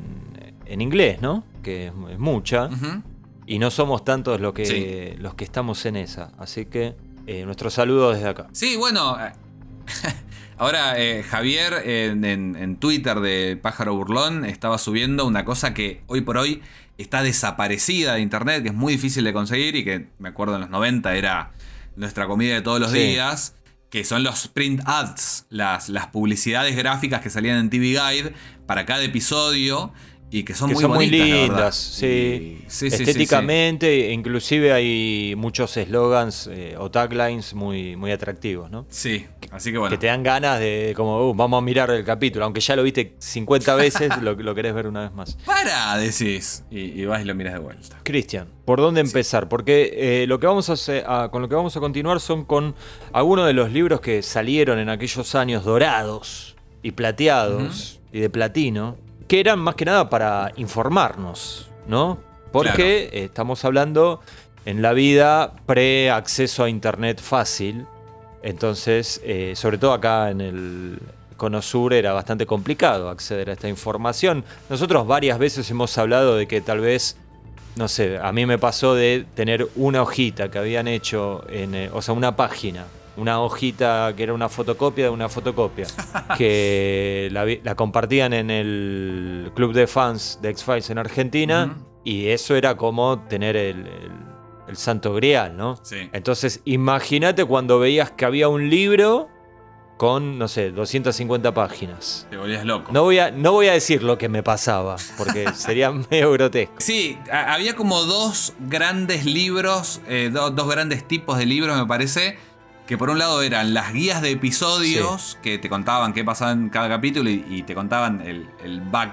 en 0.68 0.82
inglés, 0.82 1.22
¿no? 1.22 1.44
Que 1.64 1.88
es, 1.88 1.94
es 2.12 2.20
mucha. 2.20 2.70
Y 3.46 3.60
no 3.60 3.70
somos 3.70 4.04
tantos 4.04 4.40
los 4.42 4.54
que, 4.54 4.66
Sí. 4.66 5.22
los 5.22 5.36
que 5.36 5.44
estamos 5.44 5.86
en 5.86 5.96
esa. 5.98 6.32
Así 6.40 6.66
que 6.66 6.96
eh, 7.28 7.46
nuestro 7.46 7.70
saludo 7.70 8.12
desde 8.12 8.28
acá. 8.28 8.48
Sí, 8.52 8.76
bueno. 8.76 9.16
Ahora 10.58 10.98
eh, 10.98 11.24
Javier 11.24 11.74
en, 11.86 12.24
en- 12.24 12.56
en 12.56 12.78
Twitter 12.78 13.20
de 13.20 13.58
Pájaro 13.62 13.94
Burlón 13.96 14.46
estaba 14.46 14.78
subiendo 14.78 15.26
una 15.26 15.44
cosa 15.44 15.74
que 15.74 16.02
hoy 16.08 16.22
por 16.22 16.38
hoy 16.38 16.62
está 16.98 17.24
desaparecida 17.24 18.14
de 18.14 18.22
internet, 18.22 18.64
que 18.64 18.70
es 18.70 18.74
muy 18.76 18.94
difícil 18.94 19.26
de 19.26 19.34
conseguir 19.34 19.76
y 19.76 19.84
que 19.84 20.08
me 20.18 20.30
acuerdo 20.30 20.56
en 20.56 20.62
los 20.62 20.70
90 20.70 21.14
era 21.16 21.52
nuestra 21.98 22.26
comida 22.28 22.54
de 22.56 22.62
todos 22.62 22.80
los 22.80 22.92
Sí. 22.92 23.00
días, 23.00 23.56
que 23.90 24.06
son 24.06 24.24
los 24.24 24.48
print 24.48 24.82
ads, 24.86 25.46
las, 25.50 25.90
las 25.90 26.08
publicidades 26.08 26.76
gráficas 26.78 27.20
que 27.22 27.30
salían 27.30 27.58
en 27.58 27.70
TV 27.70 27.88
Guide 27.88 28.34
para 28.66 28.86
cada 28.86 29.04
episodio 29.04 29.92
y 30.32 30.44
que 30.44 30.54
son 30.54 30.68
que 30.70 30.74
muy 30.74 30.82
son 30.82 30.92
muy 30.92 31.06
bonitas, 31.06 31.28
lindas, 31.28 31.76
sí. 31.76 32.06
Y- 32.06 32.58
sí, 32.68 32.90
sí, 32.90 32.90
sí, 32.90 32.98
sí. 32.98 33.04
Estéticamente, 33.12 34.12
inclusive 34.12 34.74
hay 34.74 35.34
muchos 35.38 35.78
eslogans 35.78 36.50
eh, 36.52 36.76
o 36.78 36.90
taglines 36.92 37.54
muy, 37.54 37.96
muy 37.96 38.12
atractivos, 38.12 38.70
¿no? 38.72 38.86
Sí, 38.90 39.26
así 39.52 39.72
que 39.72 39.78
bueno. 39.78 39.92
Que 39.92 39.98
te 40.00 40.08
dan 40.08 40.24
ganas 40.24 40.60
de, 40.60 40.94
como, 40.96 41.30
"Uh, 41.30 41.34
vamos 41.36 41.60
a 41.60 41.62
mirar 41.62 41.90
el 41.92 42.04
capítulo, 42.04 42.44
aunque 42.46 42.60
ya 42.60 42.76
lo 42.76 42.84
viste 42.84 43.16
50 43.20 43.76
veces, 44.10 44.12
lo, 44.22 44.34
lo 44.34 44.56
querés 44.56 44.74
ver 44.74 44.88
una 44.88 45.02
vez 45.02 45.14
más. 45.14 45.38
Para, 45.46 45.96
decís. 45.98 46.64
Y, 46.72 46.80
y 46.80 47.06
vas 47.06 47.22
y 47.22 47.26
lo 47.26 47.36
miras 47.36 47.54
de 47.54 47.60
vuelta. 47.60 48.00
Cristian, 48.04 48.48
¿por 48.66 48.82
dónde 48.82 49.02
empezar? 49.02 49.48
Porque 49.48 50.24
eh, 50.24 50.28
lo 50.28 50.40
que 50.40 50.48
vamos 50.48 50.70
a 50.70 50.74
hacer, 50.74 51.06
a- 51.08 51.30
con 51.32 51.44
lo 51.44 51.48
que 51.50 51.56
vamos 51.56 51.78
a 51.78 51.80
continuar 51.80 52.20
son 52.20 52.44
con 52.46 52.76
algunos 53.14 53.46
de 53.48 53.54
los 53.54 53.72
libros 53.72 54.02
que 54.02 54.22
salieron 54.24 54.80
en 54.80 54.90
aquellos 54.90 55.34
años 55.36 55.64
dorados 55.64 56.56
y 56.84 56.92
plateados 56.92 58.00
y 58.12 58.20
de 58.20 58.30
platino, 58.30 58.98
que 59.28 59.40
eran 59.40 59.60
más 59.60 59.76
que 59.76 59.86
nada 59.86 60.10
para 60.10 60.52
informarnos, 60.56 61.70
¿no? 61.88 62.18
Porque 62.52 63.10
eh, 63.12 63.24
estamos 63.26 63.66
hablando 63.66 64.22
en 64.66 64.82
la 64.82 64.94
vida 64.94 65.54
pre-acceso 65.66 66.64
a 66.64 66.70
internet 66.70 67.22
fácil. 67.22 67.86
Entonces, 68.44 69.22
eh, 69.24 69.54
sobre 69.56 69.78
todo 69.78 69.94
acá 69.94 70.30
en 70.30 70.42
el 70.42 71.00
Cono 71.38 71.62
Sur 71.62 71.94
era 71.94 72.14
bastante 72.14 72.46
complicado 72.46 73.10
acceder 73.10 73.50
a 73.50 73.54
esta 73.54 73.68
información. 73.68 74.44
Nosotros 74.70 75.06
varias 75.08 75.40
veces 75.40 75.70
hemos 75.72 75.98
hablado 75.98 76.36
de 76.36 76.48
que 76.48 76.62
tal 76.62 76.80
vez, 76.80 77.18
no 77.76 77.88
sé, 77.88 78.18
a 78.18 78.32
mí 78.32 78.46
me 78.46 78.58
pasó 78.58 78.96
de 78.96 79.26
tener 79.36 79.68
una 79.76 80.02
hojita 80.02 80.50
que 80.50 80.60
habían 80.60 80.88
hecho, 80.88 81.44
en, 81.50 81.76
eh, 81.76 81.90
o 81.92 82.02
sea, 82.02 82.14
una 82.14 82.36
página, 82.36 82.86
una 83.18 83.40
hojita 83.42 84.14
que 84.16 84.24
era 84.24 84.34
una 84.34 84.50
fotocopia 84.50 85.06
de 85.06 85.10
una 85.10 85.30
fotocopia, 85.30 85.88
que 86.38 87.30
la, 87.32 87.44
vi- 87.44 87.62
la 87.64 87.76
compartían 87.76 88.34
en 88.34 88.50
el 88.52 89.52
club 89.56 89.74
de 89.74 89.88
fans 89.88 90.40
de 90.42 90.50
X-Files 90.50 90.90
en 90.90 90.98
Argentina, 90.98 91.78
y 92.04 92.28
eso 92.28 92.56
era 92.56 92.76
como 92.78 93.20
tener 93.28 93.56
el, 93.56 93.80
el- 93.88 94.12
el 94.68 94.78
santo 94.78 95.14
grial, 95.14 95.56
¿no? 95.56 95.78
Sí. 95.84 96.10
Entonces, 96.12 96.62
imagínate 96.66 97.46
cuando 97.46 97.78
veías 97.80 98.10
que 98.12 98.26
había 98.26 98.48
un 98.50 98.70
libro 98.70 99.30
con, 99.98 100.38
no 100.40 100.48
sé, 100.50 100.72
250 100.72 101.54
páginas. 101.54 102.28
Te 102.30 102.36
volvías 102.36 102.66
loco. 102.66 102.92
No 102.92 103.04
voy 103.04 103.20
a, 103.20 103.32
no 103.32 103.52
voy 103.54 103.68
a 103.68 103.74
decir 103.74 104.04
lo 104.04 104.18
que 104.18 104.28
me 104.28 104.44
pasaba, 104.44 104.98
porque 105.18 105.46
sería 105.54 105.92
medio 105.92 106.32
grotesco. 106.32 106.74
Sí, 106.80 107.18
a- 107.32 107.54
había 107.54 107.76
como 107.76 108.02
dos 108.04 108.54
grandes 108.60 109.24
libros, 109.26 110.02
eh, 110.08 110.30
do- 110.34 110.50
dos 110.50 110.68
grandes 110.68 111.08
tipos 111.08 111.38
de 111.38 111.46
libros, 111.46 111.78
me 111.78 111.86
parece. 111.86 112.38
Que 112.88 112.98
por 112.98 113.10
un 113.10 113.18
lado 113.18 113.42
eran 113.42 113.74
las 113.74 113.94
guías 113.94 114.22
de 114.22 114.32
episodios 114.32 115.40
que 115.42 115.58
te 115.58 115.70
contaban 115.70 116.14
qué 116.14 116.24
pasaba 116.24 116.52
en 116.52 116.70
cada 116.70 116.88
capítulo 116.88 117.30
y, 117.30 117.44
y 117.50 117.64
te 117.64 117.74
contaban 117.74 118.22
el, 118.22 118.48
el 118.64 118.80
back, 118.82 119.12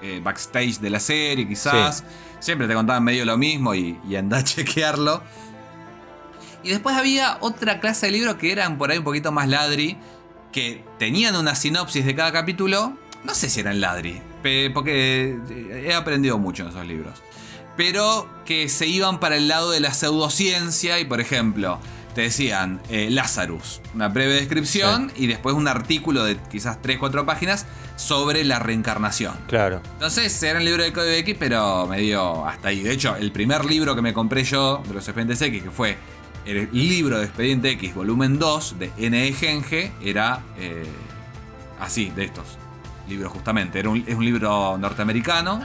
eh, 0.00 0.20
backstage 0.22 0.78
de 0.78 0.90
la 0.90 0.98
serie, 0.98 1.46
quizás. 1.46 2.04
Siempre 2.40 2.66
te 2.66 2.74
contaban 2.74 3.04
medio 3.04 3.24
lo 3.24 3.36
mismo 3.36 3.74
y, 3.74 3.98
y 4.08 4.16
andá 4.16 4.38
a 4.38 4.44
chequearlo. 4.44 5.22
Y 6.64 6.70
después 6.70 6.96
había 6.96 7.38
otra 7.40 7.80
clase 7.80 8.06
de 8.06 8.12
libros 8.12 8.36
que 8.36 8.50
eran 8.50 8.78
por 8.78 8.90
ahí 8.90 8.98
un 8.98 9.04
poquito 9.04 9.30
más 9.30 9.48
ladri, 9.48 9.98
que 10.52 10.84
tenían 10.98 11.36
una 11.36 11.54
sinopsis 11.54 12.04
de 12.06 12.14
cada 12.14 12.32
capítulo. 12.32 12.96
No 13.24 13.34
sé 13.34 13.50
si 13.50 13.60
eran 13.60 13.80
ladri, 13.80 14.20
porque 14.72 15.38
eh, 15.50 15.84
he 15.86 15.94
aprendido 15.94 16.38
mucho 16.38 16.62
en 16.62 16.70
esos 16.70 16.86
libros. 16.86 17.22
Pero 17.76 18.28
que 18.44 18.68
se 18.68 18.86
iban 18.86 19.20
para 19.20 19.36
el 19.36 19.48
lado 19.48 19.70
de 19.70 19.80
la 19.80 19.92
pseudociencia 19.94 20.98
y, 21.00 21.04
por 21.04 21.20
ejemplo, 21.20 21.78
te 22.14 22.22
decían 22.22 22.80
eh, 22.88 23.08
Lazarus, 23.10 23.80
una 23.94 24.08
breve 24.08 24.34
descripción 24.34 25.12
y 25.16 25.26
después 25.26 25.54
un 25.54 25.68
artículo 25.68 26.24
de 26.24 26.36
quizás 26.50 26.80
3-4 26.82 27.24
páginas 27.24 27.66
sobre 27.96 28.44
la 28.44 28.58
reencarnación. 28.58 29.34
Claro. 29.48 29.80
Entonces 29.94 30.42
era 30.42 30.58
el 30.58 30.64
libro 30.64 30.82
de 30.82 30.92
Código 30.92 31.12
X, 31.12 31.36
pero 31.38 31.86
me 31.86 31.98
dio 31.98 32.46
hasta 32.46 32.68
ahí. 32.68 32.82
De 32.82 32.92
hecho, 32.92 33.16
el 33.16 33.32
primer 33.32 33.64
libro 33.64 33.94
que 33.94 34.02
me 34.02 34.12
compré 34.12 34.44
yo 34.44 34.82
de 34.86 34.94
los 34.94 35.06
Expedientes 35.06 35.40
X, 35.42 35.62
que 35.62 35.70
fue 35.70 35.96
el 36.44 36.68
libro 36.72 37.18
de 37.18 37.24
Expediente 37.24 37.70
X, 37.70 37.94
volumen 37.94 38.38
2, 38.38 38.78
de 38.78 38.90
N.E. 38.98 39.32
Genge, 39.32 39.92
era 40.02 40.40
eh, 40.58 40.84
así, 41.80 42.10
de 42.10 42.24
estos 42.24 42.58
libros 43.08 43.32
justamente. 43.32 43.78
Era 43.78 43.90
un, 43.90 44.04
es 44.06 44.14
un 44.14 44.24
libro 44.24 44.76
norteamericano 44.78 45.60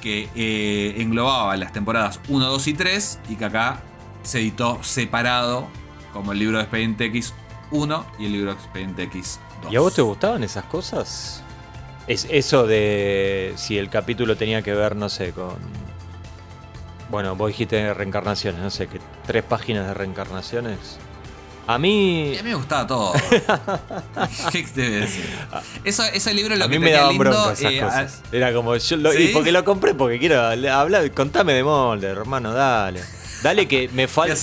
que 0.00 0.28
eh, 0.34 0.94
englobaba 0.98 1.56
las 1.56 1.72
temporadas 1.72 2.20
1, 2.28 2.44
2 2.44 2.66
y 2.68 2.74
3 2.74 3.18
y 3.30 3.36
que 3.36 3.44
acá 3.44 3.80
se 4.22 4.40
editó 4.40 4.82
separado 4.82 5.66
como 6.12 6.32
el 6.32 6.38
libro 6.38 6.58
de 6.58 6.64
Expediente 6.64 7.06
X 7.06 7.34
1 7.70 8.06
y 8.18 8.26
el 8.26 8.32
libro 8.32 8.54
de 8.54 8.60
Expediente 8.60 9.02
X 9.04 9.40
2. 9.62 9.72
¿Y 9.72 9.76
a 9.76 9.80
vos 9.80 9.94
te 9.94 10.02
gustaban 10.02 10.42
esas 10.44 10.64
cosas? 10.64 11.42
Es 12.06 12.26
eso 12.30 12.66
de 12.66 13.52
si 13.56 13.78
el 13.78 13.88
capítulo 13.88 14.36
tenía 14.36 14.62
que 14.62 14.72
ver, 14.74 14.96
no 14.96 15.08
sé, 15.08 15.32
con. 15.32 15.56
Bueno, 17.10 17.36
vos 17.36 17.48
dijiste 17.48 17.92
reencarnaciones, 17.94 18.60
no 18.60 18.70
sé, 18.70 18.88
que 18.88 18.98
tres 19.26 19.44
páginas 19.44 19.86
de 19.86 19.94
reencarnaciones. 19.94 20.98
A 21.66 21.78
mí. 21.78 22.34
A 22.38 22.42
mí 22.42 22.48
me 22.48 22.54
gustaba 22.56 22.86
todo. 22.86 23.12
¿Qué 24.52 24.62
te 24.64 24.90
decir? 24.90 25.24
Eso, 25.84 26.02
ese 26.04 26.34
libro 26.34 26.56
lo 26.56 26.64
A 26.64 26.68
que 26.68 26.78
mí 26.78 26.84
me 26.84 26.90
tenía 26.90 27.08
lindo. 27.08 27.24
bronca 27.24 27.52
esas 27.52 27.72
eh, 27.72 27.80
cosas. 27.80 28.22
Era 28.32 28.52
como, 28.52 28.74
yo 28.76 28.96
lo, 28.96 29.12
¿Sí? 29.12 29.22
y 29.24 29.32
porque 29.32 29.52
lo 29.52 29.64
compré, 29.64 29.94
porque 29.94 30.18
quiero 30.18 30.40
hablar, 30.40 31.08
contame 31.12 31.52
de 31.52 31.62
Molder, 31.62 32.18
hermano, 32.18 32.52
dale. 32.52 33.02
Dale 33.42 33.66
que 33.66 33.88
me 33.88 34.04
¿Qué 34.04 34.08
falta. 34.08 34.34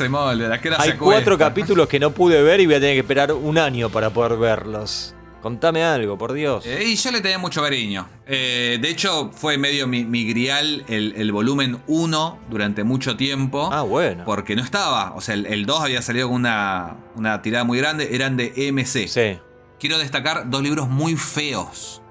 Hay 0.80 0.94
cuatro 0.94 1.38
capítulos 1.38 1.88
que 1.88 2.00
no 2.00 2.12
pude 2.12 2.42
ver 2.44 2.60
y 2.60 2.66
voy 2.66 2.76
a 2.76 2.80
tener 2.80 2.96
que 2.96 3.00
esperar 3.02 3.32
un 3.32 3.58
año 3.58 3.90
para 3.90 4.10
poder 4.10 4.38
verlos. 4.38 5.16
Contame 5.42 5.86
algo, 5.86 6.18
por 6.18 6.34
Dios. 6.34 6.66
Eh, 6.66 6.84
y 6.86 6.96
yo 6.98 7.12
le 7.12 7.22
tenía 7.22 7.38
mucho 7.38 7.62
cariño. 7.62 8.10
Eh, 8.28 8.78
de 8.82 8.90
hecho, 8.90 9.32
fue 9.34 9.58
medio 9.58 9.88
mi, 9.88 10.04
mi 10.04 10.26
grial 10.26 10.84
el, 10.90 11.14
el 11.16 11.32
volumen 11.32 11.82
1 11.88 12.40
durante 12.50 12.84
mucho 12.84 13.16
tiempo. 13.16 13.70
ah, 13.72 13.84
bueno. 13.84 14.24
Porque 14.26 14.58
no 14.58 14.64
estaba. 14.64 15.14
O 15.16 15.22
sea, 15.22 15.36
el, 15.36 15.46
el 15.46 15.66
2 15.66 15.82
había 15.82 16.02
salido 16.02 16.28
con 16.28 16.36
una, 16.36 16.98
una 17.16 17.42
tirada 17.42 17.64
muy 17.64 17.78
grande. 17.78 18.10
Eran 18.14 18.36
de 18.36 18.52
EMC. 18.54 19.08
Sí. 19.08 19.40
Quiero 19.80 19.98
destacar 19.98 20.50
dos 20.50 20.62
libros 20.62 20.90
muy 20.90 21.16
feos. 21.16 22.02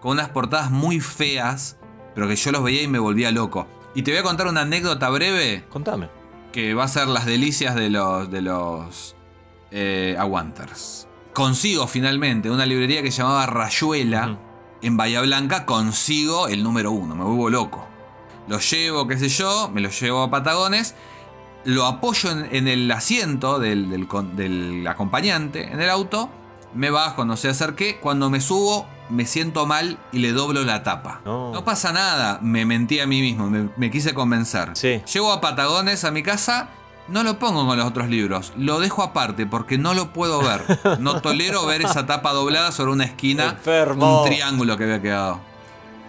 Con 0.00 0.12
unas 0.12 0.30
portadas 0.30 0.70
muy 0.70 1.00
feas. 1.00 1.76
Pero 2.14 2.26
que 2.26 2.36
yo 2.36 2.52
los 2.52 2.62
veía 2.62 2.82
y 2.82 2.88
me 2.88 2.98
volvía 2.98 3.30
loco. 3.32 3.68
Y 3.94 4.00
te 4.02 4.12
voy 4.12 4.20
a 4.20 4.22
contar 4.22 4.46
una 4.46 4.62
anécdota 4.62 5.10
breve. 5.10 5.64
Contame. 5.68 6.08
Que 6.52 6.74
va 6.74 6.84
a 6.84 6.88
ser 6.88 7.08
las 7.08 7.26
delicias 7.26 7.74
de 7.74 7.90
los. 7.90 8.30
de 8.30 8.42
los. 8.42 9.14
eh, 9.70 10.16
aguanters. 10.18 11.06
Consigo 11.34 11.86
finalmente 11.86 12.50
una 12.50 12.66
librería 12.66 13.02
que 13.02 13.10
se 13.10 13.18
llamaba 13.22 13.46
Rayuela. 13.46 14.38
En 14.80 14.96
Bahía 14.96 15.20
Blanca 15.22 15.66
consigo 15.66 16.48
el 16.48 16.62
número 16.62 16.90
uno. 16.92 17.14
Me 17.14 17.24
vuelvo 17.24 17.50
loco. 17.50 17.86
Lo 18.48 18.58
llevo, 18.60 19.06
qué 19.06 19.18
sé 19.18 19.28
yo. 19.28 19.68
Me 19.72 19.80
lo 19.80 19.90
llevo 19.90 20.22
a 20.22 20.30
Patagones. 20.30 20.94
Lo 21.64 21.84
apoyo 21.84 22.30
en, 22.30 22.48
en 22.54 22.68
el 22.68 22.90
asiento 22.90 23.58
del, 23.58 23.90
del 23.90 24.06
del 24.36 24.86
acompañante 24.86 25.70
en 25.72 25.80
el 25.80 25.90
auto. 25.90 26.30
Me 26.74 26.90
bajo, 26.90 27.24
no 27.24 27.36
sé 27.36 27.48
hacer 27.48 27.74
qué. 27.74 27.98
Cuando 27.98 28.30
me 28.30 28.40
subo, 28.40 28.86
me 29.10 29.26
siento 29.26 29.66
mal 29.66 29.98
y 30.12 30.18
le 30.18 30.32
doblo 30.32 30.64
la 30.64 30.82
tapa. 30.82 31.20
No. 31.24 31.62
pasa 31.64 31.92
nada, 31.92 32.38
me 32.42 32.64
mentí 32.64 33.00
a 33.00 33.06
mí 33.06 33.20
mismo, 33.20 33.48
me, 33.50 33.68
me 33.76 33.90
quise 33.90 34.14
convencer. 34.14 34.70
Sí. 34.74 35.02
Llego 35.12 35.32
a 35.32 35.40
Patagones 35.40 36.04
a 36.04 36.10
mi 36.10 36.22
casa, 36.22 36.68
no 37.08 37.22
lo 37.22 37.38
pongo 37.38 37.66
con 37.66 37.76
los 37.78 37.86
otros 37.86 38.08
libros, 38.08 38.52
lo 38.56 38.80
dejo 38.80 39.02
aparte 39.02 39.46
porque 39.46 39.78
no 39.78 39.94
lo 39.94 40.12
puedo 40.12 40.40
ver. 40.42 40.62
No 41.00 41.20
tolero 41.22 41.64
ver 41.66 41.82
esa 41.82 42.06
tapa 42.06 42.32
doblada 42.32 42.70
sobre 42.72 42.92
una 42.92 43.04
esquina, 43.04 43.50
Enfermo. 43.50 44.22
un 44.22 44.28
triángulo 44.28 44.76
que 44.76 44.84
había 44.84 45.00
quedado. 45.02 45.40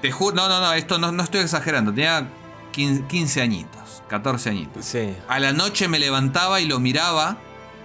Te 0.01 0.11
juro, 0.11 0.35
no, 0.35 0.47
no, 0.49 0.59
no, 0.61 0.73
esto 0.73 0.97
no, 0.97 1.11
no 1.11 1.23
estoy 1.23 1.41
exagerando, 1.41 1.93
tenía 1.93 2.27
15, 2.71 3.03
15 3.07 3.41
añitos, 3.41 4.03
14 4.07 4.49
añitos. 4.49 4.85
Sí. 4.85 5.13
A 5.27 5.39
la 5.39 5.51
noche 5.53 5.87
me 5.87 5.99
levantaba 5.99 6.59
y 6.61 6.65
lo 6.65 6.79
miraba 6.79 7.37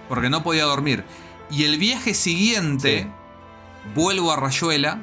porque 0.09 0.29
no 0.29 0.43
podía 0.43 0.63
dormir. 0.65 1.03
Y 1.49 1.63
el 1.65 1.77
viaje 1.77 2.13
siguiente, 2.13 3.03
Sí. 3.03 3.09
Vuelvo 3.93 4.31
a 4.31 4.35
Rayuela 4.37 4.99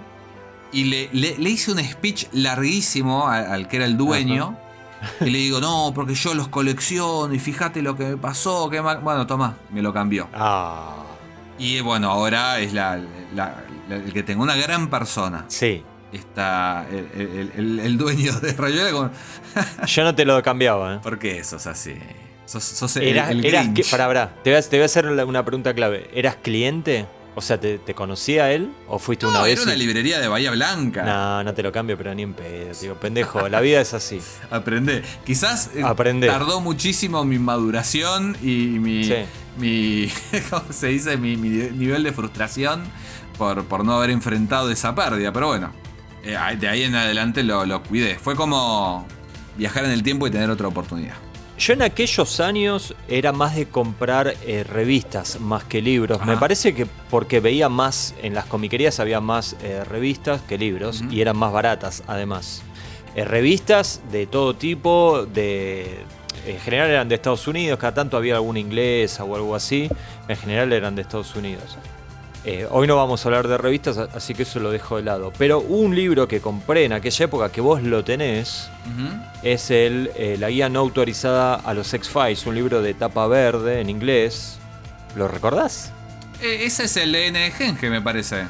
y 0.72 0.85
le, 0.85 1.09
le- 1.12 1.37
le 1.39 1.51
hice 1.51 1.70
un 1.72 1.78
speech 1.83 2.26
larguísimo 2.33 3.28
al, 3.28 3.47
al 3.47 3.68
que 3.68 3.76
era 3.76 3.85
el 3.87 3.97
dueño. 3.97 4.57
Y 5.20 5.30
le 5.30 5.39
digo, 5.39 5.61
no, 5.61 5.91
porque 5.95 6.14
yo 6.14 6.33
los 6.33 6.47
colecciono 6.49 7.35
y 7.35 7.39
fíjate 7.41 7.83
lo 7.83 7.97
que 7.97 8.05
me 8.05 8.16
pasó. 8.16 8.70
qué 8.70 8.80
mal-". 8.80 9.01
Bueno, 9.01 9.26
toma, 9.26 9.57
me 9.70 9.83
lo 9.83 9.93
cambió. 9.93 10.28
Ah. 10.33 11.05
Y 11.59 11.80
bueno, 11.80 12.11
ahora 12.11 12.61
es 12.61 12.72
la, 12.72 12.97
la- 13.35 13.57
la- 13.89 13.97
el 13.97 14.12
que 14.12 14.22
tengo 14.22 14.43
una 14.43 14.57
gran 14.57 14.89
persona. 14.89 15.45
Sí. 15.49 15.83
Está 16.12 16.87
el, 16.91 17.09
el- 17.20 17.53
el- 17.57 17.80
el 17.80 17.99
dueño 17.99 18.33
de 18.41 18.53
Rayuela. 18.53 18.91
como, 18.93 19.11
Yo 19.87 20.05
no 20.05 20.14
te 20.14 20.24
lo 20.24 20.41
cambiaba, 20.43 20.95
¿eh? 20.95 20.99
¿Por 21.03 21.18
qué 21.18 21.43
sos 21.43 21.66
así? 21.66 21.95
Sos, 22.47 22.62
sos 22.62 22.97
el, 22.97 23.05
Eras, 23.05 23.30
el 23.30 23.45
eras 23.45 23.64
Grinch. 23.64 23.76
que- 23.85 23.91
pará, 23.91 24.07
pará. 24.07 24.35
Te 24.45 24.51
voy, 24.51 24.59
a, 24.59 24.62
te 24.62 24.76
voy 24.76 24.83
a 24.83 24.87
hacer 24.87 25.07
una 25.07 25.45
pregunta 25.45 25.74
clave. 25.74 26.11
¿Eras 26.14 26.37
cliente? 26.37 27.07
O 27.35 27.41
sea, 27.41 27.59
¿te, 27.59 27.78
te 27.78 27.95
conocía 27.95 28.53
él? 28.53 28.70
¿O 28.89 28.99
fuiste 28.99 29.24
una 29.26 29.39
No, 29.39 29.45
vez? 29.45 29.55
era 29.55 29.62
una 29.62 29.74
y- 29.74 29.78
librería 29.78 30.20
de 30.20 30.28
Bahía 30.28 30.51
Blanca. 30.51 31.03
No, 31.03 31.43
no 31.45 31.55
te 31.55 31.62
lo 31.62 31.72
cambio, 31.72 31.97
pero 31.97 32.14
ni 32.14 32.22
en 32.22 32.35
pedo. 32.35 32.74
Digo, 32.78 32.95
pendejo, 32.97 33.49
la 33.49 33.61
vida 33.61 33.80
es 33.80 33.95
así. 33.95 34.20
Aprende. 34.51 35.03
Quizás 35.24 35.70
eh, 35.74 35.83
Aprende. 35.83 36.26
tardó 36.26 36.61
muchísimo 36.61 37.24
mi 37.24 37.39
maduración 37.39 38.37
y 38.43 38.78
mi. 38.78 39.05
Sí. 39.05 39.14
mi 39.59 40.12
¿Cómo 40.51 40.64
se 40.70 40.89
dice? 40.89 41.16
Mi, 41.16 41.37
mi 41.39 41.49
nivel 41.49 42.03
de 42.03 42.12
frustración 42.12 42.83
por, 43.39 43.64
por 43.64 43.83
no 43.85 43.95
haber 43.97 44.11
enfrentado 44.11 44.70
esa 44.70 44.95
pérdida. 44.95 45.33
Pero 45.33 45.47
bueno, 45.47 45.72
eh, 46.24 46.37
de 46.61 46.68
ahí 46.68 46.83
en 46.83 46.95
adelante 46.95 47.43
lo, 47.43 47.64
lo 47.64 47.83
cuidé. 47.83 48.18
Fue 48.18 48.37
como 48.37 49.07
viajar 49.57 49.87
en 49.87 49.91
el 49.93 50.03
tiempo 50.03 50.26
y 50.26 50.30
tener 50.30 50.51
otra 50.51 50.68
oportunidad. 50.68 51.14
Yo 51.62 51.74
en 51.74 51.82
aquellos 51.82 52.40
años 52.40 52.92
era 53.06 53.30
más 53.30 53.54
de 53.54 53.68
comprar 53.68 54.34
eh, 54.44 54.64
revistas 54.64 55.38
más 55.38 55.62
que 55.62 55.80
libros. 55.80 56.26
Me 56.26 56.36
parece 56.36 56.74
que 56.74 56.86
porque 57.08 57.38
veía 57.38 57.68
más, 57.68 58.16
en 58.20 58.34
las 58.34 58.46
comiquerías 58.46 58.98
había 58.98 59.20
más 59.20 59.54
eh, 59.62 59.84
revistas 59.84 60.40
que 60.42 60.58
libros 60.58 61.04
y 61.08 61.20
eran 61.20 61.36
más 61.36 61.52
baratas 61.52 62.02
además. 62.08 62.64
Eh, 63.14 63.24
revistas 63.24 64.02
de 64.10 64.26
todo 64.26 64.56
tipo, 64.56 65.24
de... 65.24 66.00
En 66.48 66.58
general 66.58 66.90
eran 66.90 67.08
de 67.08 67.14
Estados 67.14 67.46
Unidos, 67.46 67.78
cada 67.78 67.94
tanto 67.94 68.16
había 68.16 68.34
alguna 68.34 68.58
inglesa 68.58 69.22
o 69.22 69.36
algo 69.36 69.54
así. 69.54 69.88
En 70.26 70.36
general 70.36 70.72
eran 70.72 70.96
de 70.96 71.02
Estados 71.02 71.36
Unidos. 71.36 71.78
Eh, 72.45 72.66
hoy 72.70 72.88
no 72.88 72.97
vamos 72.97 73.24
a 73.24 73.28
hablar 73.28 73.47
de 73.47 73.57
revistas, 73.57 73.99
así 73.99 74.34
que 74.34 74.43
eso 74.43 74.59
lo 74.59 74.70
dejo 74.72 74.97
de 74.97 75.05
lado. 75.05 75.32
Pero 75.38 75.61
un 75.61 75.95
libro 75.95 76.26
que 76.26 76.40
compré 76.40 76.84
en 76.84 76.93
aquella 76.93 77.26
época 77.26 77.53
que 77.53 77.61
vos 77.61 77.82
lo 77.82 78.03
tenés, 78.03 78.68
es 79.45 79.70
el, 79.70 80.11
eh, 80.16 80.36
la 80.40 80.51
guía 80.51 80.68
no 80.68 80.80
autorizada 80.80 81.55
a 81.55 81.72
los 81.72 81.95
X-Files, 81.95 82.45
un 82.47 82.57
libro 82.57 82.82
de 82.82 82.95
tapa 82.95 83.26
verde 83.28 83.80
en 83.80 83.88
inglés. 83.88 84.59
¿Lo 85.14 85.28
recordás? 85.28 85.93
Eh, 86.40 86.64
ese 86.64 86.84
es 86.84 86.97
el 86.97 87.14
N 87.14 87.51
Genge, 87.53 87.88
me 87.88 88.01
parece. 88.03 88.45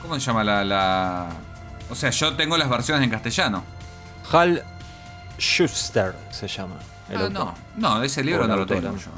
¿Cómo 0.00 0.14
se 0.14 0.20
llama 0.20 0.42
la, 0.42 0.64
la.? 0.64 1.26
O 1.90 1.94
sea, 1.94 2.08
yo 2.08 2.34
tengo 2.36 2.56
las 2.56 2.70
versiones 2.70 3.04
en 3.04 3.10
castellano. 3.10 3.64
Hal 4.32 4.62
Schuster 5.38 6.14
se 6.30 6.48
llama. 6.48 6.76
el 7.10 7.16
Ah, 7.18 7.28
no, 7.28 7.54
no, 7.76 8.02
ese 8.02 8.24
libro 8.24 8.46
no 8.46 8.56
lo 8.56 8.64
tengo 8.66 8.96
yo. 8.96 9.10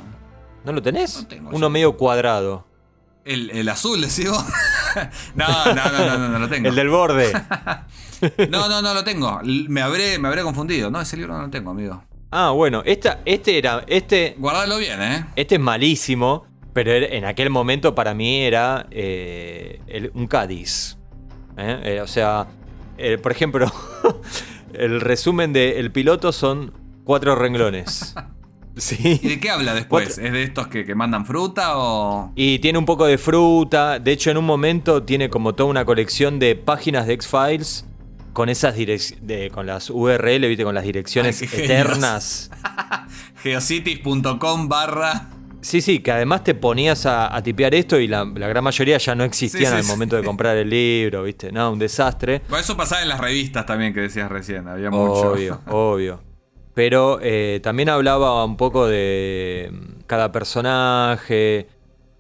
¿No 0.64 0.72
lo 0.72 0.82
tenés? 0.82 1.16
No 1.18 1.26
tengo 1.28 1.48
Uno 1.50 1.58
yo. 1.66 1.70
medio 1.70 1.96
cuadrado. 1.96 2.66
El, 3.24 3.50
el 3.50 3.68
azul, 3.68 4.00
decís 4.00 4.28
vos. 4.30 4.44
no, 5.34 5.46
no, 5.66 5.74
no, 5.74 5.90
no, 6.06 6.18
no, 6.18 6.28
no 6.30 6.38
lo 6.38 6.48
tengo. 6.48 6.68
El 6.68 6.74
del 6.74 6.88
borde. 6.88 7.32
No, 8.50 8.68
no, 8.68 8.82
no 8.82 8.92
lo 8.92 9.02
tengo. 9.02 9.40
Me 9.44 9.80
habré, 9.80 10.18
me 10.18 10.28
habré 10.28 10.42
confundido. 10.42 10.90
No, 10.90 11.00
ese 11.00 11.16
libro 11.16 11.32
no 11.32 11.40
lo 11.44 11.48
tengo, 11.48 11.70
amigo. 11.70 12.04
ah, 12.30 12.50
bueno, 12.50 12.82
esta, 12.84 13.20
este 13.24 13.56
era. 13.56 13.82
Este, 13.86 14.34
Guardalo 14.36 14.76
bien, 14.76 15.00
¿eh? 15.00 15.24
este 15.36 15.54
es 15.54 15.60
malísimo. 15.60 16.44
Pero 16.74 16.92
era- 16.92 17.06
en 17.06 17.24
aquel 17.24 17.48
momento 17.48 17.94
para 17.94 18.12
mí 18.12 18.42
era 18.42 18.86
eh, 18.90 19.80
el- 19.86 20.10
un 20.12 20.26
Cádiz. 20.26 20.98
¿eh? 21.56 21.80
Eh, 21.82 22.00
o 22.02 22.06
sea, 22.06 22.46
por 23.22 23.32
ejemplo, 23.32 23.72
el 24.74 25.00
resumen 25.00 25.54
del 25.54 25.78
el 25.78 25.90
piloto 25.90 26.30
son 26.30 26.74
cuatro 27.04 27.34
renglones. 27.36 28.14
¿Y 28.98 29.28
de 29.28 29.40
qué 29.40 29.50
habla 29.50 29.74
después? 29.74 30.16
¿Es 30.18 30.32
de 30.32 30.42
estos 30.42 30.68
que, 30.68 30.84
que 30.84 30.94
mandan 30.94 31.26
fruta 31.26 31.76
o.? 31.76 32.32
Y 32.36 32.58
tiene 32.60 32.78
un 32.78 32.86
poco 32.86 33.06
de 33.06 33.18
fruta. 33.18 33.98
De 33.98 34.12
hecho, 34.12 34.30
en 34.30 34.36
un 34.38 34.46
momento 34.46 35.02
tiene 35.02 35.28
como 35.28 35.54
toda 35.54 35.68
una 35.68 35.84
colección 35.84 36.38
de 36.38 36.56
páginas 36.56 37.06
de 37.06 37.14
X-Files 37.14 37.84
con 38.32 38.48
esas 38.48 38.76
direcciones, 38.76 39.50
con 39.52 39.66
las 39.66 39.90
URL, 39.90 40.46
¿viste? 40.46 40.64
Con 40.64 40.74
las 40.74 40.84
direcciones 40.84 41.42
Ay, 41.42 41.48
eternas. 41.52 42.50
Geocities.com 43.42 44.68
barra. 44.68 45.28
Sí, 45.62 45.82
sí, 45.82 45.98
que 45.98 46.10
además 46.12 46.42
te 46.42 46.54
ponías 46.54 47.04
a, 47.04 47.34
a 47.36 47.42
tipear 47.42 47.74
esto 47.74 47.98
y 48.00 48.06
la, 48.08 48.24
la 48.24 48.48
gran 48.48 48.64
mayoría 48.64 48.96
ya 48.96 49.14
no 49.14 49.24
existían 49.24 49.64
Sí, 49.64 49.70
sí, 49.70 49.76
al 49.76 49.84
sí. 49.84 49.90
momento 49.90 50.16
de 50.16 50.22
comprar 50.24 50.56
el 50.56 50.70
libro, 50.70 51.24
¿viste? 51.24 51.52
No, 51.52 51.70
un 51.72 51.78
desastre. 51.78 52.40
Bueno, 52.48 52.62
eso 52.62 52.76
pasaba 52.78 53.02
en 53.02 53.08
las 53.10 53.20
revistas 53.20 53.66
también 53.66 53.92
que 53.92 54.00
decías 54.00 54.30
recién. 54.30 54.66
Había 54.68 54.90
mucho. 54.90 55.32
Obvio, 55.32 55.60
obvio. 55.66 56.22
Pero 56.74 57.18
eh, 57.22 57.60
también 57.62 57.88
hablaba 57.88 58.44
un 58.44 58.56
poco 58.56 58.86
de 58.86 59.70
mm, 59.72 60.02
cada 60.06 60.30
personaje. 60.32 61.66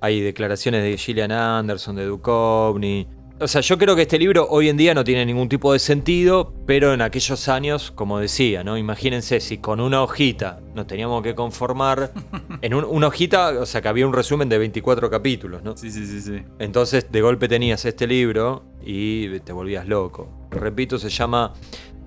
Hay 0.00 0.20
declaraciones 0.20 0.82
de 0.82 0.96
Gillian 0.96 1.32
Anderson, 1.32 1.96
de 1.96 2.06
Duchovny. 2.06 3.06
O 3.42 3.48
sea, 3.48 3.62
yo 3.62 3.78
creo 3.78 3.96
que 3.96 4.02
este 4.02 4.18
libro 4.18 4.46
hoy 4.50 4.68
en 4.68 4.76
día 4.76 4.92
no 4.92 5.02
tiene 5.02 5.24
ningún 5.24 5.48
tipo 5.48 5.72
de 5.72 5.78
sentido, 5.78 6.52
pero 6.66 6.92
en 6.92 7.00
aquellos 7.00 7.48
años, 7.48 7.90
como 7.90 8.18
decía, 8.18 8.62
¿no? 8.64 8.76
Imagínense 8.76 9.40
si 9.40 9.56
con 9.56 9.80
una 9.80 10.02
hojita 10.02 10.60
nos 10.74 10.86
teníamos 10.86 11.22
que 11.22 11.34
conformar. 11.34 12.12
En 12.62 12.74
un- 12.74 12.84
una 12.84 13.06
hojita, 13.06 13.58
o 13.58 13.64
sea, 13.64 13.80
que 13.80 13.88
había 13.88 14.06
un 14.06 14.12
resumen 14.12 14.50
de 14.50 14.58
24 14.58 15.08
capítulos, 15.08 15.62
¿no? 15.62 15.74
Sí, 15.78 15.90
sí, 15.90 16.04
sí, 16.06 16.20
sí. 16.20 16.42
Entonces, 16.58 17.10
de 17.10 17.22
golpe 17.22 17.48
tenías 17.48 17.82
este 17.86 18.06
libro 18.06 18.64
y 18.84 19.40
te 19.40 19.52
volvías 19.54 19.88
loco. 19.88 20.28
Repito, 20.50 20.98
se 20.98 21.08
llama 21.08 21.54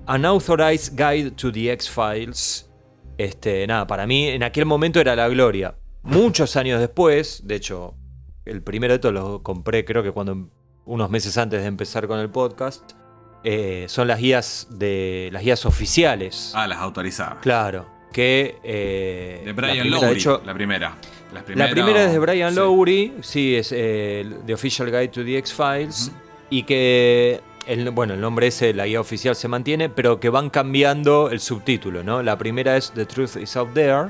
Unauthorized 0.07 0.97
Guide 0.97 1.31
to 1.31 1.51
the 1.51 1.71
X-Files. 1.71 2.69
Este, 3.17 3.65
nada, 3.67 3.87
para 3.87 4.07
mí 4.07 4.27
en 4.27 4.43
aquel 4.43 4.65
momento 4.65 4.99
era 4.99 5.15
la 5.15 5.27
gloria. 5.29 5.75
Muchos 6.03 6.55
años 6.57 6.79
después, 6.79 7.41
de 7.45 7.55
hecho, 7.55 7.95
el 8.45 8.61
primero 8.61 8.93
de 8.93 8.99
todos 8.99 9.13
lo 9.13 9.43
compré, 9.43 9.85
creo 9.85 10.03
que 10.03 10.11
cuando 10.11 10.49
unos 10.85 11.09
meses 11.09 11.37
antes 11.37 11.61
de 11.61 11.67
empezar 11.67 12.07
con 12.07 12.19
el 12.19 12.29
podcast. 12.29 12.91
eh, 13.45 13.85
son 13.89 14.07
las 14.07 14.19
guías 14.19 14.67
de 14.71 15.29
las 15.31 15.43
guías 15.43 15.65
oficiales. 15.65 16.51
Ah, 16.55 16.67
las 16.67 16.79
autorizadas. 16.79 17.37
Claro. 17.41 17.87
Que 18.11 18.57
eh, 18.63 19.41
De 19.43 19.47
la 19.47 19.53
Brian 19.53 19.79
primera, 19.79 19.95
Lowry, 20.01 20.07
de 20.07 20.13
hecho, 20.13 20.41
la 20.45 20.53
primera. 20.53 20.97
La 21.33 21.69
primera 21.69 22.05
es 22.05 22.11
de 22.11 22.19
Brian 22.19 22.51
sí. 22.51 22.55
Lowry, 22.57 23.13
sí, 23.21 23.55
es 23.55 23.71
eh, 23.75 24.29
The 24.45 24.53
Official 24.53 24.87
Guide 24.91 25.07
to 25.07 25.23
the 25.25 25.37
X-Files. 25.39 26.11
Y 26.49 26.63
que, 26.63 27.41
el, 27.67 27.89
bueno, 27.91 28.13
el 28.13 28.21
nombre 28.21 28.47
ese, 28.47 28.73
la 28.73 28.85
guía 28.85 28.99
oficial 29.01 29.35
se 29.35 29.47
mantiene, 29.47 29.89
pero 29.89 30.19
que 30.19 30.29
van 30.29 30.49
cambiando 30.49 31.29
el 31.31 31.39
subtítulo, 31.39 32.03
¿no? 32.03 32.21
La 32.23 32.37
primera 32.37 32.75
es 32.77 32.91
The 32.93 33.05
Truth 33.05 33.37
is 33.37 33.55
Out 33.55 33.73
There, 33.73 34.09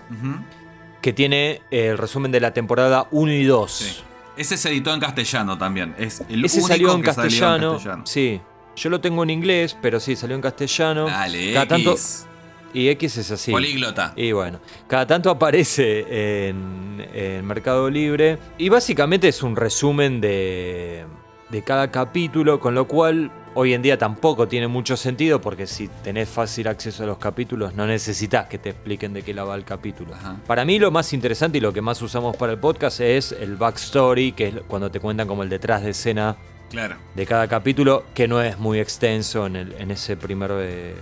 que 1.01 1.13
tiene 1.13 1.61
eh, 1.71 1.87
el 1.89 1.97
resumen 1.97 2.31
de 2.31 2.39
la 2.39 2.53
temporada 2.53 3.07
1 3.11 3.31
y 3.31 3.43
2. 3.43 3.71
Sí. 3.71 4.01
Ese 4.37 4.57
se 4.57 4.69
editó 4.69 4.93
en 4.93 4.99
castellano 4.99 5.57
también. 5.57 5.93
Es 5.99 6.21
el 6.29 6.43
Ese 6.45 6.57
único 6.57 6.67
salió 6.67 6.95
en, 6.95 7.01
que 7.03 7.13
salió 7.13 7.29
castellano, 7.29 7.67
en 7.67 7.73
castellano. 7.75 8.03
Sí. 8.07 8.41
Yo 8.75 8.89
lo 8.89 8.99
tengo 8.99 9.21
en 9.23 9.29
inglés, 9.29 9.77
pero 9.81 9.99
sí, 9.99 10.15
salió 10.15 10.35
en 10.35 10.41
castellano. 10.41 11.05
Dale, 11.05 11.53
Cada 11.53 11.67
tanto- 11.67 11.91
X. 11.91 12.25
y 12.73 12.87
X 12.89 13.17
es 13.17 13.29
así. 13.29 13.51
Políglota. 13.51 14.13
Y 14.15 14.31
bueno, 14.31 14.59
cada 14.87 15.05
tanto 15.05 15.29
aparece 15.29 16.47
en, 16.49 17.05
en 17.13 17.45
Mercado 17.45 17.87
Libre 17.91 18.39
y 18.57 18.69
básicamente 18.69 19.27
es 19.27 19.43
un 19.43 19.55
resumen 19.55 20.19
de, 20.19 21.05
de 21.51 21.61
cada 21.63 21.91
capítulo, 21.91 22.59
con 22.59 22.73
lo 22.73 22.87
cual 22.87 23.29
hoy 23.55 23.73
en 23.73 23.81
día 23.81 23.97
tampoco 23.97 24.47
tiene 24.47 24.67
mucho 24.67 24.97
sentido 24.97 25.39
porque 25.41 25.67
si 25.67 25.87
tenés 26.03 26.29
fácil 26.29 26.67
acceso 26.67 27.03
a 27.03 27.05
los 27.07 27.17
capítulos 27.17 27.73
no 27.75 27.85
necesitas 27.87 28.47
que 28.47 28.57
te 28.57 28.69
expliquen 28.69 29.13
de 29.13 29.21
qué 29.21 29.33
la 29.33 29.43
va 29.43 29.55
el 29.55 29.63
capítulo. 29.65 30.13
Ajá. 30.15 30.37
Para 30.47 30.65
mí 30.65 30.79
lo 30.79 30.91
más 30.91 31.13
interesante 31.13 31.57
y 31.57 31.61
lo 31.61 31.71
que 31.73 31.81
más 31.81 32.01
usamos 32.01 32.35
para 32.35 32.51
el 32.53 32.59
podcast 32.59 32.99
es 32.99 33.31
el 33.31 33.55
backstory, 33.55 34.31
que 34.31 34.47
es 34.47 34.55
cuando 34.67 34.89
te 34.91 34.99
cuentan 34.99 35.27
como 35.27 35.43
el 35.43 35.49
detrás 35.49 35.83
de 35.83 35.91
escena 35.91 36.35
Claro. 36.69 36.95
de 37.13 37.25
cada 37.27 37.47
capítulo, 37.47 38.03
que 38.15 38.27
no 38.27 38.41
es 38.41 38.57
muy 38.57 38.79
extenso 38.79 39.45
en, 39.45 39.55
el- 39.55 39.73
en 39.73 39.91
ese 39.91 40.17
primer 40.17 40.51
eh, 40.55 40.95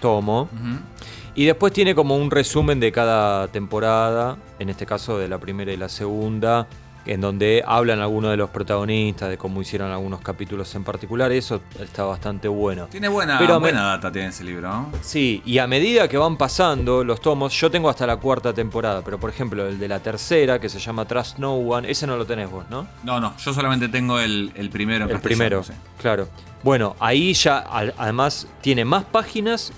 tomo. 0.00 0.50
Y 1.34 1.46
después 1.46 1.72
tiene 1.72 1.94
como 1.94 2.16
un 2.16 2.30
resumen 2.30 2.78
de 2.78 2.92
cada 2.92 3.48
temporada, 3.48 4.36
en 4.58 4.68
este 4.68 4.86
caso 4.86 5.18
de 5.18 5.26
la 5.28 5.38
primera 5.38 5.72
y 5.72 5.76
la 5.76 5.88
segunda, 5.88 6.68
en 7.06 7.20
donde 7.20 7.62
hablan 7.66 8.00
algunos 8.00 8.30
de 8.30 8.36
los 8.36 8.50
protagonistas, 8.50 9.28
de 9.28 9.36
cómo 9.38 9.60
hicieron 9.60 9.90
algunos 9.90 10.20
capítulos 10.20 10.74
en 10.74 10.84
particular. 10.84 11.30
Eso 11.32 11.60
está 11.78 12.04
bastante 12.04 12.48
bueno. 12.48 12.86
Tiene 12.90 13.08
buena, 13.08 13.38
Pero 13.38 13.54
me- 13.60 13.70
buena 13.70 13.82
data 13.84 14.10
tiene 14.10 14.28
ese 14.28 14.44
libro, 14.44 14.68
¿no? 14.68 14.92
Sí, 15.02 15.42
y 15.44 15.58
a 15.58 15.66
medida 15.66 16.08
que 16.08 16.16
van 16.16 16.36
pasando 16.36 17.04
los 17.04 17.20
tomos, 17.20 17.52
yo 17.58 17.70
tengo 17.70 17.88
hasta 17.90 18.06
la 18.06 18.16
cuarta 18.16 18.52
temporada, 18.52 19.02
pero 19.04 19.18
por 19.20 19.30
ejemplo 19.30 19.66
el 19.68 19.78
de 19.78 19.88
la 19.88 20.00
tercera, 20.00 20.58
que 20.58 20.68
se 20.68 20.78
llama 20.78 21.04
Trust 21.04 21.38
No 21.38 21.54
One, 21.56 21.90
ese 21.90 22.06
no 22.06 22.16
lo 22.16 22.24
tenés 22.26 22.50
vos, 22.50 22.64
¿no? 22.70 22.86
No, 23.02 23.20
no, 23.20 23.36
yo 23.36 23.52
solamente 23.52 23.88
tengo 23.88 24.18
el, 24.18 24.52
el 24.54 24.70
primero 24.70 25.04
en 25.04 25.10
El 25.10 25.20
primero, 25.20 25.62
sí. 25.62 25.72
claro. 26.00 26.28
Bueno, 26.62 26.96
ahí 27.00 27.34
ya 27.34 27.58
además 27.98 28.46
tiene 28.62 28.86
más 28.86 29.04
páginas 29.04 29.70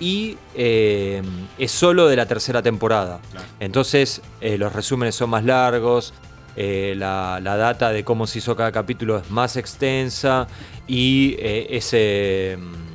y 0.00 0.36
eh, 0.54 1.22
es 1.58 1.70
solo 1.70 2.06
de 2.08 2.16
la 2.16 2.26
tercera 2.26 2.62
temporada. 2.62 3.18
Claro. 3.30 3.46
Entonces 3.60 4.20
eh, 4.40 4.58
los 4.58 4.72
resúmenes 4.72 5.14
son 5.14 5.30
más 5.30 5.44
largos, 5.44 6.12
eh, 6.56 6.94
la, 6.96 7.38
la 7.42 7.56
data 7.56 7.90
de 7.90 8.02
cómo 8.04 8.26
se 8.26 8.38
hizo 8.38 8.56
cada 8.56 8.72
capítulo 8.72 9.18
es 9.18 9.30
más 9.30 9.56
extensa 9.56 10.46
y 10.86 11.36
eh, 11.38 11.66
ese... 11.70 12.56
mm, 12.58 12.86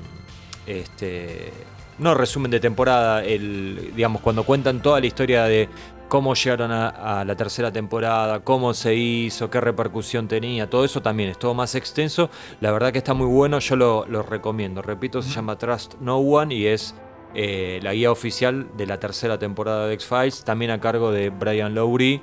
Este, 0.68 1.52
no 1.98 2.14
resumen 2.14 2.50
de 2.52 2.60
temporada, 2.60 3.24
el, 3.24 3.92
digamos, 3.96 4.22
cuando 4.22 4.44
cuentan 4.44 4.82
toda 4.82 5.00
la 5.00 5.06
historia 5.06 5.44
de 5.46 5.70
cómo 6.08 6.34
llegaron 6.34 6.72
a, 6.72 6.90
a 7.20 7.26
la 7.26 7.36
tercera 7.36 7.72
temporada, 7.72 8.40
cómo 8.42 8.74
se 8.74 8.96
hizo, 8.96 9.50
qué 9.50 9.60
repercusión 9.62 10.28
tenía, 10.28 10.70
todo 10.70 10.84
eso 10.86 11.02
también 11.02 11.30
es 11.30 11.38
todo 11.40 11.54
más 11.54 11.76
extenso. 11.76 12.30
La 12.60 12.72
verdad 12.72 12.92
que 12.92 12.98
está 13.00 13.14
muy 13.14 13.28
bueno, 13.28 13.60
yo 13.60 13.76
lo, 13.76 14.06
lo 14.08 14.24
recomiendo. 14.24 14.82
Repito, 14.82 15.22
se 15.22 15.30
llama 15.30 15.58
Trust 15.58 15.96
No 16.00 16.18
One 16.18 16.54
y 16.56 16.68
es 16.68 16.96
eh, 17.34 17.80
la 17.82 17.94
guía 17.94 18.12
oficial 18.12 18.68
de 18.78 18.86
la 18.88 18.98
tercera 19.00 19.38
temporada 19.38 19.88
de 19.88 19.94
X-Files, 19.96 20.44
también 20.44 20.72
a 20.72 20.80
cargo 20.80 21.12
de 21.12 21.30
Brian 21.30 21.74
Lowry, 21.76 22.22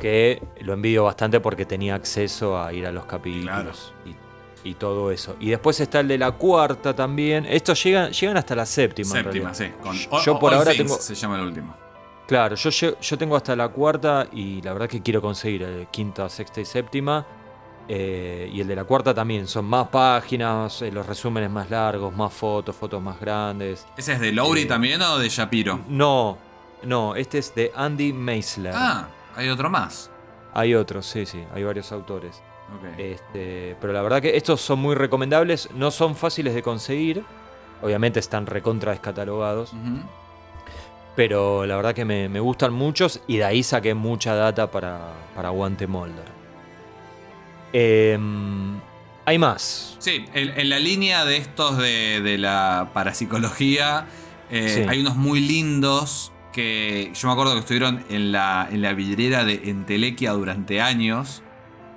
que 0.00 0.42
lo 0.60 0.72
envidio 0.74 1.04
bastante 1.04 1.40
porque 1.40 1.64
tenía 1.66 1.94
acceso 1.94 2.60
a 2.62 2.72
ir 2.72 2.86
a 2.86 2.92
los 2.92 3.04
capítulos 3.06 3.92
y, 4.64 4.68
y 4.70 4.74
todo 4.74 5.10
eso. 5.10 5.36
Y 5.40 5.50
después 5.50 5.80
está 5.80 6.00
el 6.00 6.08
de 6.08 6.18
la 6.18 6.32
cuarta 6.32 6.94
también. 6.94 7.46
Estos 7.46 7.82
llegan, 7.82 8.12
llegan 8.12 8.36
hasta 8.36 8.54
la 8.54 8.66
séptima. 8.66 9.10
Séptima, 9.10 9.54
sí. 9.54 9.70
Con 9.82 9.94
Yo 9.96 10.10
All- 10.34 10.38
por 10.38 10.52
All 10.52 10.58
ahora 10.58 10.72
tengo. 10.72 10.94
Se 10.96 11.14
llama 11.14 11.36
el 11.36 11.42
último. 11.46 11.74
Claro, 12.26 12.54
yo, 12.54 12.70
yo 13.00 13.18
tengo 13.18 13.34
hasta 13.34 13.56
la 13.56 13.68
cuarta 13.68 14.28
y 14.32 14.62
la 14.62 14.72
verdad 14.72 14.88
que 14.88 15.02
quiero 15.02 15.20
conseguir 15.20 15.62
el 15.64 15.86
quinta, 15.88 16.28
sexta 16.28 16.60
y 16.60 16.64
séptima. 16.64 17.26
Eh, 17.92 18.48
y 18.52 18.60
el 18.60 18.68
de 18.68 18.76
la 18.76 18.84
cuarta 18.84 19.12
también. 19.12 19.48
Son 19.48 19.64
más 19.64 19.88
páginas, 19.88 20.80
eh, 20.82 20.92
los 20.92 21.04
resúmenes 21.06 21.50
más 21.50 21.68
largos, 21.70 22.14
más 22.14 22.32
fotos, 22.32 22.76
fotos 22.76 23.02
más 23.02 23.18
grandes. 23.18 23.84
¿Ese 23.96 24.12
es 24.12 24.20
de 24.20 24.30
Lowry 24.30 24.62
Eh, 24.62 24.66
también 24.66 25.02
o 25.02 25.18
de 25.18 25.28
Shapiro? 25.28 25.80
No, 25.88 26.38
no, 26.84 27.16
este 27.16 27.38
es 27.38 27.52
de 27.52 27.72
Andy 27.74 28.12
Meisler. 28.12 28.74
Ah, 28.76 29.08
hay 29.36 29.48
otro 29.48 29.70
más. 29.70 30.10
Hay 30.52 30.74
otros, 30.74 31.06
sí, 31.06 31.26
sí, 31.26 31.44
hay 31.54 31.62
varios 31.64 31.92
autores. 31.92 32.42
Ok. 32.76 32.98
Este, 32.98 33.76
pero 33.80 33.92
la 33.92 34.02
verdad 34.02 34.20
que 34.22 34.36
estos 34.36 34.60
son 34.60 34.78
muy 34.80 34.94
recomendables, 34.94 35.68
no 35.74 35.90
son 35.90 36.14
fáciles 36.16 36.54
de 36.54 36.62
conseguir. 36.62 37.24
Obviamente 37.82 38.20
están 38.20 38.46
recontra 38.46 38.92
descatalogados. 38.92 39.72
Pero 41.16 41.66
la 41.66 41.76
verdad 41.76 41.94
que 41.94 42.04
me, 42.04 42.28
me 42.28 42.40
gustan 42.40 42.72
muchos 42.72 43.20
y 43.26 43.38
de 43.38 43.44
ahí 43.44 43.62
saqué 43.62 43.94
mucha 43.94 44.34
data 44.34 44.70
para, 44.70 45.12
para 45.34 45.48
Aguante 45.48 45.86
Molder. 45.86 46.24
Em, 47.72 48.80
hay 49.24 49.38
más. 49.38 49.96
Sí, 49.98 50.24
en, 50.34 50.58
en 50.58 50.68
la 50.68 50.78
línea 50.78 51.24
de 51.24 51.36
estos 51.36 51.78
de, 51.78 52.20
de 52.20 52.38
la 52.38 52.90
parapsicología, 52.92 54.06
eh, 54.50 54.68
Sí. 54.68 54.84
hay 54.88 55.00
unos 55.00 55.16
muy 55.16 55.40
lindos 55.40 56.32
que 56.52 57.12
yo 57.14 57.28
me 57.28 57.32
acuerdo 57.32 57.52
que 57.54 57.60
estuvieron 57.60 58.04
en 58.10 58.32
la, 58.32 58.68
en 58.70 58.82
la 58.82 58.92
vidriera 58.92 59.44
de 59.44 59.70
Entelequia 59.70 60.32
durante 60.32 60.80
años. 60.80 61.42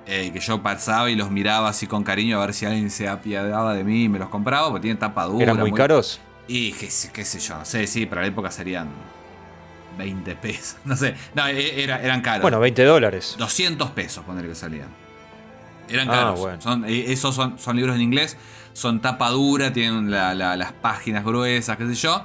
eh, 0.06 0.32
que 0.34 0.40
yo 0.42 0.62
pasaba 0.62 1.10
y 1.10 1.16
los 1.16 1.32
miraba 1.32 1.70
así 1.70 1.88
con 1.88 2.04
cariño 2.04 2.38
a 2.42 2.46
ver 2.46 2.54
si 2.54 2.66
alguien 2.66 2.92
se 2.92 3.08
apiadaba 3.08 3.74
de 3.74 3.84
mí 3.86 4.04
y 4.04 4.10
me 4.10 4.20
los 4.20 4.28
compraba, 4.30 4.68
porque 4.68 4.82
tienen 4.82 4.98
tapa 5.00 5.24
dura. 5.26 5.44
¿Eran 5.44 5.58
muy 5.60 5.72
caros? 5.72 6.20
Y 6.48 6.74
qué, 6.74 6.90
sé- 6.92 7.10
qué 7.14 7.24
sé 7.24 7.40
yo, 7.40 7.58
no 7.58 7.64
sé, 7.64 7.88
sí, 7.88 8.06
para 8.06 8.22
la 8.22 8.28
época 8.28 8.52
serían 8.52 8.90
20 9.98 10.36
pesos. 10.36 10.76
No 10.86 10.96
sé, 10.98 11.16
no, 11.34 11.48
e- 11.48 11.82
era- 11.84 12.02
eran 12.02 12.20
caros. 12.22 12.42
Bueno, 12.42 12.60
20 12.60 12.84
dólares. 12.84 13.36
200 13.38 13.92
pesos, 13.92 14.26
poner 14.26 14.46
que 14.46 14.56
salían. 14.56 14.90
Eran 15.88 16.10
Ah, 16.10 16.14
caros. 16.14 16.40
bueno. 16.42 16.62
Son, 16.62 16.84
eh, 16.86 17.06
esos 17.08 17.34
son, 17.34 17.58
son 17.58 17.78
libros 17.78 17.96
en 17.96 18.02
inglés, 18.02 18.36
son 18.74 19.00
tapa 19.02 19.30
dura, 19.30 19.72
tienen 19.72 20.12
la- 20.12 20.34
la- 20.36 20.58
las 20.58 20.74
páginas 20.74 21.24
gruesas, 21.24 21.78
qué 21.78 21.88
sé 21.88 21.96
yo. 21.96 22.24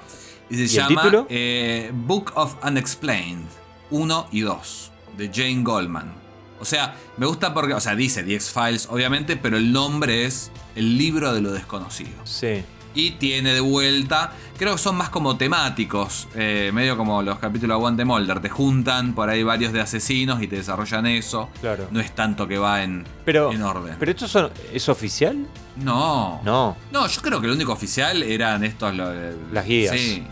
Y 0.51 0.57
se 0.57 0.63
el 0.63 0.69
llama 0.69 1.03
título? 1.03 1.27
eh, 1.29 1.91
Book 1.95 2.33
of 2.35 2.57
Unexplained 2.65 3.47
1 3.91 4.29
y 4.33 4.41
2, 4.41 4.91
de 5.17 5.31
Jane 5.33 5.63
Goldman. 5.63 6.13
O 6.61 6.65
sea, 6.65 6.97
me 7.17 7.27
gusta 7.27 7.55
porque, 7.55 7.75
o 7.75 7.81
sea, 7.81 7.95
dice 7.95 8.23
The 8.25 8.35
X-Files, 8.35 8.89
obviamente, 8.91 9.37
pero 9.37 9.57
el 9.57 9.73
nombre 9.73 10.25
es 10.25 10.51
El 10.75 10.97
libro 10.99 11.33
de 11.33 11.41
lo 11.41 11.53
desconocido. 11.53 12.11
Sí. 12.25 12.63
Y 12.95 13.13
tiene 13.13 13.53
de 13.53 13.61
vuelta, 13.61 14.33
creo 14.57 14.73
que 14.73 14.79
son 14.79 14.97
más 14.97 15.09
como 15.11 15.37
temáticos, 15.37 16.27
eh, 16.35 16.71
medio 16.75 16.97
como 16.97 17.23
los 17.23 17.39
capítulos 17.39 17.75
de 17.75 17.79
Aguante 17.79 18.05
Molder. 18.05 18.41
Te 18.41 18.49
juntan 18.49 19.15
por 19.15 19.29
ahí 19.31 19.43
varios 19.45 19.73
de 19.73 19.81
asesinos 19.81 20.43
y 20.43 20.49
te 20.49 20.57
desarrollan 20.57 21.07
eso. 21.07 21.49
Claro. 21.61 21.87
No 21.93 22.01
es 22.01 22.13
tanto 22.15 22.49
que 22.49 22.59
va 22.59 22.83
en, 22.83 23.05
Pero, 23.25 23.53
en 23.53 23.63
orden. 23.63 23.97
¿Pero 24.01 24.11
esto 24.11 24.27
son- 24.27 24.51
es 24.73 24.89
oficial? 24.89 25.47
no. 25.77 26.41
No. 26.45 26.77
No, 26.91 27.07
yo 27.07 27.21
creo 27.23 27.41
que 27.41 27.47
el 27.47 27.53
único 27.53 27.73
oficial 27.73 28.23
eran 28.25 28.65
estos. 28.65 28.93
lo- 28.95 29.13
Las 29.53 29.65
guías. 29.67 29.95
Sí. 29.95 30.27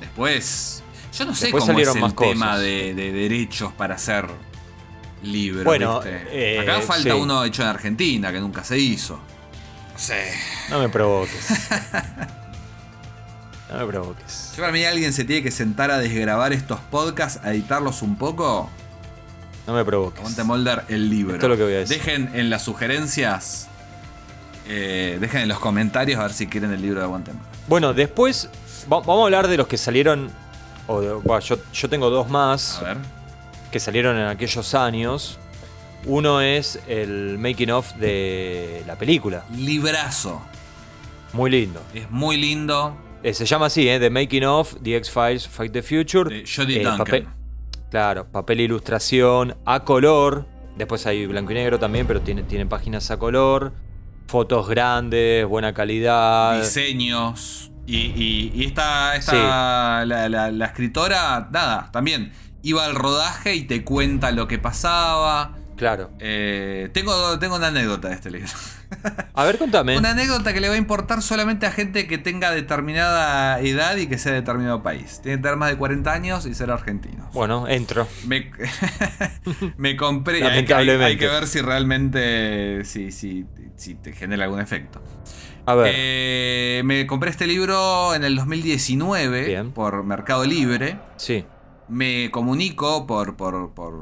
Después. 0.00 0.82
Yo 1.16 1.24
no 1.24 1.34
sé 1.34 1.46
Después 1.46 1.64
cómo 1.64 1.78
es 1.78 1.86
salieron 1.86 1.96
el 1.96 2.02
más 2.02 2.14
tema 2.16 2.46
cosas. 2.52 2.60
de, 2.60 2.94
de 2.94 3.12
derechos 3.12 3.72
para 3.72 3.94
hacer 3.94 4.26
libros. 5.22 5.64
Bueno, 5.64 6.00
eh, 6.04 6.58
Acá 6.60 6.80
falta 6.82 7.10
sí. 7.14 7.18
uno 7.20 7.42
hecho 7.44 7.62
en 7.62 7.68
Argentina 7.68 8.30
que 8.32 8.40
nunca 8.40 8.62
se 8.64 8.78
hizo. 8.78 9.14
No 9.92 9.98
sé. 9.98 10.30
No 10.70 10.78
me 10.78 10.88
provoques. 10.88 11.48
No 13.70 13.78
me 13.78 13.86
provoques. 13.86 14.52
Yo 14.56 14.60
para 14.62 14.72
mí 14.72 14.84
alguien 14.84 15.12
se 15.12 15.24
tiene 15.24 15.42
que 15.42 15.50
sentar 15.50 15.90
a 15.90 15.98
desgrabar 15.98 16.52
estos 16.52 16.78
podcasts, 16.78 17.40
a 17.44 17.50
editarlos 17.52 18.00
un 18.02 18.16
poco. 18.16 18.70
No 19.66 19.74
me 19.74 19.84
provoques. 19.84 20.44
Molder, 20.44 20.84
el 20.88 21.10
libro. 21.10 21.34
Esto 21.34 21.46
es 21.46 21.50
lo 21.50 21.56
que 21.56 21.64
voy 21.64 21.72
a 21.74 21.78
decir. 21.78 21.96
Dejen 21.98 22.30
en 22.34 22.48
las 22.48 22.62
sugerencias, 22.62 23.66
eh, 24.68 25.18
dejen 25.20 25.40
en 25.40 25.48
los 25.48 25.58
comentarios 25.58 26.20
a 26.20 26.22
ver 26.22 26.32
si 26.32 26.46
quieren 26.46 26.70
el 26.72 26.80
libro 26.80 27.00
de 27.00 27.06
Aguante. 27.06 27.32
Bueno, 27.66 27.92
después 27.92 28.48
vamos 28.88 29.08
a 29.08 29.24
hablar 29.24 29.48
de 29.48 29.56
los 29.56 29.66
que 29.66 29.76
salieron. 29.76 30.30
O 30.86 31.00
de- 31.00 31.14
bueno, 31.14 31.40
yo, 31.40 31.56
yo 31.72 31.88
tengo 31.88 32.10
dos 32.10 32.28
más 32.30 32.78
A 32.80 32.84
ver. 32.84 32.96
que 33.72 33.80
salieron 33.80 34.16
en 34.16 34.26
aquellos 34.26 34.74
años. 34.74 35.38
Uno 36.04 36.40
es 36.40 36.78
el 36.86 37.36
making 37.38 37.70
of 37.72 37.92
de 37.96 38.82
la 38.86 38.96
película. 38.96 39.44
Librazo. 39.56 40.40
Muy 41.32 41.50
lindo. 41.50 41.82
Es 41.92 42.08
muy 42.10 42.36
lindo. 42.36 42.96
Eh, 43.22 43.34
se 43.34 43.44
llama 43.44 43.66
así, 43.66 43.88
¿eh? 43.88 43.98
The 43.98 44.08
Making 44.10 44.44
of, 44.44 44.74
The 44.82 44.96
X-Files, 44.98 45.48
Fight 45.48 45.72
the 45.72 45.82
Future. 45.82 46.30
De 46.30 46.44
Jodie 46.46 46.80
Eh, 46.80 46.84
Duncan. 46.84 46.98
papel- 47.06 47.26
claro, 47.90 48.26
papel 48.30 48.60
e 48.60 48.62
ilustración 48.64 49.56
a 49.64 49.80
color. 49.82 50.46
Después 50.76 51.04
hay 51.06 51.26
blanco 51.26 51.50
y 51.50 51.54
negro 51.56 51.78
también, 51.80 52.06
pero 52.06 52.20
tiene, 52.20 52.44
tiene 52.44 52.66
páginas 52.66 53.10
a 53.10 53.16
color. 53.18 53.72
Fotos 54.28 54.68
grandes, 54.68 55.44
buena 55.46 55.74
calidad. 55.74 56.60
diseños. 56.60 57.72
Y, 57.86 57.96
y- 57.96 58.52
y 58.54 58.64
esta, 58.66 59.14
esta 59.16 60.04
la, 60.04 60.28
la- 60.28 60.50
la 60.50 60.66
escritora, 60.66 61.48
nada, 61.52 61.90
también 61.92 62.32
iba 62.62 62.84
al 62.84 62.94
rodaje 62.96 63.54
y 63.54 63.62
te 63.62 63.84
cuenta 63.84 64.32
lo 64.32 64.48
que 64.48 64.58
pasaba. 64.58 65.52
Claro. 65.76 66.10
Eh, 66.20 66.88
tengo, 66.94 67.38
tengo 67.38 67.56
una 67.56 67.66
anécdota 67.68 68.08
de 68.08 68.14
este 68.14 68.30
libro. 68.30 68.48
A 69.34 69.44
ver, 69.44 69.58
contame. 69.58 69.98
Una 69.98 70.10
anécdota 70.12 70.52
que 70.54 70.60
le 70.60 70.68
va 70.68 70.74
a 70.74 70.78
importar 70.78 71.20
solamente 71.20 71.66
a 71.66 71.70
gente 71.70 72.06
que 72.06 72.16
tenga 72.18 72.50
determinada 72.50 73.60
edad 73.60 73.96
y 73.96 74.06
que 74.06 74.16
sea 74.16 74.32
de 74.32 74.40
determinado 74.40 74.82
país. 74.82 75.20
Tiene 75.22 75.36
que 75.38 75.42
tener 75.42 75.56
más 75.58 75.68
de 75.70 75.76
40 75.76 76.10
años 76.12 76.46
y 76.46 76.54
ser 76.54 76.70
argentino. 76.70 77.28
Bueno, 77.34 77.68
entro. 77.68 78.08
Me, 78.26 78.50
me 79.76 79.96
compré. 79.96 80.36
Hay, 80.36 80.64
que- 80.64 80.74
hay- 80.74 80.86
Lamentablemente. 80.86 81.04
hay 81.04 81.16
que 81.18 81.26
ver 81.28 81.46
si 81.46 81.60
realmente. 81.60 82.84
Si, 82.84 83.12
si, 83.12 83.44
si 83.76 83.94
te 83.96 84.12
genera 84.12 84.44
algún 84.44 84.60
efecto. 84.60 85.02
A 85.66 85.74
ver. 85.74 85.92
Eh, 85.96 86.82
me 86.84 87.06
compré 87.06 87.30
este 87.30 87.46
libro 87.46 88.14
en 88.14 88.24
el 88.24 88.36
2019 88.36 89.44
Bien. 89.46 89.72
por 89.72 90.02
Mercado 90.04 90.44
Libre. 90.44 90.98
sí. 91.16 91.44
Me 91.88 92.32
comunico 92.32 93.06
por, 93.06 93.36
por, 93.36 93.72
por 93.72 93.92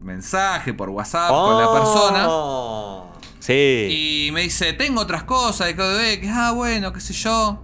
mensaje, 0.00 0.74
por 0.74 0.88
WhatsApp 0.90 1.30
con 1.30 1.56
la 1.56 1.72
persona. 1.72 2.26
Oh. 2.28 3.12
Sí. 3.38 4.26
Y 4.28 4.32
me 4.32 4.40
dice, 4.42 4.72
tengo 4.72 5.00
otras 5.02 5.22
cosas 5.22 5.68
de 5.68 5.76
KDB, 5.76 6.20
que 6.20 6.28
ah, 6.28 6.50
bueno, 6.50 6.92
qué 6.92 6.98
sé 7.00 7.12
yo. 7.12 7.62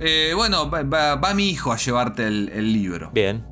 Eh, 0.00 0.32
bueno, 0.34 0.68
va, 0.68 0.82
va- 0.82 1.14
va 1.14 1.32
mi 1.34 1.48
hijo 1.48 1.70
a 1.70 1.76
llevarte 1.76 2.26
el, 2.26 2.50
el 2.52 2.72
libro. 2.72 3.12
Bien. 3.14 3.44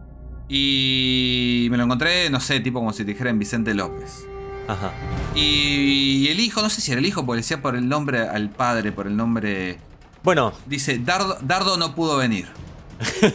Y 0.49 1.69
me 1.71 1.77
lo 1.77 1.85
encontré, 1.85 2.29
no 2.29 2.41
sé, 2.41 2.59
tipo 2.59 2.81
como 2.81 2.93
si 2.93 3.05
te 3.05 3.13
dijeran 3.13 3.39
Vicente 3.39 3.73
López. 3.73 4.27
Ajá. 4.69 4.93
Y 5.35 6.29
el 6.29 6.41
hijo, 6.41 6.63
no 6.63 6.71
sé 6.71 6.81
si 6.81 6.93
era 6.93 7.01
el 7.01 7.07
hijo, 7.07 7.25
porque 7.27 7.39
decía 7.39 7.61
por 7.63 7.75
el 7.77 7.89
nombre 7.89 8.21
al 8.21 8.49
padre, 8.51 8.93
por 8.93 9.07
el 9.07 9.17
nombre. 9.17 9.79
Bueno, 10.23 10.53
Dice, 10.67 10.99
Dardo, 10.99 11.37
Dardo 11.43 11.77
no 11.77 11.95
pudo 11.95 12.17
venir. 12.17 12.47
Yo 13.21 13.29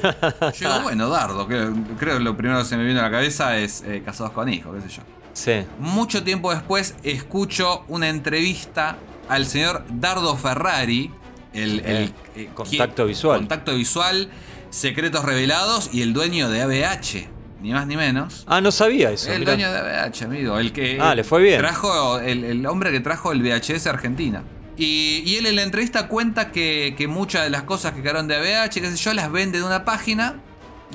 digo, 0.54 0.82
bueno, 0.84 1.10
Dardo, 1.10 1.48
creo, 1.48 1.74
creo 2.00 2.18
que 2.18 2.24
lo 2.24 2.38
primero 2.38 2.60
que 2.60 2.66
se 2.66 2.78
me 2.78 2.86
vino 2.86 3.00
a 3.00 3.04
la 3.04 3.12
cabeza 3.12 3.58
es 3.58 3.82
eh, 3.86 4.02
Casados 4.06 4.32
con 4.32 4.48
Hijos, 4.48 4.76
qué 4.82 4.90
sé 4.90 4.96
yo. 4.98 5.04
sí. 5.34 5.66
Mucho 5.80 6.24
tiempo 6.24 6.54
después 6.54 6.96
escucho 7.04 7.84
una 7.90 8.08
entrevista 8.08 8.98
al 9.28 9.46
señor 9.46 9.84
Dardo 9.90 10.38
Ferrari, 10.38 11.12
el, 11.54 11.80
el- 11.82 12.14
Contacto 12.54 13.04
quien- 13.04 13.08
visual. 13.10 13.40
Contacto 13.40 13.76
visual, 13.76 14.30
Secretos 14.70 15.26
Revelados 15.26 15.90
y 15.92 16.02
el 16.04 16.14
dueño 16.14 16.50
de 16.50 16.62
ABH, 16.62 17.28
ni 17.62 17.72
más 17.72 17.88
ni 17.88 17.96
menos. 17.98 18.44
Ah, 18.48 18.62
no 18.62 18.72
sabía 18.72 19.12
eso. 19.12 19.32
El 19.32 19.40
mirá. 19.40 19.54
dueño 19.54 19.72
de 19.72 19.80
ABH, 19.80 20.24
amigo. 20.26 20.60
El 20.60 20.72
que 20.72 20.98
Ah, 21.02 21.16
le 21.16 21.24
fue 21.24 21.42
bien. 21.42 21.60
Trajo 21.60 22.20
el, 22.20 22.44
el 22.44 22.66
hombre 22.66 22.92
que 22.92 23.00
trajo 23.00 23.32
el 23.32 23.42
VHS 23.42 23.88
Argentina. 23.88 24.44
Y, 24.78 25.24
y 25.26 25.38
él 25.38 25.48
en 25.48 25.56
la 25.56 25.64
entrevista 25.64 26.08
cuenta 26.08 26.52
que, 26.52 26.94
que 26.98 27.08
muchas 27.08 27.44
de 27.44 27.50
las 27.50 27.64
cosas 27.64 27.94
que 27.94 28.02
quedaron 28.04 28.28
de 28.28 28.36
ABH, 28.36 28.70
qué 28.80 28.92
sé 28.92 28.96
yo, 28.98 29.14
las 29.14 29.32
vende 29.32 29.58
de 29.60 29.66
una 29.66 29.86
página. 29.86 30.36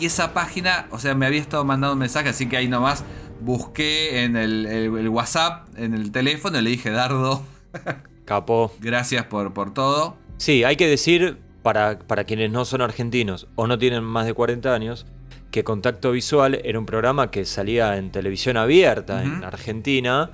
Y 0.01 0.07
esa 0.07 0.33
página, 0.33 0.87
o 0.91 0.99
sea, 0.99 1.15
me 1.15 1.27
había 1.27 1.41
estado 1.41 1.65
mandando 1.65 1.93
un 1.95 1.99
mensaje, 1.99 2.29
así 2.31 2.49
que 2.49 2.57
ahí 2.57 2.69
nomás 2.69 3.05
busqué 3.41 4.23
en 4.25 4.37
el, 4.37 4.67
el- 4.67 4.97
el 4.97 5.09
WhatsApp, 5.09 5.69
en 5.77 5.93
el 5.95 6.13
teléfono, 6.13 6.59
y 6.59 6.63
le 6.63 6.71
dije, 6.71 6.91
Dardo, 6.91 7.43
Capó. 8.25 8.73
gracias 8.81 9.25
por, 9.25 9.53
por 9.53 9.75
todo. 9.75 10.17
Sí, 10.39 10.65
hay 10.65 10.77
que 10.77 10.87
decir, 10.89 11.39
para, 11.63 11.99
para 11.99 12.25
quienes 12.25 12.51
no 12.51 12.65
son 12.65 12.81
argentinos 12.83 13.49
o 13.57 13.67
no 13.67 13.79
tienen 13.79 14.03
más 14.05 14.27
de 14.27 14.33
40 14.35 14.73
años, 14.73 15.07
que 15.53 15.63
Contacto 15.63 16.11
Visual 16.11 16.61
era 16.65 16.79
un 16.79 16.87
programa 16.87 17.31
que 17.31 17.45
salía 17.45 17.97
en 17.97 18.11
televisión 18.11 18.57
abierta 18.57 19.23
en. 19.23 19.45
Argentina, 19.45 20.31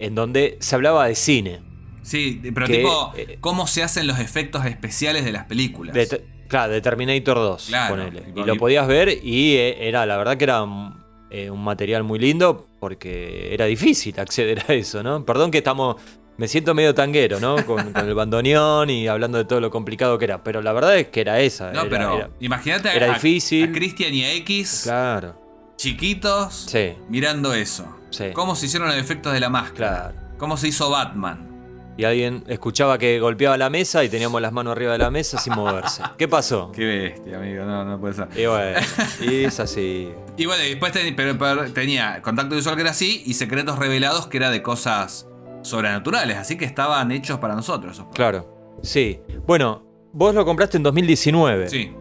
en 0.00 0.14
donde 0.16 0.56
se 0.60 0.74
hablaba 0.74 1.06
de 1.06 1.14
cine. 1.14 1.60
Sí, 2.02 2.40
pero 2.52 2.66
Que, 2.66 2.78
tipo, 2.78 3.12
eh, 3.16 3.36
¿cómo 3.40 3.68
se 3.68 3.84
hacen 3.84 4.08
los 4.08 4.18
efectos 4.18 4.64
especiales 4.66 5.24
de 5.24 5.30
las 5.30 5.44
películas? 5.44 5.94
De 5.94 6.24
claro, 6.48 6.72
de 6.72 6.80
Terminator 6.80 7.36
2, 7.36 7.66
Claro, 7.68 7.94
ponele. 7.94 8.22
y- 8.34 8.40
Y 8.40 8.44
lo 8.44 8.56
podías 8.56 8.86
ver 8.88 9.08
y 9.22 9.54
eh, 9.54 9.88
era, 9.88 10.04
la 10.06 10.16
verdad 10.16 10.36
que 10.36 10.44
era 10.44 10.64
mm, 10.64 11.02
eh, 11.30 11.50
un 11.50 11.62
material 11.62 12.02
muy 12.02 12.18
lindo 12.18 12.66
porque 12.80 13.54
era 13.54 13.66
difícil 13.66 14.14
acceder 14.18 14.64
a 14.66 14.72
eso, 14.74 15.02
¿no? 15.02 15.24
Perdón 15.24 15.50
que 15.52 15.58
estamos... 15.58 15.96
Me 16.42 16.48
siento 16.48 16.74
medio 16.74 16.92
tanguero, 16.92 17.38
¿no? 17.38 17.54
Con, 17.64 17.92
con 17.92 18.08
el 18.08 18.14
bandoneón 18.16 18.90
y 18.90 19.06
hablando 19.06 19.38
de 19.38 19.44
todo 19.44 19.60
lo 19.60 19.70
complicado 19.70 20.18
que 20.18 20.24
era. 20.24 20.42
Pero 20.42 20.60
la 20.60 20.72
verdad 20.72 20.98
es 20.98 21.06
que 21.06 21.20
era 21.20 21.38
esa. 21.38 21.70
no, 21.72 21.82
era- 21.82 21.88
pero 21.88 22.30
imagínate 22.40 22.88
a- 22.88 23.12
difícil. 23.14 23.68
a 23.68 23.72
Christian 23.72 24.12
y 24.12 24.24
a 24.24 24.32
X, 24.32 24.80
Claro. 24.82 25.40
chiquitos, 25.76 26.64
Sí, 26.68 26.94
mirando 27.08 27.54
eso. 27.54 27.86
Sí. 28.10 28.24
¿Cómo 28.32 28.56
se 28.56 28.66
hicieron 28.66 28.88
los 28.88 28.96
efectos 28.96 29.32
de 29.32 29.38
la 29.38 29.50
máscara? 29.50 30.10
claro. 30.10 30.14
¿Cómo 30.36 30.56
se 30.56 30.66
hizo 30.66 30.90
Batman? 30.90 31.48
Y 31.96 32.02
alguien 32.02 32.42
escuchaba 32.48 32.98
que 32.98 33.20
golpeaba 33.20 33.56
la 33.56 33.70
mesa 33.70 34.02
y 34.02 34.08
teníamos 34.08 34.42
las 34.42 34.50
manos 34.52 34.72
arriba 34.72 34.90
de 34.90 34.98
la 34.98 35.12
mesa 35.12 35.38
sin 35.38 35.54
moverse. 35.54 36.02
¿Qué 36.18 36.26
pasó? 36.26 36.72
Qué 36.74 36.84
bestia, 36.84 37.36
amigo, 37.36 37.64
no, 37.64 37.84
no 37.84 38.00
puede 38.00 38.14
ser. 38.14 38.26
Y 38.36 38.46
bueno, 38.46 38.80
y 39.20 39.44
es 39.44 39.60
así. 39.60 40.10
Y 40.36 40.46
bueno, 40.46 40.64
y 40.64 40.70
después 40.70 40.90
ten- 40.90 41.14
pero- 41.14 41.38
pero 41.38 41.72
tenía 41.72 42.20
contacto 42.20 42.56
visual 42.56 42.74
que 42.74 42.80
era 42.82 42.90
así 42.90 43.22
y 43.26 43.34
secretos 43.34 43.78
revelados 43.78 44.26
que 44.26 44.38
era 44.38 44.50
de 44.50 44.60
cosas 44.60 45.28
sobrenaturales, 45.62 46.36
así 46.36 46.56
que 46.56 46.64
estaban 46.64 47.10
hechos 47.12 47.38
para 47.38 47.54
nosotros. 47.54 47.92
esos 47.92 48.06
Claro. 48.14 48.46
Sí. 48.82 49.20
Bueno, 49.46 49.82
vos 50.12 50.34
lo 50.34 50.44
compraste 50.44 50.76
en 50.76 50.82
2019. 50.82 51.68
Sí. 51.68 51.92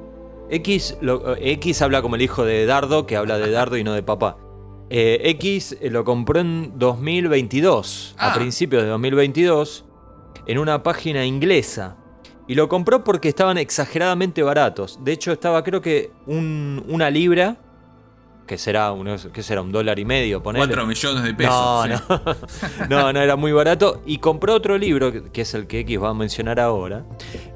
X, 0.50 0.98
lo- 1.02 1.36
eh, 1.36 1.52
X 1.54 1.82
habla 1.82 2.02
como 2.02 2.16
el 2.16 2.22
hijo 2.22 2.44
de 2.44 2.66
Dardo, 2.66 3.06
que 3.06 3.16
habla 3.16 3.38
de 3.38 3.50
Dardo 3.52 3.78
y 3.78 3.84
no 3.84 3.94
de 3.94 4.04
papá. 4.04 4.38
Eh, 4.90 5.22
X 5.30 5.78
eh, 5.80 5.90
lo 5.90 6.04
compró 6.04 6.40
en 6.42 6.74
2022, 6.78 8.16
Ah. 8.18 8.32
a 8.32 8.34
principios 8.34 8.84
de 8.84 8.90
2022, 8.90 9.86
en 10.48 10.58
una 10.58 10.84
página 10.84 11.26
inglesa. 11.26 11.96
Y 12.48 12.56
lo 12.56 12.68
compró 12.68 13.04
porque 13.04 13.30
estaban 13.30 13.58
exageradamente 13.58 14.44
baratos. 14.44 15.00
De 15.04 15.14
hecho, 15.14 15.32
estaba 15.32 15.64
creo 15.64 15.82
que 15.82 16.12
un- 16.26 16.84
una 16.90 17.10
libra, 17.10 17.56
que 18.48 18.58
será, 18.58 18.92
unos, 18.92 19.30
¿qué 19.34 19.44
será? 19.44 19.62
Un 19.62 19.72
dólar 19.72 19.98
y 20.00 20.06
medio, 20.06 20.42
ponele. 20.44 20.66
4 20.68 20.86
millones 20.86 21.24
de 21.24 21.34
pesos. 21.34 21.54
No, 21.54 21.84
sí. 21.98 22.04
no. 22.90 22.90
no, 22.90 23.14
no, 23.14 23.22
era 23.22 23.36
muy 23.36 23.52
barato. 23.52 24.02
Y 24.06 24.18
compró 24.18 24.54
otro 24.56 24.78
libro, 24.78 25.12
que- 25.12 25.24
que 25.32 25.42
es 25.42 25.54
el 25.54 25.68
que 25.68 25.80
X 25.80 26.02
va 26.02 26.10
a 26.10 26.14
mencionar 26.14 26.60
ahora, 26.60 27.06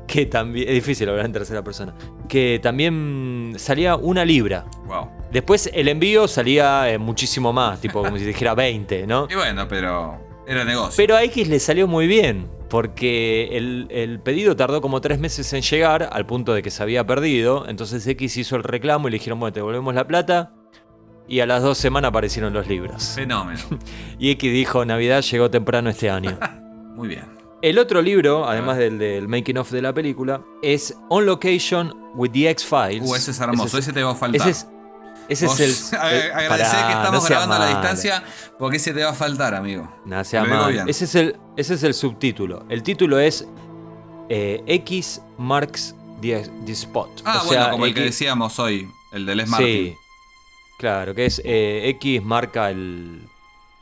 que 0.08 0.26
también, 0.26 0.68
es 0.70 0.76
difícil 0.76 1.10
hablar 1.10 1.26
en 1.26 1.34
tercera 1.34 1.64
persona, 1.64 1.94
que 2.30 2.60
también 2.64 3.54
salía 3.58 3.96
una 3.96 4.24
libra. 4.24 4.66
Wow. 4.86 5.10
Después 5.32 5.70
el 5.74 5.88
envío 5.90 6.28
salía 6.28 6.90
eh, 6.92 6.98
muchísimo 6.98 7.52
más, 7.52 7.82
tipo 7.82 8.02
como 8.04 8.18
si 8.18 8.24
dijera 8.24 8.54
20, 8.56 9.06
¿no? 9.08 9.28
Y 9.30 9.36
bueno, 9.36 9.68
pero 9.68 10.18
era 10.48 10.64
negocio. 10.64 10.94
Pero 10.96 11.16
a 11.18 11.24
X 11.24 11.48
le 11.50 11.60
salió 11.60 11.88
muy 11.88 12.08
bien, 12.08 12.48
porque 12.70 13.50
el, 13.58 13.88
el 13.90 14.20
pedido 14.22 14.56
tardó 14.56 14.80
como 14.82 15.02
tres 15.02 15.20
meses 15.20 15.52
en 15.54 15.62
llegar, 15.62 16.10
al 16.12 16.26
punto 16.26 16.54
de 16.54 16.62
que 16.64 16.70
se 16.72 16.82
había 16.84 17.06
perdido. 17.06 17.66
Entonces 17.68 18.06
X 18.08 18.38
hizo 18.38 18.56
el 18.56 18.64
reclamo 18.64 19.08
y 19.08 19.12
le 19.12 19.18
dijeron, 19.18 19.40
bueno, 19.40 19.52
te 19.54 19.60
devolvemos 19.60 19.94
la 19.94 20.08
plata. 20.08 20.54
Y 21.28 21.40
a 21.40 21.46
las 21.46 21.64
dos 21.64 21.78
semanas 21.78 22.10
aparecieron 22.10 22.54
los 22.54 22.68
libros. 22.68 23.14
Fenómeno. 23.16 23.60
Y 24.20 24.32
X 24.32 24.52
dijo, 24.54 24.86
Navidad 24.86 25.22
llegó 25.24 25.50
temprano 25.50 25.90
este 25.90 26.10
año. 26.10 26.38
Muy 26.96 27.08
bien. 27.10 27.26
El 27.62 27.80
otro 27.80 28.02
libro, 28.02 28.48
además 28.48 28.78
del, 28.78 29.00
del 29.00 29.28
making 29.28 29.58
of 29.58 29.72
de 29.72 29.82
la 29.82 29.92
película, 29.94 30.42
es 30.62 30.96
On 31.10 31.26
Location 31.26 31.94
with 32.14 32.30
the 32.32 32.48
X-Files. 32.50 33.10
Uh, 33.10 33.16
ese 33.16 33.32
es 33.32 33.40
hermoso, 33.40 33.78
ese, 33.78 33.92
te 33.92 34.04
va 34.04 34.12
a 34.12 34.16
faltar. 34.16 34.48
Ese 34.48 34.52
es, 34.52 34.68
ese 35.30 35.48
Vos 35.48 35.60
es 35.60 35.94
el... 35.94 36.00
el- 36.14 36.32
Agradecer 36.32 36.86
que 36.86 36.92
estamos 36.92 37.24
no 37.24 37.30
grabando 37.30 37.56
a 37.56 37.60
la 37.60 37.68
distancia 37.70 38.24
porque 38.60 38.78
ese 38.78 38.94
te 38.94 39.04
va 39.04 39.10
a 39.12 39.14
faltar, 39.14 39.56
amigo. 39.56 39.92
No 40.06 40.24
sea 40.24 40.44
mal. 40.44 40.88
Ese 40.88 41.06
es, 41.06 41.16
el, 41.16 41.38
ese 41.58 41.74
es 41.74 41.84
el 41.84 41.96
subtítulo. 41.96 42.66
El 42.70 42.84
título 42.84 43.18
es 43.20 43.48
eh, 44.30 44.62
X 44.68 45.22
marks 45.40 45.96
the, 46.22 46.48
the 46.66 46.72
spot. 46.74 47.10
Ah, 47.26 47.42
O 47.42 47.48
bueno, 47.48 47.64
sea, 47.64 47.72
como 47.72 47.86
el 47.88 47.94
que 47.96 48.02
decíamos 48.02 48.60
hoy, 48.60 48.88
el 49.12 49.26
del 49.26 49.38
Les 49.38 49.50
Martin. 49.50 49.68
Sí, 49.68 49.96
claro, 50.78 51.14
que 51.16 51.26
es 51.26 51.42
eh, 51.46 51.84
X 51.98 52.24
marca 52.24 52.70
el, 52.70 53.28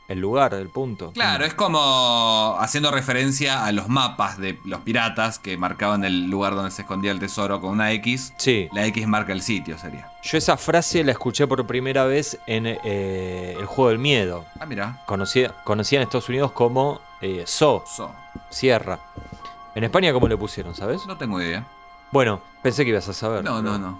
el 0.08 0.18
lugar, 0.20 0.54
el 0.54 0.68
punto. 0.68 1.12
Claro, 1.12 1.44
es 1.44 1.54
como 1.54 2.56
haciendo 2.60 2.90
referencia 2.90 3.64
a 3.64 3.72
los 3.72 3.88
mapas 3.88 4.38
de 4.38 4.58
los 4.64 4.80
piratas 4.80 5.38
que 5.38 5.56
marcaban 5.56 6.04
el 6.04 6.28
lugar 6.28 6.54
donde 6.54 6.70
se 6.70 6.82
escondía 6.82 7.10
el 7.10 7.18
tesoro 7.18 7.60
con 7.60 7.70
una 7.70 7.92
X. 7.92 8.34
Sí. 8.36 8.68
La 8.72 8.84
X 8.86 9.06
marca 9.06 9.32
el 9.32 9.42
sitio, 9.42 9.78
sería. 9.78 10.10
Yo 10.22 10.38
esa 10.38 10.56
frase 10.56 11.02
la 11.04 11.12
escuché 11.12 11.46
por 11.46 11.66
primera 11.66 12.04
vez 12.04 12.38
en 12.46 12.66
eh, 12.66 13.56
el 13.58 13.66
juego 13.66 13.90
del 13.90 13.98
miedo. 13.98 14.44
Ah, 14.60 14.66
mira. 14.66 15.02
Conocida, 15.06 15.54
conocida 15.64 16.00
en 16.00 16.02
Estados 16.04 16.28
Unidos 16.28 16.52
como 16.52 17.00
eh, 17.20 17.44
So, 17.46 17.84
So. 17.86 18.14
Sierra. 18.50 18.98
En 19.74 19.82
España, 19.84 20.12
¿cómo 20.12 20.28
le 20.28 20.36
pusieron, 20.36 20.74
sabes? 20.74 21.04
No 21.06 21.16
tengo 21.16 21.40
idea. 21.42 21.66
Bueno, 22.12 22.40
pensé 22.62 22.84
que 22.84 22.90
ibas 22.90 23.08
a 23.08 23.12
saber. 23.12 23.42
No, 23.42 23.60
no, 23.60 23.76
no. 23.76 23.98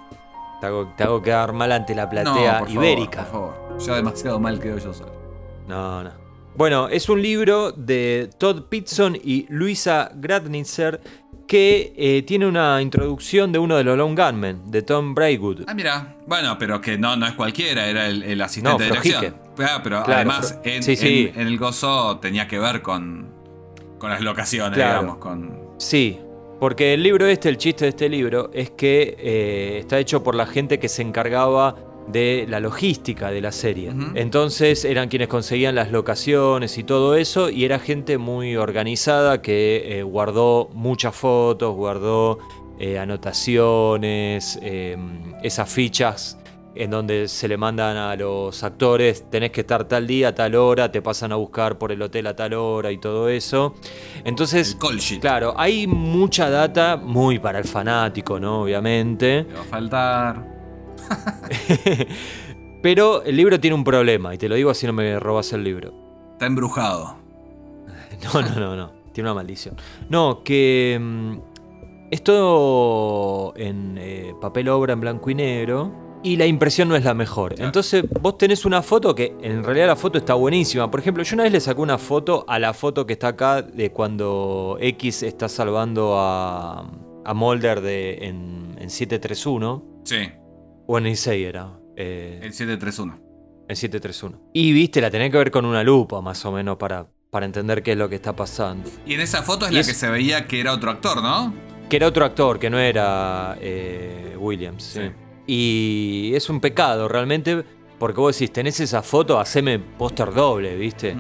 Te 0.64 0.68
hago, 0.68 0.92
te 0.96 1.04
hago 1.04 1.20
quedar 1.20 1.52
mal 1.52 1.70
ante 1.72 1.94
la 1.94 2.04
No, 2.04 2.10
platea 2.10 2.52
favor, 2.60 2.70
ibérica. 2.70 3.24
por 3.24 3.30
favor. 3.30 3.78
Ya 3.78 3.96
demasiado 3.96 4.40
mal 4.40 4.58
quedo 4.58 4.78
yo 4.78 4.94
solo. 4.94 5.12
No, 5.68 6.02
no. 6.02 6.10
Bueno, 6.56 6.88
es 6.88 7.08
un 7.10 7.20
libro 7.20 7.70
de 7.72 8.30
Todd 8.38 8.62
Pitson 8.70 9.14
y 9.22 9.44
Luisa 9.50 10.10
Gradnitzer 10.14 11.02
que 11.46 11.92
eh, 11.98 12.22
tiene 12.22 12.46
una 12.46 12.80
introducción 12.80 13.52
de 13.52 13.58
uno 13.58 13.76
de 13.76 13.84
los 13.84 13.98
Lone 13.98 14.14
Gunmen, 14.14 14.70
de 14.70 14.80
Tom 14.80 15.14
Braywood. 15.14 15.64
Ah, 15.66 15.74
mira. 15.74 16.16
Bueno, 16.26 16.56
pero 16.58 16.80
que 16.80 16.96
no, 16.96 17.14
no 17.16 17.26
es 17.26 17.34
cualquiera, 17.34 17.86
era 17.86 18.06
el, 18.06 18.22
el 18.22 18.40
asistente 18.40 18.70
No, 18.72 18.78
de 18.78 18.86
dirección. 19.02 19.36
Ah, 19.58 19.80
pero 19.84 20.02
Claro, 20.02 20.12
además 20.14 20.58
en, 20.64 20.82
sí, 20.82 20.96
sí. 20.96 21.30
en- 21.34 21.42
en 21.42 21.46
el 21.48 21.58
gozo 21.58 22.18
tenía 22.20 22.48
que 22.48 22.58
ver 22.58 22.80
con, 22.80 23.28
con 23.98 24.08
las 24.08 24.22
locaciones, 24.22 24.74
Claro. 24.78 25.00
digamos. 25.00 25.18
Con... 25.18 25.58
Sí, 25.76 26.18
porque 26.60 26.94
el 26.94 27.02
libro 27.02 27.26
este, 27.26 27.48
el 27.48 27.58
chiste 27.58 27.84
de 27.84 27.88
este 27.90 28.08
libro, 28.08 28.50
es 28.52 28.70
que 28.70 29.16
eh, 29.18 29.78
está 29.80 29.98
hecho 29.98 30.22
por 30.22 30.34
la 30.34 30.46
gente 30.46 30.78
que 30.78 30.88
se 30.88 31.02
encargaba 31.02 31.76
de 32.06 32.46
la 32.48 32.60
logística 32.60 33.30
de 33.30 33.40
la 33.40 33.52
serie. 33.52 33.92
Entonces 34.14 34.84
eran 34.84 35.08
quienes 35.08 35.28
conseguían 35.28 35.74
las 35.74 35.90
locaciones 35.90 36.76
y 36.78 36.84
todo 36.84 37.16
eso, 37.16 37.50
y 37.50 37.64
era 37.64 37.78
gente 37.78 38.18
muy 38.18 38.56
organizada 38.56 39.40
que 39.40 39.98
eh, 39.98 40.02
guardó 40.02 40.68
muchas 40.74 41.14
fotos, 41.14 41.74
guardó 41.74 42.38
eh, 42.78 42.98
anotaciones, 42.98 44.58
eh, 44.62 44.96
esas 45.42 45.72
fichas 45.72 46.38
en 46.74 46.90
donde 46.90 47.28
se 47.28 47.48
le 47.48 47.56
mandan 47.56 47.96
a 47.96 48.16
los 48.16 48.62
actores, 48.64 49.30
tenés 49.30 49.50
que 49.52 49.60
estar 49.60 49.84
tal 49.84 50.06
día, 50.06 50.34
tal 50.34 50.54
hora, 50.54 50.90
te 50.90 51.00
pasan 51.02 51.32
a 51.32 51.36
buscar 51.36 51.78
por 51.78 51.92
el 51.92 52.02
hotel 52.02 52.26
a 52.26 52.34
tal 52.34 52.54
hora 52.54 52.90
y 52.90 52.98
todo 52.98 53.28
eso. 53.28 53.74
Entonces. 54.24 54.76
Claro, 55.20 55.54
hay 55.56 55.86
mucha 55.86 56.50
data 56.50 56.96
muy 56.96 57.38
para 57.38 57.58
el 57.58 57.64
fanático, 57.64 58.40
¿no? 58.40 58.62
Obviamente. 58.62 59.44
Te 59.44 59.54
va 59.54 59.60
a 59.60 59.64
faltar. 59.64 60.54
Pero 62.82 63.22
el 63.22 63.36
libro 63.36 63.58
tiene 63.58 63.74
un 63.74 63.84
problema, 63.84 64.34
y 64.34 64.38
te 64.38 64.48
lo 64.48 64.56
digo 64.56 64.70
así 64.70 64.86
no 64.86 64.92
me 64.92 65.18
robas 65.18 65.52
el 65.52 65.64
libro. 65.64 65.92
Está 66.32 66.46
embrujado. 66.46 67.16
No, 68.32 68.40
no, 68.40 68.54
no, 68.58 68.76
no. 68.76 68.92
Tiene 69.12 69.28
una 69.28 69.34
maldición. 69.34 69.76
No, 70.08 70.42
que 70.42 70.98
mm, 70.98 71.36
es 72.10 72.22
todo 72.22 73.52
en 73.56 73.96
eh, 73.98 74.34
papel 74.40 74.68
obra 74.68 74.94
en 74.94 75.00
blanco 75.00 75.30
y 75.30 75.34
negro. 75.34 76.03
Y 76.24 76.36
la 76.36 76.46
impresión 76.46 76.88
no 76.88 76.96
es 76.96 77.04
la 77.04 77.12
mejor. 77.14 77.54
Entonces 77.58 78.02
vos 78.20 78.38
tenés 78.38 78.64
una 78.64 78.80
foto 78.82 79.14
que 79.14 79.34
en 79.42 79.62
realidad 79.62 79.86
la 79.88 79.96
foto 79.96 80.16
está 80.18 80.32
buenísima. 80.34 80.90
Por 80.90 80.98
ejemplo, 81.00 81.22
yo 81.22 81.34
una 81.34 81.42
vez 81.44 81.52
le 81.52 81.60
saqué 81.60 81.80
una 81.82 81.98
foto 81.98 82.44
a 82.48 82.58
la 82.58 82.72
foto 82.72 83.04
que 83.06 83.12
está 83.12 83.28
acá 83.28 83.60
de 83.62 83.92
cuando 83.92 84.78
X 84.80 85.22
está 85.22 85.48
salvando 85.50 86.14
a, 86.18 86.90
a 87.26 87.34
Mulder 87.34 87.82
de, 87.82 88.14
en, 88.26 88.74
en 88.80 88.88
731. 88.90 89.84
Sí, 90.04 90.16
O 90.86 90.96
en 90.98 91.04
16 91.04 91.46
era. 91.46 91.78
eh, 91.96 92.40
el 92.42 92.52
731. 92.54 93.18
en 93.68 93.76
731. 93.76 94.50
Y 94.54 94.72
viste, 94.72 95.00
la 95.02 95.10
tenés 95.10 95.30
que 95.30 95.36
ver 95.36 95.50
con 95.50 95.66
una 95.66 95.82
lupa 95.84 96.20
más 96.22 96.42
o 96.46 96.52
menos 96.52 96.76
para, 96.78 97.06
para 97.30 97.44
entender 97.44 97.82
qué 97.82 97.92
es 97.92 97.98
lo 97.98 98.08
que 98.08 98.14
está 98.16 98.34
pasando. 98.34 98.88
Y 99.06 99.12
en 99.14 99.20
esa 99.20 99.42
foto 99.42 99.66
es 99.66 99.72
Y 99.72 99.74
la 99.74 99.80
es- 99.82 99.88
que 99.88 99.94
se 99.94 100.08
veía 100.08 100.46
que 100.46 100.58
era 100.60 100.72
otro 100.72 100.90
actor, 100.90 101.22
¿no? 101.22 101.52
Que 101.90 101.96
era 101.96 102.06
otro 102.08 102.24
actor, 102.24 102.58
que 102.58 102.70
no 102.70 102.78
era 102.78 103.58
eh, 103.60 104.34
Williams. 104.38 104.82
sí. 104.84 105.00
Sí. 105.00 105.10
Y 105.46 106.32
es 106.34 106.48
un 106.48 106.60
pecado 106.60 107.08
realmente, 107.08 107.64
porque 107.98 108.20
vos 108.20 108.36
decís, 108.36 108.52
tenés 108.52 108.80
esa 108.80 109.02
foto, 109.02 109.38
haceme 109.38 109.78
póster 109.78 110.32
doble, 110.32 110.76
¿viste? 110.76 111.16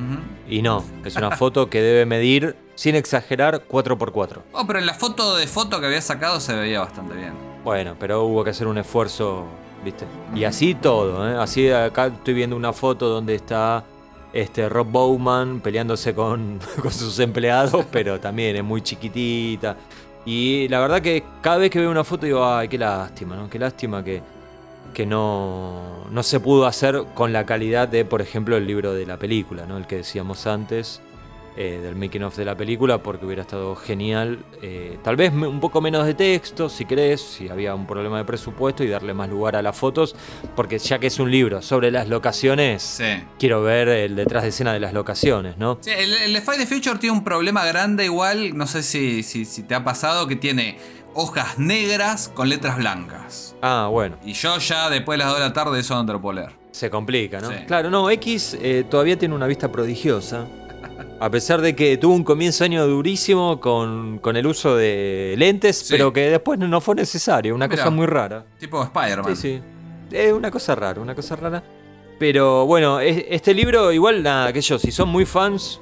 Y 0.48 0.62
no, 0.62 0.84
es 1.04 1.16
una 1.16 1.32
foto 1.32 1.68
que 1.68 1.80
debe 1.82 2.06
medir, 2.06 2.56
sin 2.74 2.94
exagerar, 2.94 3.66
4x4. 3.68 4.38
Oh, 4.52 4.66
pero 4.66 4.78
en 4.78 4.86
la 4.86 4.94
foto 4.94 5.36
de 5.36 5.46
foto 5.46 5.80
que 5.80 5.86
había 5.86 6.00
sacado 6.00 6.40
se 6.40 6.54
veía 6.54 6.80
bastante 6.80 7.14
bien. 7.14 7.32
Bueno, 7.64 7.96
pero 7.98 8.24
hubo 8.24 8.44
que 8.44 8.50
hacer 8.50 8.66
un 8.66 8.78
esfuerzo, 8.78 9.44
¿viste? 9.84 10.06
Y 10.34 10.44
así 10.44 10.74
todo, 10.74 11.28
¿eh? 11.28 11.36
Así 11.38 11.70
acá 11.70 12.06
estoy 12.06 12.34
viendo 12.34 12.56
una 12.56 12.72
foto 12.72 13.08
donde 13.08 13.34
está 13.34 13.84
este 14.32 14.68
Rob 14.68 14.88
Bowman 14.88 15.60
peleándose 15.60 16.14
con, 16.14 16.58
con 16.82 16.92
sus 16.92 17.18
empleados, 17.20 17.86
pero 17.90 18.20
también 18.20 18.56
es 18.56 18.64
muy 18.64 18.82
chiquitita. 18.82 19.76
Y 20.26 20.68
la 20.68 20.80
verdad 20.80 21.02
que 21.02 21.22
cada 21.42 21.58
vez 21.58 21.70
que 21.70 21.80
veo 21.80 21.90
una 21.90 22.04
foto 22.04 22.26
digo, 22.26 22.44
ay, 22.44 22.68
qué 22.68 22.78
lástima, 22.78 23.36
¿no? 23.36 23.50
Qué 23.50 23.58
lástima 23.58 24.02
que, 24.02 24.22
que 24.94 25.04
no, 25.04 26.06
no 26.10 26.22
se 26.22 26.40
pudo 26.40 26.66
hacer 26.66 27.04
con 27.14 27.32
la 27.32 27.44
calidad 27.44 27.88
de, 27.88 28.04
por 28.04 28.22
ejemplo, 28.22 28.56
el 28.56 28.66
libro 28.66 28.94
de 28.94 29.04
la 29.04 29.18
película, 29.18 29.66
¿no? 29.66 29.76
El 29.76 29.86
que 29.86 29.96
decíamos 29.96 30.46
antes, 30.46 31.02
eh, 31.56 31.78
del 31.82 31.94
making 31.96 32.22
of 32.24 32.36
de 32.36 32.44
la 32.44 32.56
película, 32.56 32.98
porque 32.98 33.24
hubiera 33.26 33.42
estado 33.42 33.74
genial. 33.76 34.44
eh, 34.62 34.98
tal 35.02 35.16
vez 35.16 35.32
un 35.32 35.60
poco 35.60 35.80
menos 35.80 36.04
de 36.06 36.14
texto, 36.14 36.68
si 36.68 36.84
querés, 36.84 37.20
si 37.20 37.48
había 37.48 37.74
un 37.74 37.86
problema 37.86 38.18
de 38.18 38.24
presupuesto 38.24 38.82
y 38.82 38.88
darle 38.88 39.14
más 39.14 39.28
lugar 39.28 39.54
a 39.56 39.62
las 39.62 39.76
fotos, 39.76 40.16
porque 40.56 40.78
ya 40.78 40.98
que 40.98 41.06
es 41.08 41.18
un 41.18 41.30
libro 41.30 41.62
sobre 41.62 41.90
las 41.90 42.08
locaciones, 42.08 42.82
Sí. 42.82 43.04
quiero 43.38 43.62
ver 43.62 43.88
el 43.88 44.16
detrás 44.16 44.42
de 44.42 44.48
escena 44.50 44.72
de 44.72 44.80
las 44.80 44.92
locaciones, 44.92 45.56
¿no? 45.58 45.78
Sí, 45.80 45.90
el, 45.90 46.12
el 46.34 46.42
Fight 46.42 46.60
the 46.60 46.66
Future 46.66 46.98
tiene 46.98 47.16
un 47.16 47.24
problema 47.24 47.64
grande 47.64 48.04
igual, 48.06 48.56
no 48.56 48.66
sé 48.66 48.82
si, 48.82 49.22
si, 49.22 49.44
si 49.44 49.62
te 49.62 49.74
ha 49.74 49.84
pasado, 49.84 50.26
que 50.26 50.36
tiene 50.36 50.78
hojas 51.14 51.58
negras 51.58 52.28
con 52.34 52.48
letras 52.48 52.76
blancas. 52.76 53.54
Ah, 53.62 53.88
bueno. 53.90 54.16
Y 54.24 54.32
yo 54.32 54.58
ya 54.58 54.90
después 54.90 55.16
de 55.16 55.24
las 55.24 55.28
2 55.32 55.38
de 55.40 55.44
la 55.48 55.52
tarde 55.52 55.78
eso 55.80 55.94
no 55.94 56.04
te 56.04 56.12
lo 56.12 56.20
puedo 56.20 56.40
leer. 56.40 56.50
Se 56.72 56.90
complica, 56.90 57.40
¿no? 57.40 57.50
Sí. 57.50 57.54
Claro, 57.68 57.88
no, 57.90 58.10
X 58.10 58.58
eh, 58.60 58.84
todavía 58.90 59.16
tiene 59.16 59.34
una 59.34 59.46
vista 59.46 59.70
prodigiosa. 59.70 60.46
A 61.20 61.30
pesar 61.30 61.60
de 61.60 61.74
que 61.76 61.96
tuvo 61.96 62.14
un 62.14 62.24
comienzo 62.24 62.64
año 62.64 62.86
durísimo 62.86 63.60
con, 63.60 64.18
con 64.18 64.36
el 64.36 64.46
uso 64.46 64.76
de 64.76 65.34
lentes, 65.38 65.78
Sí. 65.78 65.86
pero 65.94 66.12
que 66.12 66.28
después 66.28 66.58
no 66.58 66.80
fue 66.80 66.94
necesario, 66.96 67.54
una 67.54 67.66
Mirá. 67.68 67.82
cosa 67.82 67.90
muy 67.90 68.06
rara. 68.06 68.44
Tipo 68.58 68.82
Spider-Man. 68.82 69.36
Sí, 69.36 69.60
sí. 70.10 70.16
Es 70.16 70.32
una 70.32 70.50
cosa 70.50 70.74
rara, 70.74 71.00
una 71.00 71.14
cosa 71.14 71.36
rara. 71.36 71.62
Pero 72.18 72.66
bueno, 72.66 73.00
es- 73.00 73.24
este 73.28 73.54
libro, 73.54 73.90
igual 73.92 74.22
nada, 74.22 74.52
que 74.52 74.60
yo, 74.60 74.78
si 74.78 74.90
son 74.90 75.08
muy 75.08 75.24
fans, 75.24 75.80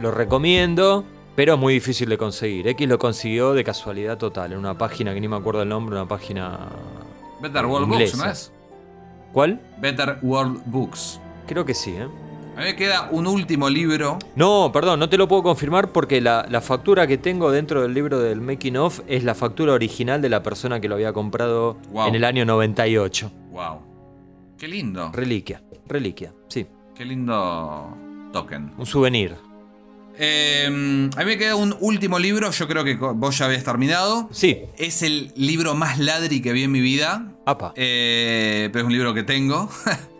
lo 0.00 0.10
recomiendo, 0.10 1.04
pero 1.34 1.54
es 1.54 1.58
muy 1.60 1.74
difícil 1.74 2.08
de 2.08 2.16
conseguir. 2.18 2.68
X 2.68 2.86
lo 2.88 2.98
consiguió 2.98 3.52
de 3.52 3.64
casualidad 3.64 4.16
total, 4.18 4.52
en 4.52 4.58
una 4.58 4.76
página 4.78 5.12
que 5.14 5.20
ni 5.20 5.28
me 5.28 5.36
acuerdo 5.36 5.62
el 5.62 5.68
nombre, 5.68 5.96
una 5.96 6.06
página. 6.06 6.68
Better 7.40 7.66
World 7.66 7.88
Inglesa. 7.92 8.16
Books, 8.16 8.24
¿no 8.26 8.32
es? 8.32 8.52
¿Cuál? 9.32 9.60
Better 9.80 10.18
World 10.22 10.62
Books. 10.66 11.20
Creo 11.46 11.64
que 11.64 11.74
sí, 11.74 11.90
¿eh? 11.90 12.06
A 12.56 12.58
mí 12.58 12.64
me 12.66 12.76
queda 12.76 13.08
un 13.10 13.26
último 13.26 13.68
libro. 13.68 14.18
No, 14.36 14.70
perdón, 14.72 15.00
no 15.00 15.08
te 15.08 15.16
lo 15.18 15.26
puedo 15.26 15.42
confirmar 15.42 15.90
porque 15.90 16.20
la, 16.20 16.46
la 16.48 16.60
factura 16.60 17.06
que 17.06 17.18
tengo 17.18 17.50
dentro 17.50 17.82
del 17.82 17.92
libro 17.94 18.20
del 18.20 18.40
Making 18.40 18.76
of 18.76 19.00
es 19.08 19.24
la 19.24 19.34
factura 19.34 19.72
original 19.72 20.22
de 20.22 20.28
la 20.28 20.42
persona 20.42 20.78
que 20.80 20.88
lo 20.88 20.94
había 20.94 21.12
comprado 21.12 21.76
Wow. 21.90 22.08
en 22.08 22.14
el 22.14 22.24
año 22.24 22.44
98. 22.44 23.30
Wow. 23.50 23.80
Qué 24.56 24.68
lindo. 24.68 25.10
Reliquia, 25.12 25.62
reliquia, 25.88 26.32
sí. 26.48 26.66
Qué 26.94 27.04
lindo 27.04 27.96
token. 28.32 28.72
Un 28.78 28.86
souvenir. 28.86 29.34
Eh, 30.16 30.66
a 30.68 31.18
mí 31.20 31.24
me 31.24 31.36
queda 31.36 31.56
un 31.56 31.74
último 31.80 32.20
libro, 32.20 32.52
yo 32.52 32.68
creo 32.68 32.84
que 32.84 32.94
vos 32.94 33.36
ya 33.36 33.46
habías 33.46 33.64
terminado. 33.64 34.28
Sí, 34.30 34.60
Es 34.78 35.02
el 35.02 35.32
libro 35.34 35.74
más 35.74 35.98
ladri 35.98 36.40
que 36.40 36.52
vi 36.52 36.62
en 36.62 36.70
mi 36.70 36.80
vida. 36.80 37.32
apa. 37.46 37.72
Eh, 37.74 38.68
pero 38.72 38.84
es 38.84 38.86
un 38.86 38.92
libro 38.92 39.12
que 39.12 39.24
tengo. 39.24 39.68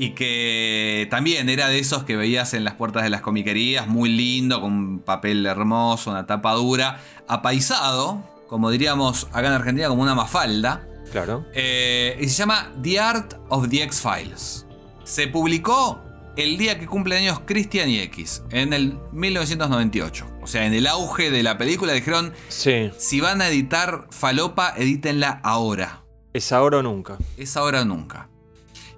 y 0.00 0.12
que 0.12 1.06
también 1.10 1.50
era 1.50 1.68
de 1.68 1.78
esos 1.78 2.04
que 2.04 2.16
veías 2.16 2.54
en 2.54 2.64
las 2.64 2.72
puertas 2.72 3.02
de 3.02 3.10
las 3.10 3.20
comiquerías, 3.20 3.86
muy 3.86 4.08
lindo, 4.08 4.62
con 4.62 4.72
un 4.72 4.98
papel 5.00 5.44
hermoso, 5.44 6.10
una 6.10 6.24
tapa 6.24 6.54
dura, 6.54 7.02
apaisado, 7.28 8.22
como 8.48 8.70
diríamos 8.70 9.26
acá 9.30 9.48
en 9.48 9.52
Argentina, 9.52 9.88
como 9.88 10.00
una 10.00 10.14
mafalda. 10.14 10.86
Claro. 11.12 11.44
Eh, 11.52 12.16
y 12.18 12.28
se 12.30 12.34
llama 12.38 12.72
The 12.82 12.98
Art 12.98 13.34
of 13.50 13.68
the 13.68 13.82
X-Files. 13.82 14.64
Se 15.04 15.28
publicó 15.28 16.00
el 16.34 16.56
día 16.56 16.78
que 16.78 16.86
cumple 16.86 17.18
años 17.18 17.42
Christian 17.44 17.90
y 17.90 17.98
X, 17.98 18.42
en 18.52 18.72
el 18.72 18.96
1998. 19.12 20.26
O 20.40 20.46
sea, 20.46 20.64
en 20.64 20.72
el 20.72 20.86
auge 20.86 21.30
de 21.30 21.42
la 21.42 21.58
película 21.58 21.92
dijeron, 21.92 22.32
Sí, 22.48 22.90
si 22.96 23.20
van 23.20 23.42
a 23.42 23.48
editar 23.48 24.06
Falopa, 24.08 24.72
edítenla 24.78 25.42
ahora. 25.44 26.04
es 26.32 26.52
ahora 26.52 26.78
o 26.78 26.82
nunca. 26.82 27.18
Es 27.36 27.58
ahora 27.58 27.82
o 27.82 27.84
nunca. 27.84 28.29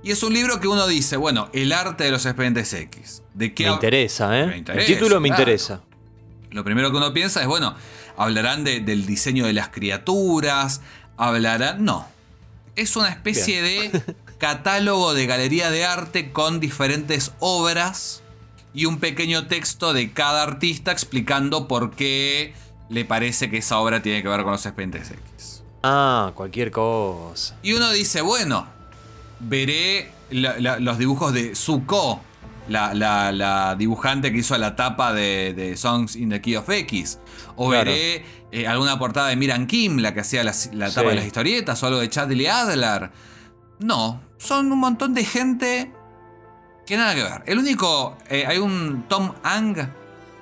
Y 0.02 0.10
es 0.10 0.22
un 0.22 0.32
libro 0.34 0.58
que 0.60 0.66
uno 0.68 0.86
dice, 0.88 1.16
bueno, 1.16 1.48
el 1.52 1.72
arte 1.72 2.04
de 2.04 2.10
los 2.10 2.26
expedientes 2.26 2.72
X. 2.72 3.22
¿De 3.34 3.54
qué 3.54 3.66
Me 3.66 3.72
interesa, 3.72 4.38
¿eh? 4.40 4.46
Me 4.46 4.56
interesa, 4.58 4.86
el 4.86 4.94
título 4.98 5.20
me 5.20 5.28
claro. 5.28 5.42
interesa. 5.42 5.80
Lo 6.50 6.64
primero 6.64 6.90
que 6.90 6.96
uno 6.96 7.12
piensa 7.12 7.40
es, 7.40 7.46
bueno, 7.46 7.74
hablarán 8.16 8.64
de- 8.64 8.80
del 8.80 9.06
diseño 9.06 9.46
de 9.46 9.52
las 9.52 9.68
criaturas, 9.68 10.80
hablarán... 11.16 11.84
No. 11.84 12.08
Es 12.74 12.96
una 12.96 13.10
especie 13.10 13.62
de 13.62 14.02
catálogo 14.38 15.14
de 15.14 15.26
galería 15.26 15.70
de 15.70 15.84
arte 15.84 16.32
con 16.32 16.58
diferentes 16.58 17.32
obras 17.38 18.22
y 18.74 18.86
un 18.86 18.98
pequeño 18.98 19.46
texto 19.46 19.92
de 19.92 20.12
cada 20.12 20.42
artista 20.42 20.90
explicando 20.90 21.68
por 21.68 21.92
qué 21.92 22.54
le 22.88 23.04
parece 23.04 23.50
que 23.50 23.58
esa 23.58 23.78
obra 23.78 24.02
tiene 24.02 24.22
que 24.22 24.28
ver 24.28 24.42
con 24.42 24.52
los 24.52 24.64
expedientes 24.66 25.10
X. 25.10 25.62
Ah, 25.82 26.32
cualquier 26.34 26.70
cosa. 26.70 27.56
Y 27.62 27.74
uno 27.74 27.90
dice, 27.92 28.20
bueno, 28.22 28.66
veré 29.42 30.10
la- 30.30 30.58
la- 30.58 30.78
los 30.78 30.98
dibujos 30.98 31.32
de 31.32 31.54
Zuko, 31.54 32.20
la, 32.68 32.94
la- 32.94 33.74
dibujante 33.76 34.32
que 34.32 34.38
hizo 34.38 34.56
la 34.58 34.76
tapa 34.76 35.12
de, 35.12 35.52
de 35.54 35.76
Songs 35.76 36.16
in 36.16 36.30
the 36.30 36.40
Key 36.40 36.56
of 36.56 36.68
X. 36.68 37.18
O 37.56 37.68
Claro. 37.68 37.90
veré 37.90 38.24
eh, 38.52 38.66
alguna 38.66 38.98
portada 38.98 39.28
de 39.28 39.36
Miran 39.36 39.66
Kim, 39.66 39.98
la 39.98 40.14
que 40.14 40.20
hacía 40.20 40.44
la, 40.44 40.52
tapa 40.52 41.00
Sí. 41.02 41.06
de 41.08 41.14
las 41.14 41.24
historietas, 41.26 41.82
o 41.82 41.86
algo 41.86 42.00
de 42.00 42.08
Chadley 42.08 42.46
Adler. 42.46 43.10
No, 43.80 44.20
son 44.38 44.70
un 44.72 44.78
montón 44.78 45.12
de 45.14 45.24
gente 45.24 45.90
que 46.86 46.96
nada 46.96 47.14
que 47.14 47.22
ver. 47.22 47.42
El 47.46 47.58
único, 47.58 48.16
eh, 48.28 48.44
hay 48.46 48.58
un 48.58 49.04
Tom 49.08 49.32
Ang 49.42 49.76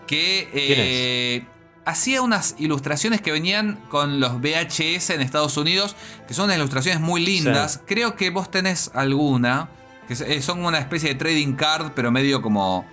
que 0.07 0.48
eh, 0.53 1.44
hacía 1.91 2.22
unas 2.22 2.55
ilustraciones 2.59 3.20
que 3.20 3.32
venían 3.32 3.76
con 3.88 4.20
los 4.20 4.41
VHS 4.41 5.11
en 5.11 5.20
Estados 5.20 5.57
Unidos, 5.57 5.97
que 6.26 6.34
son 6.34 6.47
unas 6.47 6.57
ilustraciones 6.57 7.01
muy 7.01 7.24
lindas. 7.24 7.72
Sí. 7.74 7.80
Creo 7.86 8.16
que 8.16 8.30
vos 8.30 8.51
tenés 8.51 8.91
alguna, 8.95 9.68
que 10.09 10.14
eh, 10.14 10.43
son 10.43 10.64
una 10.64 10.78
especie 10.78 11.11
de 11.11 11.14
trading 11.16 11.55
card, 11.55 11.93
pero 11.95 12.11
medio 12.11 12.41
como 12.43 12.86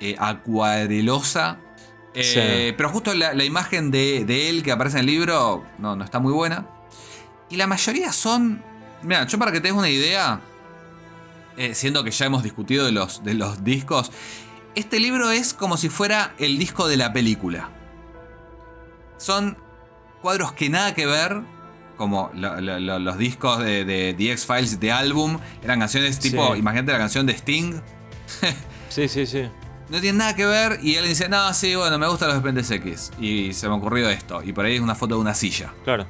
eh, 0.00 0.16
acuarelosa. 0.18 1.58
Eh, 2.14 2.22
Sí. 2.24 2.74
Pero 2.76 2.90
justo 2.90 3.14
la, 3.14 3.32
la 3.32 3.44
imagen 3.44 3.90
de, 3.90 4.24
de 4.26 4.50
él 4.50 4.62
que 4.62 4.70
aparece 4.70 4.98
en 4.98 5.00
el 5.00 5.06
libro 5.06 5.64
no, 5.78 5.96
no 5.96 6.04
está 6.04 6.18
muy 6.18 6.32
buena. 6.32 6.66
Y 7.48 7.56
la 7.56 7.66
mayoría 7.66 8.12
son... 8.12 8.62
Mira, 9.02 9.26
yo 9.26 9.38
para 9.38 9.50
que 9.50 9.60
te 9.60 9.68
des 9.68 9.76
una 9.76 9.88
idea, 9.88 10.40
eh, 11.56 11.74
siendo 11.74 12.04
que 12.04 12.10
ya 12.10 12.26
hemos 12.26 12.42
discutido 12.42 12.84
de 12.86 12.92
los, 12.92 13.24
de 13.24 13.34
los 13.34 13.64
discos, 13.64 14.12
este 14.74 15.00
libro 15.00 15.30
es 15.30 15.52
como 15.52 15.76
si 15.76 15.88
fuera 15.88 16.34
el 16.38 16.58
disco 16.58 16.86
de 16.88 16.96
la 16.96 17.12
película. 17.12 17.70
Son 19.22 19.56
cuadros 20.20 20.52
que 20.52 20.68
nada 20.68 20.94
que 20.94 21.06
ver, 21.06 21.42
como 21.96 22.30
lo- 22.34 22.60
lo- 22.60 22.80
lo- 22.80 22.98
los 22.98 23.16
discos 23.18 23.58
de, 23.60 23.84
de 23.84 24.14
The 24.14 24.32
X-Files 24.32 24.80
de 24.80 24.90
álbum, 24.90 25.38
eran 25.62 25.78
canciones 25.78 26.18
tipo, 26.18 26.52
Sí. 26.54 26.58
imagínate 26.58 26.90
la 26.90 26.98
canción 26.98 27.24
de 27.26 27.34
Sting, 27.34 27.74
Sí, 28.88 29.06
sí, 29.08 29.26
sí. 29.26 29.48
no 29.90 30.00
tiene 30.00 30.18
nada 30.18 30.34
que 30.34 30.44
ver 30.44 30.80
y 30.82 30.96
él 30.96 31.06
dice, 31.06 31.28
no, 31.28 31.54
sí, 31.54 31.76
bueno, 31.76 31.98
me 31.98 32.08
gustan 32.08 32.28
los 32.30 32.38
Dependes 32.38 32.68
X. 32.70 33.12
Y 33.20 33.52
se 33.52 33.68
me 33.68 33.74
ocurrió 33.74 34.08
esto, 34.08 34.42
y 34.42 34.52
por 34.52 34.64
ahí 34.64 34.74
es 34.74 34.80
una 34.80 34.96
foto 34.96 35.14
de 35.14 35.20
una 35.20 35.34
silla. 35.34 35.72
Claro. 35.84 36.06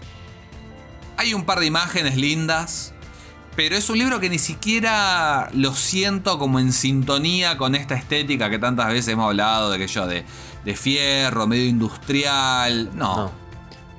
Hay 1.19 1.35
un 1.35 1.45
par 1.45 1.61
de 1.61 1.67
imágenes 1.67 2.17
lindas, 2.17 2.95
pero 3.55 3.77
es 3.77 3.89
un 3.91 3.99
libro 3.99 4.21
que 4.21 4.29
ni 4.29 4.39
siquiera 4.39 5.51
lo 5.53 5.75
siento 5.75 6.39
como 6.39 6.59
en 6.59 6.73
sintonía 6.73 7.57
con 7.59 7.75
esta 7.75 7.95
estética 7.95 8.49
que 8.51 8.59
tantas 8.59 8.89
veces 8.89 9.09
hemos 9.09 9.27
hablado, 9.27 9.71
de 9.71 9.79
que 9.79 9.87
yo, 9.87 10.07
de, 10.07 10.25
de 10.65 10.77
fierro, 10.77 11.47
medio 11.47 11.67
industrial. 11.67 12.91
No. 12.95 13.17
No. 13.17 13.43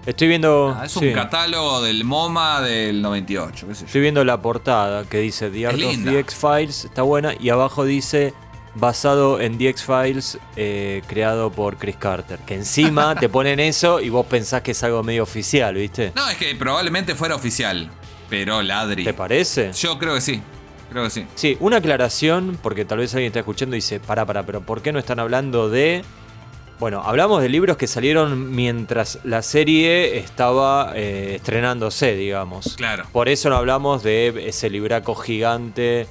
Estoy 0.06 0.28
viendo. 0.28 0.76
Ah, 0.78 0.86
es 0.86 0.98
un 0.98 1.14
catálogo 1.14 1.82
del 1.82 2.04
MoMA 2.04 2.62
del 2.62 3.02
98, 3.02 3.68
qué 3.68 3.76
sé 3.76 3.82
yo. 3.82 3.86
Estoy 3.88 4.02
viendo 4.02 4.24
la 4.26 4.42
portada 4.42 5.06
que 5.06 5.20
dice 5.20 5.50
The 5.50 5.68
Art 5.68 5.76
of 5.76 5.82
linda. 5.82 6.12
the 6.12 6.20
X-Files, 6.20 6.86
está 6.86 7.04
buena, 7.04 7.34
y 7.40 7.50
abajo 7.50 7.86
dice 7.86 8.34
basado 8.76 9.40
en 9.40 9.58
The 9.58 9.70
X-Files 9.70 10.40
eh, 10.56 11.04
creado 11.08 11.52
por 11.52 11.78
Chris 11.78 11.96
Carter. 11.96 12.40
Que 12.40 12.56
encima 12.56 13.16
te 13.20 13.30
ponen 13.30 13.60
eso 13.60 14.02
y 14.02 14.10
vos 14.10 14.26
pensás 14.26 14.62
que 14.62 14.72
es 14.72 14.84
algo 14.84 15.04
medio 15.04 15.24
oficial, 15.24 15.76
¿viste? 15.76 16.12
No, 16.16 16.28
es 16.28 16.38
que 16.38 16.54
probablemente 16.56 17.16
fuera 17.16 17.36
oficial, 17.36 17.90
pero 18.34 18.64
ladri. 18.64 19.04
¿Te 19.04 19.14
parece? 19.14 19.72
Yo 19.74 20.00
creo 20.00 20.16
que 20.16 20.22
sí, 20.22 20.42
creo 20.90 21.04
que 21.04 21.12
sí. 21.12 21.28
Sí, 21.36 21.56
una 21.60 21.78
aclaración, 21.78 22.58
porque 22.64 22.84
tal 22.84 22.98
vez 22.98 23.14
alguien 23.14 23.28
está 23.28 23.42
escuchando 23.42 23.76
y 23.76 23.78
dice, 23.78 24.00
para, 24.00 24.26
para, 24.26 24.44
pero 24.44 24.62
¿por 24.62 24.82
qué 24.82 24.92
no 24.92 24.98
están 24.98 25.20
hablando 25.20 25.70
de... 25.70 26.04
Bueno, 26.80 27.04
hablamos 27.06 27.44
de 27.44 27.50
libros 27.50 27.78
que 27.78 27.86
salieron 27.86 28.56
mientras 28.56 29.20
la 29.24 29.44
serie 29.44 30.18
estaba 30.18 30.94
eh, 30.96 31.36
estrenándose, 31.36 32.16
digamos. 32.16 32.74
Claro. 32.76 33.06
Por 33.12 33.30
eso 33.30 33.52
no 33.52 33.56
hablamos 33.56 34.02
de 34.02 34.48
ese 34.48 34.72
libraco 34.72 35.14
gigante 35.14 36.08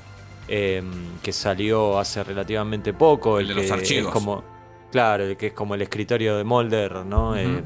eh, 0.46 0.80
que 1.24 1.32
salió 1.32 1.98
hace 1.98 2.22
relativamente 2.22 2.92
poco. 2.92 3.40
El 3.40 3.48
de 3.48 3.54
los 3.54 3.66
que 3.66 3.72
archivos. 3.72 4.06
Es 4.06 4.12
como, 4.12 4.44
claro, 4.92 5.24
el 5.24 5.36
que 5.36 5.48
es 5.48 5.52
como 5.52 5.74
el 5.74 5.82
escritorio 5.82 6.36
de 6.36 6.44
Mulder, 6.44 7.04
¿no? 7.04 7.36
Eh, 7.36 7.62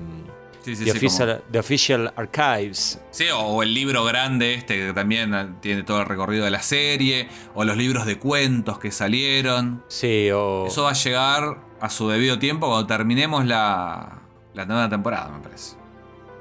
Sí, 0.66 0.74
sí, 0.76 0.84
the, 0.84 0.90
sí, 0.92 0.98
como- 0.98 1.06
official, 1.08 1.44
The 1.52 1.58
Official 1.60 2.12
Archives. 2.16 3.00
Sí, 3.12 3.28
o, 3.28 3.38
o 3.38 3.62
el 3.62 3.72
libro 3.72 4.04
grande 4.04 4.54
este 4.54 4.76
que 4.88 4.92
también 4.92 5.56
tiene 5.60 5.84
todo 5.84 6.00
el 6.00 6.06
recorrido 6.06 6.44
de 6.44 6.50
la 6.50 6.60
serie, 6.62 7.28
o 7.54 7.64
los 7.64 7.76
libros 7.76 8.04
de 8.04 8.18
cuentos 8.18 8.78
que 8.80 8.90
salieron. 8.90 9.84
Sí, 9.88 10.28
o... 10.32 10.66
Eso 10.66 10.82
va 10.82 10.90
a 10.90 10.94
llegar 10.94 11.58
a 11.80 11.88
su 11.88 12.08
debido 12.08 12.38
tiempo 12.40 12.66
cuando 12.66 12.86
terminemos 12.86 13.46
la, 13.46 14.22
la 14.54 14.66
nueva 14.66 14.88
temporada, 14.88 15.28
me 15.28 15.40
parece. 15.40 15.76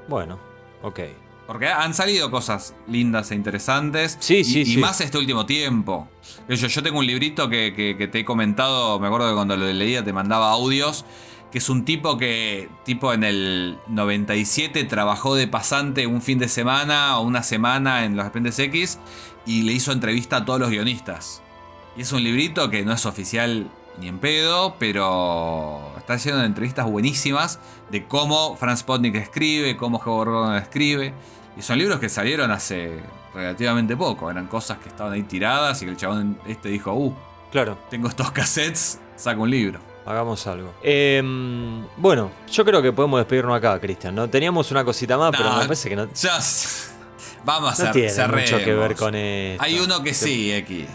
Bueno, 0.08 0.38
ok. 0.82 1.00
Porque 1.46 1.68
han 1.68 1.94
salido 1.94 2.28
cosas 2.32 2.74
lindas 2.88 3.30
e 3.30 3.36
interesantes. 3.36 4.16
Sí, 4.18 4.38
y, 4.38 4.44
sí, 4.44 4.60
y 4.62 4.64
sí. 4.66 4.76
más 4.78 5.00
este 5.00 5.16
último 5.18 5.46
tiempo. 5.46 6.08
Yo, 6.48 6.66
yo 6.66 6.82
tengo 6.82 6.98
un 6.98 7.06
librito 7.06 7.48
que, 7.48 7.72
que- 7.76 7.96
que 7.96 8.08
te 8.08 8.18
he 8.20 8.24
comentado, 8.24 8.98
me 8.98 9.06
acuerdo 9.06 9.28
que 9.28 9.34
cuando 9.36 9.56
lo 9.56 9.64
leía 9.72 10.02
te 10.04 10.12
mandaba 10.12 10.50
audios, 10.50 11.04
que 11.50 11.58
es 11.58 11.68
un 11.68 11.84
tipo 11.84 12.18
que, 12.18 12.68
tipo 12.84 13.12
en 13.12 13.24
el 13.24 13.78
97, 13.88 14.84
trabajó 14.84 15.34
de 15.34 15.48
pasante 15.48 16.06
un 16.06 16.22
fin 16.22 16.38
de 16.38 16.48
semana 16.48 17.18
o 17.18 17.22
una 17.22 17.42
semana 17.42 18.04
en 18.04 18.16
los 18.16 18.26
Appendes 18.26 18.58
X 18.58 18.98
y 19.46 19.62
le 19.62 19.72
hizo 19.72 19.92
entrevista 19.92 20.38
a 20.38 20.44
todos 20.44 20.60
los 20.60 20.70
guionistas. 20.70 21.42
Y 21.96 22.02
es 22.02 22.12
un 22.12 22.22
librito 22.22 22.68
que 22.68 22.84
no 22.84 22.92
es 22.92 23.06
oficial 23.06 23.70
ni 23.98 24.08
en 24.08 24.18
pedo, 24.18 24.76
pero 24.78 25.80
está 25.96 26.16
de 26.16 26.44
entrevistas 26.44 26.86
buenísimas 26.86 27.58
de 27.90 28.06
cómo 28.06 28.56
Franz 28.56 28.82
Potnik 28.82 29.14
escribe, 29.14 29.76
cómo 29.76 29.98
Howard 29.98 30.28
Gordon 30.28 30.56
escribe. 30.56 31.14
Y 31.56 31.62
son 31.62 31.78
libros 31.78 31.98
que 32.00 32.10
salieron 32.10 32.50
hace 32.50 33.00
relativamente 33.34 33.96
poco. 33.96 34.30
Eran 34.30 34.46
cosas 34.46 34.78
que 34.78 34.88
estaban 34.88 35.14
ahí 35.14 35.22
tiradas 35.22 35.80
y 35.80 35.86
que 35.86 35.92
el 35.92 35.96
chabón 35.96 36.38
este 36.46 36.68
dijo, 36.68 36.92
uh, 36.92 37.14
Claro, 37.50 37.78
tengo 37.88 38.08
estos 38.08 38.30
cassettes, 38.32 39.00
saco 39.16 39.42
un 39.42 39.50
libro. 39.50 39.95
Hagamos 40.06 40.46
algo. 40.46 40.72
Em, 40.82 41.84
bueno, 41.96 42.30
yo 42.50 42.64
creo 42.64 42.80
que 42.80 42.92
podemos 42.92 43.18
despedirnos 43.20 43.56
acá, 43.56 43.78
Cristian. 43.80 44.14
¿no? 44.14 44.28
Teníamos 44.30 44.70
una 44.70 44.84
cosita 44.84 45.18
más, 45.18 45.32
pero 45.36 45.50
me 45.52 45.62
parece 45.64 45.88
que 45.88 45.96
no, 45.96 46.08
Ya, 46.14 46.38
vamos 47.44 47.80
a 47.80 47.82
no 47.84 47.88
cer- 47.90 47.92
tiene 47.92 48.10
cerremos. 48.10 48.50
mucho 48.52 48.64
que 48.64 48.74
ver 48.74 48.94
con 48.96 49.14
esto. 49.14 49.62
Hay 49.64 49.78
uno 49.78 50.02
que 50.02 50.14
sí, 50.14 50.52
X. 50.52 50.86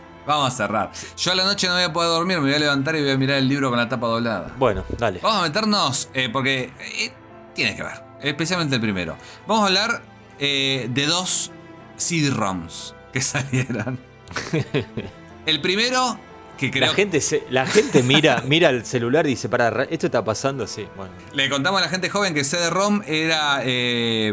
vamos 0.26 0.52
a 0.52 0.56
cerrar. 0.56 0.90
Yo 1.16 1.32
a 1.32 1.34
la 1.34 1.44
noche 1.44 1.66
no 1.68 1.74
voy 1.74 1.82
a 1.84 1.92
poder 1.92 2.10
dormir, 2.10 2.38
me 2.38 2.44
voy 2.46 2.54
a 2.54 2.58
levantar 2.58 2.96
y 2.96 3.00
voy 3.02 3.10
a 3.10 3.16
mirar 3.18 3.38
el 3.38 3.48
libro 3.48 3.70
con 3.70 3.78
la 3.78 3.88
tapa 3.88 4.06
doblada. 4.06 4.52
Bueno, 4.58 4.84
dale. 4.98 5.20
Vamos 5.22 5.38
a 5.40 5.42
meternos, 5.42 6.08
eh, 6.14 6.28
porque 6.32 6.72
eh, 6.98 7.12
tiene 7.54 7.74
que 7.76 7.82
ver, 7.82 8.02
especialmente 8.22 8.74
el 8.76 8.80
primero. 8.80 9.16
Vamos 9.46 9.64
a 9.64 9.66
hablar 9.68 10.02
eh, 10.38 10.88
de 10.90 11.06
dos 11.06 11.50
CD-ROMs 11.96 12.94
que 13.12 13.20
salieron. 13.22 13.98
El 15.46 15.62
primero, 15.62 16.18
que 16.58 16.70
creo 16.70 16.86
La 16.88 16.92
gente, 16.94 17.20
se- 17.20 17.44
la 17.50 17.66
gente 17.66 18.02
mira, 18.02 18.42
mira 18.46 18.68
el 18.70 18.84
celular 18.84 19.26
y 19.26 19.30
dice, 19.30 19.48
para, 19.48 19.84
¿esto 19.84 20.06
está 20.06 20.22
pasando? 20.24 20.66
Sí, 20.66 20.86
bueno. 20.96 21.12
le 21.32 21.48
contamos 21.48 21.80
a 21.80 21.84
la 21.84 21.90
gente 21.90 22.10
joven 22.10 22.34
que 22.34 22.44
CD-ROM 22.44 23.02
era 23.06 23.60
eh, 23.62 24.30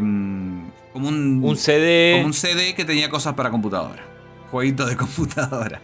como 0.91 1.07
un, 1.07 1.41
Un 1.43 1.55
CD, 1.57 2.13
como 2.15 2.25
un 2.27 2.33
CD 2.33 2.75
que 2.75 2.83
tenía 2.85 3.09
cosas 3.09 3.33
para 3.35 3.49
computadora. 3.51 4.03
Jueguitos 4.51 4.89
de 4.89 4.97
computadora. 4.97 5.79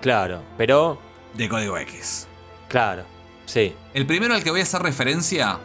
claro, 0.00 0.42
pero, 0.56 1.00
De 1.34 1.48
código 1.48 1.78
X. 1.78 2.26
claro, 2.68 3.04
sí. 3.46 3.74
El 3.94 4.06
primero 4.06 4.34
al 4.34 4.42
que 4.42 4.50
voy 4.50 4.60
a 4.60 4.62
hacer 4.64 4.82
referencia. 4.82 5.58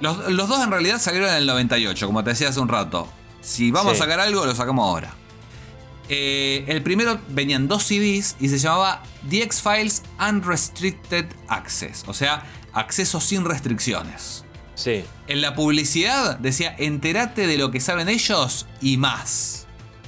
Los, 0.00 0.28
los 0.32 0.48
dos 0.48 0.62
en 0.62 0.70
realidad 0.70 0.98
salieron 0.98 1.28
en 1.30 1.36
el 1.36 1.46
98, 1.46 2.06
como 2.06 2.22
te 2.24 2.30
decía 2.30 2.48
hace 2.48 2.60
un 2.60 2.68
rato. 2.68 3.08
Si 3.40 3.70
vamos 3.70 3.92
Sí. 3.96 3.98
a 4.02 4.04
sacar 4.04 4.20
algo, 4.20 4.44
lo 4.44 4.54
sacamos 4.54 4.86
ahora. 4.88 5.12
Eh, 6.08 6.64
el 6.68 6.82
primero 6.82 7.18
venían 7.28 7.66
dos 7.66 7.84
CDs 7.84 8.36
y 8.38 8.48
se 8.48 8.58
llamaba 8.58 9.02
The 9.28 9.42
X-Files 9.44 10.02
Unrestricted 10.20 11.26
Access, 11.48 12.04
o 12.06 12.12
sea, 12.14 12.44
acceso 12.72 13.20
sin 13.20 13.44
restricciones. 13.44 14.44
Sí, 14.74 15.04
En 15.28 15.40
la 15.40 15.54
publicidad 15.54 16.36
decía, 16.40 16.74
entérate 16.78 17.46
de 17.46 17.56
lo 17.58 17.70
que 17.70 17.78
saben 17.80 18.08
ellos 18.08 18.66
y 18.80 18.96
más. 18.96 19.66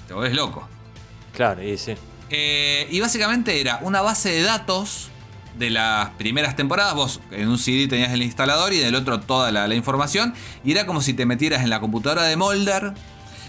Te 0.08 0.14
volvés 0.14 0.34
loco. 0.34 0.68
claro, 1.32 1.62
y 1.62 1.78
sí. 1.78 1.94
Eh, 2.30 2.88
y 2.90 2.98
básicamente 3.00 3.60
era 3.60 3.78
una 3.82 4.00
base 4.00 4.30
de 4.30 4.42
datos 4.42 5.10
de 5.56 5.70
las 5.70 6.10
primeras 6.10 6.56
temporadas. 6.56 6.94
Vos 6.94 7.20
en 7.30 7.48
un 7.48 7.58
CD 7.58 7.86
tenías 7.86 8.12
el 8.12 8.22
instalador 8.22 8.72
y 8.72 8.80
en 8.80 8.88
el 8.88 8.96
otro 8.96 9.20
toda 9.20 9.52
la, 9.52 9.68
la 9.68 9.74
información. 9.76 10.34
Y 10.64 10.72
era 10.72 10.84
como 10.86 11.00
si 11.00 11.14
te 11.14 11.24
metieras 11.26 11.62
en 11.62 11.70
la 11.70 11.78
computadora 11.78 12.24
de 12.24 12.36
Molder 12.36 12.94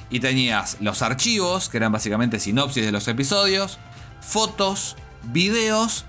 y 0.09 0.19
tenías 0.19 0.77
los 0.79 1.01
archivos, 1.01 1.69
que 1.69 1.77
eran 1.77 1.91
básicamente 1.91 2.39
sinopsis 2.39 2.85
de 2.85 2.91
los 2.91 3.07
episodios, 3.07 3.77
fotos, 4.21 4.95
videos 5.23 6.05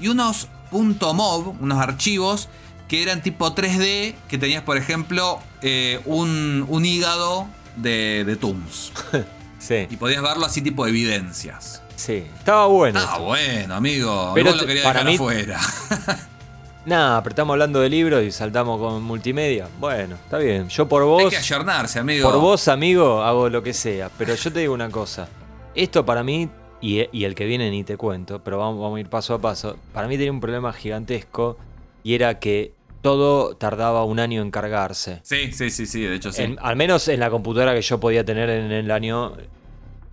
y 0.00 0.08
unos 0.08 0.48
.mov, 0.70 1.56
unos 1.60 1.78
archivos 1.78 2.48
que 2.88 3.02
eran 3.02 3.22
tipo 3.22 3.54
3D, 3.54 4.14
que 4.28 4.38
tenías 4.38 4.62
por 4.62 4.76
ejemplo 4.76 5.40
eh, 5.62 6.00
un, 6.06 6.64
un 6.68 6.84
hígado 6.84 7.46
de, 7.76 8.24
de 8.24 8.36
Tooms. 8.36 8.92
Sí, 9.60 9.86
Y 9.90 9.98
podías 9.98 10.22
verlo 10.22 10.46
así 10.46 10.62
tipo 10.62 10.86
evidencias. 10.86 11.82
Sí, 11.94 12.24
estaba 12.38 12.64
bueno. 12.66 12.98
Ah, 12.98 13.18
bueno, 13.18 13.74
amigo. 13.74 14.32
Pero 14.34 14.52
lo 14.52 14.62
para 14.62 14.72
dejar 14.72 15.04
mí- 15.04 15.14
afuera. 15.16 15.60
Nah, 16.86 17.20
pero 17.20 17.30
estamos 17.34 17.54
hablando 17.54 17.80
de 17.80 17.90
libros 17.90 18.22
y 18.24 18.30
saltamos 18.30 18.78
con 18.78 19.02
multimedia. 19.02 19.68
Bueno, 19.78 20.14
está 20.16 20.38
bien. 20.38 20.68
Yo 20.68 20.88
por 20.88 21.04
vos. 21.04 21.22
Hay 21.24 21.30
que 21.30 21.36
ayornarse, 21.36 21.98
amigo. 21.98 22.30
Por 22.30 22.40
vos, 22.40 22.68
amigo, 22.68 23.22
hago 23.22 23.48
lo 23.50 23.62
que 23.62 23.72
sea. 23.74 24.10
Pero 24.16 24.34
yo 24.34 24.52
te 24.52 24.60
digo 24.60 24.72
una 24.74 24.88
cosa. 24.90 25.28
Esto 25.74 26.04
para 26.06 26.22
mí, 26.24 26.48
y, 26.80 27.04
y 27.12 27.24
el 27.24 27.34
que 27.34 27.44
viene 27.44 27.70
ni 27.70 27.84
te 27.84 27.96
cuento, 27.98 28.42
pero 28.42 28.58
vamos, 28.58 28.80
vamos 28.80 28.96
a 28.96 29.00
ir 29.00 29.08
paso 29.10 29.34
a 29.34 29.40
paso. 29.40 29.76
Para 29.92 30.08
mí 30.08 30.16
tenía 30.16 30.32
un 30.32 30.40
problema 30.40 30.72
gigantesco 30.72 31.58
y 32.02 32.14
era 32.14 32.38
que 32.40 32.72
todo 33.02 33.56
tardaba 33.56 34.04
un 34.04 34.18
año 34.18 34.40
en 34.42 34.50
cargarse. 34.50 35.20
Sí, 35.22 35.52
sí, 35.52 35.70
sí, 35.70 35.86
sí, 35.86 36.00
de 36.02 36.16
hecho 36.16 36.32
sí. 36.32 36.42
En- 36.42 36.58
al 36.62 36.76
menos 36.76 37.06
en 37.08 37.20
la 37.20 37.28
computadora 37.30 37.74
que 37.74 37.82
yo 37.82 38.00
podía 38.00 38.24
tener 38.24 38.48
en 38.48 38.72
el 38.72 38.90
año 38.90 39.34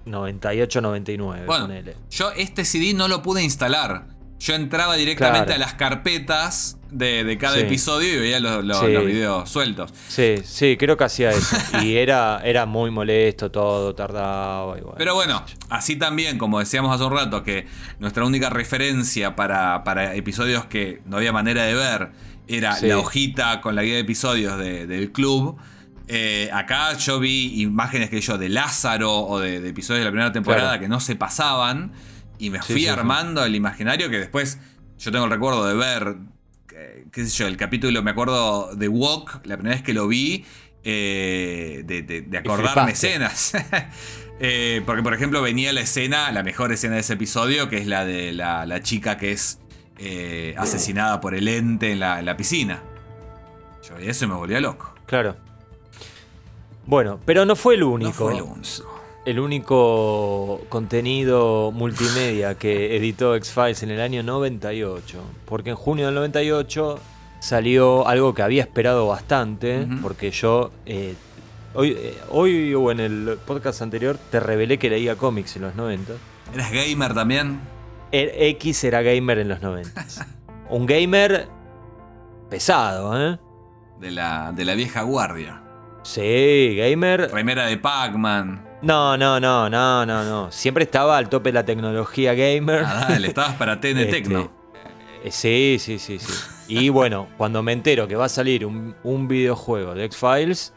98-99. 0.05 1.45
Bueno, 1.45 1.70
yo 2.09 2.32
este 2.32 2.65
CD 2.65 2.93
no 2.93 3.07
lo 3.07 3.22
pude 3.22 3.43
instalar. 3.43 4.05
Yo 4.39 4.53
entraba 4.53 4.95
directamente 4.95 5.45
Claro. 5.47 5.63
a 5.63 5.65
las 5.65 5.73
carpetas 5.73 6.77
de, 6.91 7.23
de 7.23 7.38
cada 7.38 7.55
Sí. 7.55 7.61
episodio 7.61 8.13
y 8.15 8.19
veía 8.19 8.39
los, 8.39 8.63
los- 8.63 8.79
Sí. 8.79 8.88
los 8.93 9.05
videos 9.05 9.49
sueltos. 9.49 9.91
Sí, 10.07 10.35
sí, 10.43 10.77
creo 10.77 10.95
que 10.95 11.03
hacía 11.05 11.31
eso. 11.31 11.55
Y 11.83 11.95
era, 11.97 12.39
era 12.43 12.65
muy 12.65 12.91
molesto 12.91 13.49
todo, 13.51 13.93
tardaba 13.95 14.77
y 14.77 14.81
bueno. 14.81 14.95
Pero 14.97 15.15
bueno, 15.15 15.43
así 15.69 15.95
también, 15.95 16.38
como 16.38 16.59
decíamos 16.59 16.93
hace 16.93 17.03
un 17.03 17.13
rato, 17.13 17.43
que 17.43 17.65
nuestra 17.99 18.23
única 18.25 18.49
referencia 18.49 19.35
para, 19.35 19.83
para 19.83 20.13
episodios 20.15 20.65
que 20.65 21.01
no 21.05 21.17
había 21.17 21.31
manera 21.33 21.63
de 21.63 21.73
ver 21.73 22.11
era 22.47 22.73
Sí. 22.75 22.88
la 22.88 22.99
hojita 22.99 23.59
con 23.59 23.75
la 23.75 23.83
guía 23.83 23.95
de 23.95 23.99
episodios 24.01 24.57
de- 24.57 24.85
del 24.88 25.11
club. 25.11 25.57
eh, 26.09 26.49
acá 26.53 26.93
yo 26.97 27.19
vi 27.19 27.59
imágenes 27.61 28.09
que 28.09 28.21
yo 28.21 28.38
de 28.38 28.47
Lázaro 28.47 29.13
o 29.25 29.39
de, 29.41 29.59
de 29.59 29.67
episodios 29.69 29.99
de 29.99 30.05
la 30.05 30.11
primera 30.11 30.31
temporada 30.31 30.67
Claro. 30.69 30.81
que 30.81 30.88
no 30.88 31.01
se 31.01 31.17
pasaban 31.17 31.91
y 32.39 32.49
me 32.49 32.59
Sí, 32.61 32.73
fui 32.73 32.75
sí, 32.75 32.81
sí. 32.83 32.88
armando 32.88 33.43
el 33.45 33.55
imaginario 33.55 34.09
que 34.09 34.17
después 34.19 34.59
yo 34.99 35.11
tengo 35.11 35.25
el 35.25 35.31
recuerdo 35.31 35.65
de 35.65 35.75
ver, 35.75 36.15
eh, 36.73 37.05
qué 37.11 37.25
sé 37.25 37.29
yo, 37.38 37.47
el 37.47 37.57
capítulo, 37.57 38.01
me 38.03 38.11
acuerdo 38.11 38.75
de 38.75 38.88
Walk, 38.88 39.41
la 39.45 39.55
primera 39.57 39.75
vez 39.75 39.83
que 39.83 39.93
lo 39.93 40.07
vi, 40.07 40.45
eh, 40.83 41.83
de, 41.85 42.01
de- 42.03 42.21
de 42.21 42.38
acordarme 42.38 42.91
escenas. 42.91 43.53
Eh, 44.39 44.83
porque, 44.85 45.01
por 45.01 45.15
ejemplo, 45.15 45.41
venía 45.41 45.73
la 45.73 45.81
escena, 45.81 46.31
la 46.31 46.43
mejor 46.43 46.71
escena 46.71 46.93
de 46.93 46.99
ese 47.01 47.13
episodio, 47.13 47.69
que 47.69 47.77
es 47.77 47.88
la 47.88 48.05
de 48.05 48.33
la, 48.33 48.67
la 48.67 48.83
chica 48.83 49.17
que 49.17 49.31
es 49.31 49.57
eh, 49.97 50.53
asesinada 50.59 51.19
por 51.21 51.33
el 51.33 51.47
ente 51.47 51.91
en 51.91 51.99
la, 52.01 52.19
en 52.19 52.25
la 52.27 52.38
piscina. 52.38 52.83
Yo 53.89 53.95
vi 53.95 54.07
eso 54.07 54.25
y 54.25 54.27
me 54.27 54.35
volvía 54.35 54.59
loco. 54.59 54.93
Claro. 55.07 55.38
Bueno, 56.85 57.19
pero 57.25 57.45
no 57.45 57.55
fue 57.55 57.73
el 57.75 57.83
único. 57.83 58.09
No 58.09 58.13
fue 58.13 58.35
el 58.35 58.41
único. 58.43 58.97
El 59.28 59.41
único 59.41 60.61
contenido 60.69 61.73
multimedia 61.73 62.55
que 62.55 62.95
editó 62.95 63.36
X-Files 63.36 63.84
en 63.84 63.91
el 63.91 63.99
año 63.99 64.23
98. 64.23 65.21
Porque 65.43 65.71
en 65.71 65.75
junio 65.75 66.05
del 66.05 66.15
98 66.15 66.97
salió 67.41 68.07
algo 68.07 68.34
que 68.34 68.41
había 68.41 68.61
esperado 68.61 69.05
bastante. 69.05 69.86
Porque 70.01 70.32
yo. 70.32 70.71
eh, 70.86 71.13
hoy, 71.73 71.89
eh, 71.99 72.17
hoy 72.30 72.73
o 72.73 72.89
en 72.89 73.01
el 73.01 73.38
podcast 73.45 73.82
anterior 73.82 74.17
te 74.32 74.39
revelé 74.39 74.80
que 74.80 74.89
leía 74.89 75.17
cómics 75.17 75.57
en 75.57 75.63
los 75.63 75.75
90. 75.75 76.13
¿Eras 76.53 76.71
gamer 76.71 77.13
también? 77.13 77.59
El 78.13 78.30
X 78.34 78.86
era 78.86 79.01
gamer 79.01 79.39
en 79.39 79.49
los 79.49 79.61
90. 79.61 80.05
Un 80.69 80.86
gamer 80.86 81.49
pesado, 82.49 83.34
¿eh? 83.34 83.38
De 83.99 84.09
la, 84.09 84.53
de 84.53 84.63
la 84.63 84.73
vieja 84.73 85.01
guardia. 85.01 85.61
Sí, 86.03 86.78
gamer. 86.78 87.30
Remera 87.30 87.65
de 87.65 87.75
Pac-Man. 87.75 88.66
No, 88.82 89.17
no, 89.17 89.39
no, 89.39 89.69
no, 89.69 90.05
no, 90.05 90.23
no. 90.23 90.51
Siempre 90.51 90.84
estaba 90.84 91.17
al 91.17 91.30
tope 91.30 91.49
de 91.49 91.53
la 91.53 91.65
tecnología 91.65 92.34
gamer. 92.34 92.84
Ah, 92.86 93.07
dale, 93.09 93.28
estabas 93.30 93.55
para 93.55 93.80
TN 93.82 93.97
Este, 93.97 94.05
Tecno. 94.11 94.51
eh, 95.23 95.32
sí, 95.32 95.78
sí, 95.80 95.97
sí, 95.99 96.19
sí. 96.19 96.34
Y 96.67 96.89
bueno, 96.89 97.28
cuando 97.38 97.63
me 97.63 97.71
entero 97.71 98.07
que 98.07 98.15
va 98.15 98.25
a 98.25 98.30
salir 98.30 98.65
un, 98.65 98.95
un 99.03 99.28
videojuego 99.28 99.95
de 99.95 100.05
X-Files, 100.05 100.73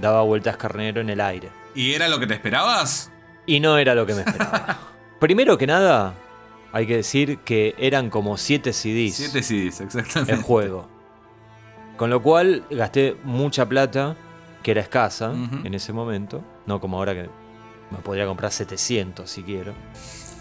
daba 0.00 0.22
vueltas 0.22 0.56
carnero 0.56 1.00
en 1.00 1.10
el 1.10 1.20
aire. 1.20 1.50
¿Y 1.74 1.92
era 1.92 2.08
lo 2.08 2.18
que 2.18 2.26
te 2.26 2.34
esperabas? 2.34 3.12
Y 3.46 3.60
no 3.60 3.78
era 3.78 3.94
lo 3.94 4.06
que 4.06 4.14
me 4.14 4.20
esperaba. 4.22 4.78
Primero 5.20 5.56
que 5.58 5.66
nada, 5.66 6.14
hay 6.72 6.86
que 6.86 6.96
decir 6.96 7.38
que 7.38 7.74
eran 7.78 8.10
como 8.10 8.36
7 8.38 8.72
CDs 8.72 9.14
Siete 9.14 9.42
CDs, 9.42 9.80
exactamente. 9.82 10.32
el 10.32 10.42
juego. 10.42 10.88
Con 11.96 12.10
lo 12.10 12.22
cual 12.22 12.64
gasté 12.70 13.16
mucha 13.24 13.68
plata, 13.68 14.16
que 14.62 14.70
era 14.70 14.80
escasa 14.80 15.32
en 15.64 15.74
ese 15.74 15.92
momento. 15.92 16.42
No 16.70 16.80
como 16.80 16.98
ahora 16.98 17.14
que 17.14 17.28
me 17.90 17.98
podría 17.98 18.26
comprar 18.26 18.52
700 18.52 19.28
si 19.28 19.42
quiero. 19.42 19.74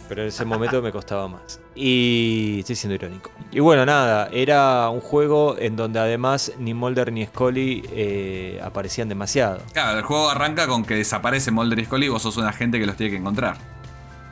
Pero 0.07 0.21
en 0.21 0.27
ese 0.27 0.45
momento 0.45 0.79
me 0.79 0.91
costaba 0.91 1.27
más. 1.27 1.59
Y 1.73 2.57
estoy 2.59 2.75
siendo 2.75 2.93
irónico. 2.93 3.31
Y 3.51 3.61
bueno, 3.61 3.83
nada, 3.83 4.29
era 4.31 4.89
un 4.89 5.01
juego 5.01 5.55
en 5.57 5.75
donde 5.75 5.99
además 5.99 6.51
ni 6.59 6.75
Mulder 6.75 7.11
ni 7.11 7.25
Scully 7.25 7.83
eh, 7.91 8.61
aparecían 8.63 9.09
demasiado. 9.09 9.59
Claro, 9.73 9.97
el 9.97 10.03
juego 10.03 10.29
arranca 10.29 10.67
con 10.67 10.85
que 10.85 10.93
desaparece 10.93 11.49
Mulder 11.49 11.79
y 11.79 11.85
Scully 11.85 12.05
y 12.05 12.09
vos 12.09 12.21
sos 12.21 12.37
un 12.37 12.45
agente 12.45 12.79
que 12.79 12.85
los 12.85 12.95
tiene 12.95 13.09
que 13.09 13.17
encontrar. 13.17 13.57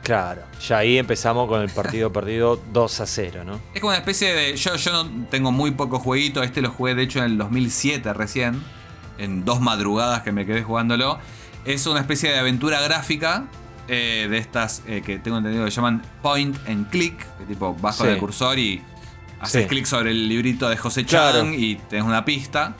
Claro, 0.04 0.42
ya 0.64 0.78
ahí 0.78 0.98
empezamos 0.98 1.48
con 1.48 1.62
el 1.62 1.70
partido 1.70 2.12
perdido 2.12 2.62
2 2.72 3.00
a 3.00 3.06
0, 3.06 3.42
¿no? 3.44 3.60
Es 3.74 3.80
como 3.80 3.88
una 3.88 3.98
especie 3.98 4.32
de. 4.32 4.56
Yo, 4.56 4.76
yo 4.76 4.92
no 4.92 5.26
tengo 5.30 5.50
muy 5.50 5.72
poco 5.72 5.98
jueguito. 5.98 6.44
Este 6.44 6.62
lo 6.62 6.70
jugué 6.70 6.94
de 6.94 7.02
hecho 7.02 7.18
en 7.18 7.24
el 7.24 7.38
2007 7.38 8.12
recién. 8.12 8.62
En 9.18 9.44
dos 9.44 9.60
madrugadas 9.60 10.22
que 10.22 10.30
me 10.30 10.46
quedé 10.46 10.62
jugándolo. 10.62 11.18
Es 11.68 11.86
una 11.86 12.00
especie 12.00 12.30
de 12.32 12.38
aventura 12.38 12.80
gráfica. 12.80 13.44
eh, 13.90 14.26
de 14.28 14.36
estas 14.36 14.82
eh, 14.86 15.00
que 15.04 15.18
tengo 15.18 15.38
entendido 15.38 15.64
que 15.64 15.70
llaman 15.70 16.02
point 16.20 16.54
and 16.68 16.90
click. 16.90 17.16
Que 17.38 17.44
tipo 17.46 17.74
vas 17.80 17.96
con 17.96 18.06
Sí. 18.06 18.12
el 18.12 18.18
cursor 18.18 18.58
y 18.58 18.82
haces 19.40 19.62
Sí. 19.62 19.68
clic 19.68 19.86
sobre 19.86 20.10
el 20.10 20.28
librito 20.28 20.68
de 20.68 20.76
José 20.76 21.06
Claro. 21.06 21.38
Chan 21.40 21.54
y 21.54 21.76
tenés 21.76 22.04
una 22.04 22.22
pista. 22.22 22.74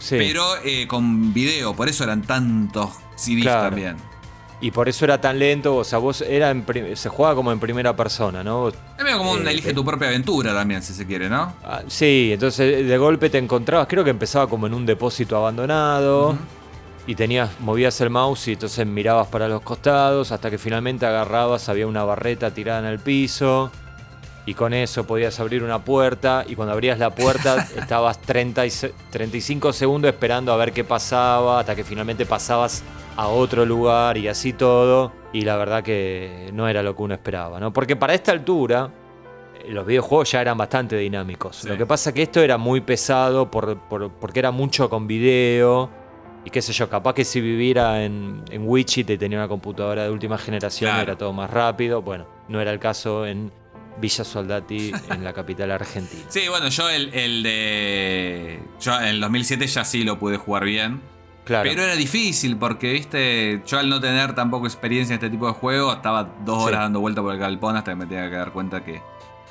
Sí. 0.00 0.16
Pero 0.18 0.44
eh, 0.64 0.88
con 0.88 1.32
video. 1.32 1.76
Por 1.76 1.88
eso 1.88 2.02
eran 2.02 2.22
tantos 2.22 2.90
CDs 3.16 3.42
Claro. 3.42 3.68
también. 3.68 3.96
Y 4.60 4.72
por 4.72 4.88
eso 4.88 5.04
era 5.04 5.20
tan 5.20 5.38
lento, 5.38 5.76
o 5.76 5.84
sea, 5.84 5.98
vos 6.00 6.22
era 6.22 6.50
en 6.50 6.64
se 6.96 7.08
jugaba 7.08 7.36
como 7.36 7.52
en 7.52 7.60
primera 7.60 7.94
persona, 7.94 8.42
¿no? 8.42 8.66
Es 8.70 8.74
medio 9.04 9.18
como 9.18 9.30
un 9.34 9.46
Eh, 9.46 9.52
elige 9.52 9.70
eh. 9.70 9.74
tu 9.74 9.84
propia 9.84 10.08
aventura 10.08 10.52
también, 10.52 10.82
si 10.82 10.92
se 10.92 11.06
quiere, 11.06 11.28
¿no? 11.28 11.52
ah, 11.64 11.82
sí, 11.86 12.30
entonces 12.32 12.84
de 12.84 12.98
golpe 12.98 13.30
te 13.30 13.38
encontrabas, 13.38 13.86
creo 13.86 14.02
que 14.02 14.10
empezaba 14.10 14.48
como 14.48 14.66
en 14.66 14.74
un 14.74 14.84
depósito 14.84 15.36
abandonado 15.36 16.30
Ujú. 16.30 16.38
Y 17.08 17.14
tenías 17.16 17.58
movías 17.60 18.00
el 18.02 18.10
mouse 18.10 18.46
y 18.48 18.52
entonces 18.52 18.86
mirabas 18.86 19.26
para 19.28 19.48
los 19.48 19.62
costados 19.62 20.30
hasta 20.30 20.50
que 20.50 20.58
finalmente 20.58 21.06
agarrabas, 21.06 21.68
había 21.68 21.86
una 21.88 22.04
barreta 22.04 22.52
tirada 22.52 22.78
en 22.80 22.84
el 22.84 22.98
piso 23.00 23.72
y 24.46 24.54
con 24.54 24.72
eso 24.74 25.06
podías 25.06 25.40
abrir 25.40 25.62
una 25.62 25.82
puerta 25.84 26.44
y 26.46 26.54
cuando 26.54 26.72
abrías 26.74 26.98
la 26.98 27.14
puerta 27.14 27.66
estabas 27.76 28.20
30 28.20 28.64
y 28.66 28.70
se- 28.70 28.94
35 29.10 29.72
segundos 29.72 30.10
esperando 30.10 30.52
a 30.52 30.56
ver 30.56 30.72
qué 30.72 30.84
pasaba 30.84 31.60
hasta 31.60 31.74
que 31.74 31.82
finalmente 31.82 32.24
pasabas 32.26 32.82
a 33.16 33.26
otro 33.28 33.66
lugar 33.66 34.16
y 34.18 34.28
así 34.28 34.52
todo 34.52 35.12
y 35.32 35.42
la 35.42 35.56
verdad 35.56 35.82
que 35.82 36.50
no 36.52 36.68
era 36.68 36.82
lo 36.82 36.94
que 36.94 37.02
uno 37.02 37.14
esperaba, 37.14 37.58
¿no? 37.58 37.72
Porque 37.72 37.96
para 37.96 38.14
esta 38.14 38.32
altura 38.32 38.90
eh, 39.64 39.70
los 39.72 39.84
videojuegos 39.86 40.30
ya 40.30 40.40
eran 40.40 40.56
bastante 40.56 40.96
dinámicos. 40.96 41.56
Sí. 41.56 41.68
Lo 41.68 41.76
que 41.76 41.84
pasa 41.86 42.12
que 42.14 42.22
esto 42.22 42.40
era 42.40 42.56
muy 42.58 42.80
pesado 42.82 43.50
por, 43.50 43.78
por- 43.88 44.10
porque 44.12 44.38
era 44.38 44.50
mucho 44.50 44.88
con 44.88 45.06
video 45.06 45.90
y 46.48 46.50
qué 46.50 46.62
sé 46.62 46.72
yo, 46.72 46.88
capaz 46.88 47.12
que 47.12 47.24
si 47.26 47.42
viviera 47.42 48.02
en, 48.02 48.42
en 48.50 48.66
Wichita 48.66 49.12
y 49.12 49.18
tenía 49.18 49.36
una 49.36 49.48
computadora 49.48 50.04
de 50.04 50.10
última 50.10 50.38
generación 50.38 50.88
Claro. 50.90 51.02
era 51.02 51.18
todo 51.18 51.32
más 51.34 51.50
rápido. 51.50 52.00
Bueno, 52.00 52.26
no 52.48 52.58
era 52.60 52.70
el 52.70 52.78
caso 52.78 53.26
en 53.26 53.52
Villa 54.00 54.24
Soldati, 54.24 54.92
en 55.10 55.24
la 55.24 55.34
capital 55.34 55.70
argentina. 55.72 56.22
Sí, 56.28 56.48
bueno, 56.48 56.68
yo 56.68 56.88
el, 56.88 57.12
el 57.12 57.42
de. 57.42 58.60
Yo 58.80 58.98
en 58.98 59.06
el 59.08 59.20
2007 59.20 59.66
ya 59.66 59.84
sí 59.84 60.04
lo 60.04 60.18
pude 60.18 60.38
jugar 60.38 60.64
bien. 60.64 61.02
Claro. 61.44 61.68
Pero 61.68 61.82
era 61.82 61.96
difícil 61.96 62.56
porque, 62.56 62.92
viste, 62.92 63.62
yo 63.66 63.78
al 63.78 63.88
no 63.88 64.00
tener 64.00 64.34
tampoco 64.34 64.66
experiencia 64.66 65.12
en 65.14 65.18
este 65.18 65.28
tipo 65.30 65.46
de 65.46 65.52
juego, 65.54 65.92
estaba 65.92 66.24
dos 66.44 66.62
Sí. 66.62 66.68
horas 66.68 66.80
dando 66.80 67.00
vuelta 67.00 67.20
por 67.22 67.32
el 67.34 67.38
galpón 67.40 67.76
hasta 67.76 67.92
que 67.92 67.96
me 67.96 68.06
tenía 68.06 68.28
que 68.30 68.36
dar 68.36 68.52
cuenta 68.52 68.84
que 68.84 69.00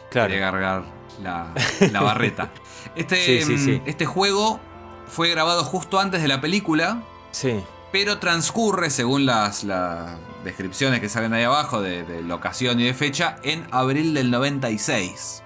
claro. 0.09 0.29
quería 0.29 0.45
cargar 0.51 0.83
la, 1.21 1.53
la 1.91 2.01
barreta. 2.01 2.49
Este, 2.95 3.41
sí, 3.43 3.57
sí. 3.57 3.81
este 3.85 4.05
juego 4.05 4.59
fue 5.07 5.29
grabado 5.29 5.63
justo 5.63 5.99
antes 5.99 6.21
de 6.21 6.27
la 6.27 6.41
película, 6.41 7.03
Sí, 7.31 7.63
pero 7.91 8.17
transcurre, 8.19 8.89
según 8.89 9.25
las, 9.25 9.63
las 9.63 10.17
descripciones 10.43 10.99
que 10.99 11.09
salen 11.09 11.33
ahí 11.33 11.43
abajo 11.43 11.81
de, 11.81 12.03
de 12.03 12.21
locación 12.21 12.79
y 12.79 12.85
de 12.85 12.93
fecha, 12.93 13.37
en 13.43 13.65
abril 13.71 14.13
del 14.13 14.31
96. 14.31 15.43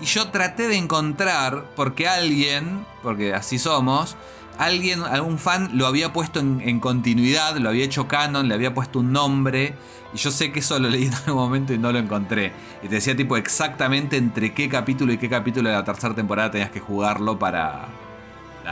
Y 0.00 0.04
yo 0.04 0.28
traté 0.30 0.68
de 0.68 0.76
encontrar, 0.76 1.64
porque 1.74 2.06
alguien, 2.06 2.86
porque 3.02 3.34
así 3.34 3.58
somos, 3.58 4.16
alguien, 4.58 5.02
algún 5.02 5.38
fan 5.38 5.70
lo 5.74 5.86
había 5.86 6.12
puesto 6.12 6.38
en, 6.40 6.60
en 6.60 6.80
continuidad, 6.80 7.56
lo 7.56 7.68
había 7.70 7.84
hecho 7.84 8.06
canon, 8.06 8.48
le 8.48 8.54
había 8.54 8.74
puesto 8.74 8.98
un 8.98 9.12
nombre. 9.12 9.74
Y 10.14 10.18
yo 10.18 10.30
sé 10.30 10.52
que 10.52 10.60
eso 10.60 10.78
lo 10.78 10.88
leí 10.88 11.06
en 11.06 11.14
algún 11.14 11.34
momento 11.34 11.72
y 11.72 11.78
no 11.78 11.92
lo 11.92 11.98
encontré. 11.98 12.52
Y 12.82 12.88
te 12.88 12.96
decía 12.96 13.16
tipo 13.16 13.36
exactamente 13.36 14.16
entre 14.16 14.54
qué 14.54 14.68
capítulo 14.68 15.12
y 15.12 15.18
qué 15.18 15.28
capítulo 15.28 15.68
de 15.68 15.74
la 15.74 15.84
tercera 15.84 16.14
temporada 16.14 16.50
tenías 16.50 16.70
que 16.70 16.80
jugarlo 16.80 17.38
para... 17.38 17.88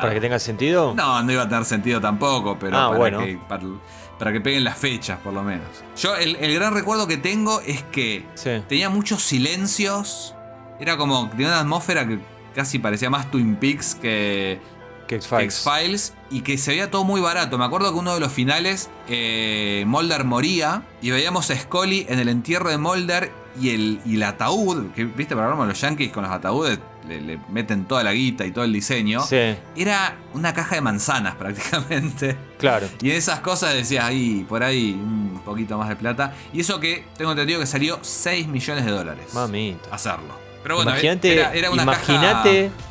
para 0.01 0.15
que 0.15 0.21
tenga 0.21 0.39
sentido. 0.39 0.95
No, 0.95 1.23
no 1.23 1.33
iba 1.33 1.43
a 1.43 1.49
tener 1.49 1.65
sentido 1.65 2.01
tampoco, 2.01 2.57
pero 2.59 2.77
Ah, 2.77 2.87
para 2.89 2.99
bueno. 2.99 3.19
que- 3.21 3.39
para- 3.49 3.63
para 4.19 4.33
que 4.33 4.41
peguen 4.41 4.63
las 4.65 4.79
fechas, 4.79 5.19
por 5.21 5.33
lo 5.33 5.43
menos. 5.43 5.67
Yo, 5.97 6.15
el, 6.17 6.37
el 6.37 6.55
gran 6.55 6.73
recuerdo 6.73 7.07
que 7.09 7.17
tengo 7.17 7.61
es 7.63 7.83
que 7.85 8.25
Sí. 8.35 8.63
tenía 8.69 8.89
muchos 8.89 9.23
silencios. 9.23 10.35
Era 10.81 10.97
como, 10.97 11.29
tenía 11.31 11.49
una 11.49 11.61
atmósfera 11.61 12.07
que 12.07 12.19
casi 12.55 12.79
parecía 12.79 13.11
más 13.11 13.31
Twin 13.31 13.57
Peaks 13.57 13.95
que, 13.97 14.61
Que 15.07 15.17
X-Files. 15.17 16.15
Y 16.31 16.41
que 16.41 16.57
se 16.59 16.71
veía 16.71 16.91
todo 16.91 17.05
muy 17.05 17.21
barato. 17.21 17.59
Me 17.59 17.65
acuerdo 17.65 17.93
que 17.93 17.99
uno 17.99 18.15
de 18.15 18.21
los 18.21 18.33
finales, 18.33 18.89
eh, 19.09 19.85
Mulder 19.87 20.25
moría 20.25 20.83
y 21.03 21.11
veíamos 21.11 21.51
a 21.51 21.57
Scully 21.59 22.07
en 22.09 22.19
el 22.21 22.29
entierro 22.29 22.71
de 22.71 22.79
Mulder 22.79 23.31
y 23.61 23.71
el, 23.71 24.01
y 24.07 24.15
el 24.17 24.23
ataúd, 24.23 24.93
que 24.93 25.05
viste, 25.05 25.37
para 25.37 25.55
los 25.55 25.81
yankees 25.81 26.11
con 26.11 26.23
los 26.25 26.33
ataúdes 26.33 26.79
le, 27.09 27.21
le 27.21 27.39
meten 27.49 27.85
toda 27.85 28.03
la 28.03 28.13
guita 28.13 28.45
y 28.47 28.51
todo 28.53 28.65
el 28.65 28.73
diseño. 28.73 29.21
Sí, 29.21 29.57
Era 29.77 30.17
una 30.33 30.53
caja 30.55 30.75
de 30.77 30.81
manzanas 30.81 31.35
prácticamente. 31.39 32.37
claro. 32.59 32.89
Y 33.03 33.11
en 33.11 33.17
esas 33.17 33.41
cosas 33.41 33.75
decías 33.75 34.05
ahí, 34.05 34.45
por 34.49 34.63
ahí, 34.63 34.93
un 34.93 35.41
poquito 35.45 35.77
más 35.79 35.89
de 35.89 35.97
plata. 35.97 36.33
Y 36.53 36.61
eso 36.61 36.81
que 36.81 37.05
tengo 37.17 37.33
entendido 37.33 37.61
que 37.61 37.67
salió 37.67 37.99
6 38.03 38.47
millones 38.49 38.85
de 38.85 38.91
dólares. 38.91 39.27
Mamita. 39.35 39.95
Hacerlo. 39.95 40.35
Pero 40.63 40.77
bueno, 40.77 40.91
Imagínate, 40.93 41.33
era, 41.35 41.53
era 41.53 41.71
una 41.71 41.83
imagínate 41.83 42.71
caja- 42.71 42.85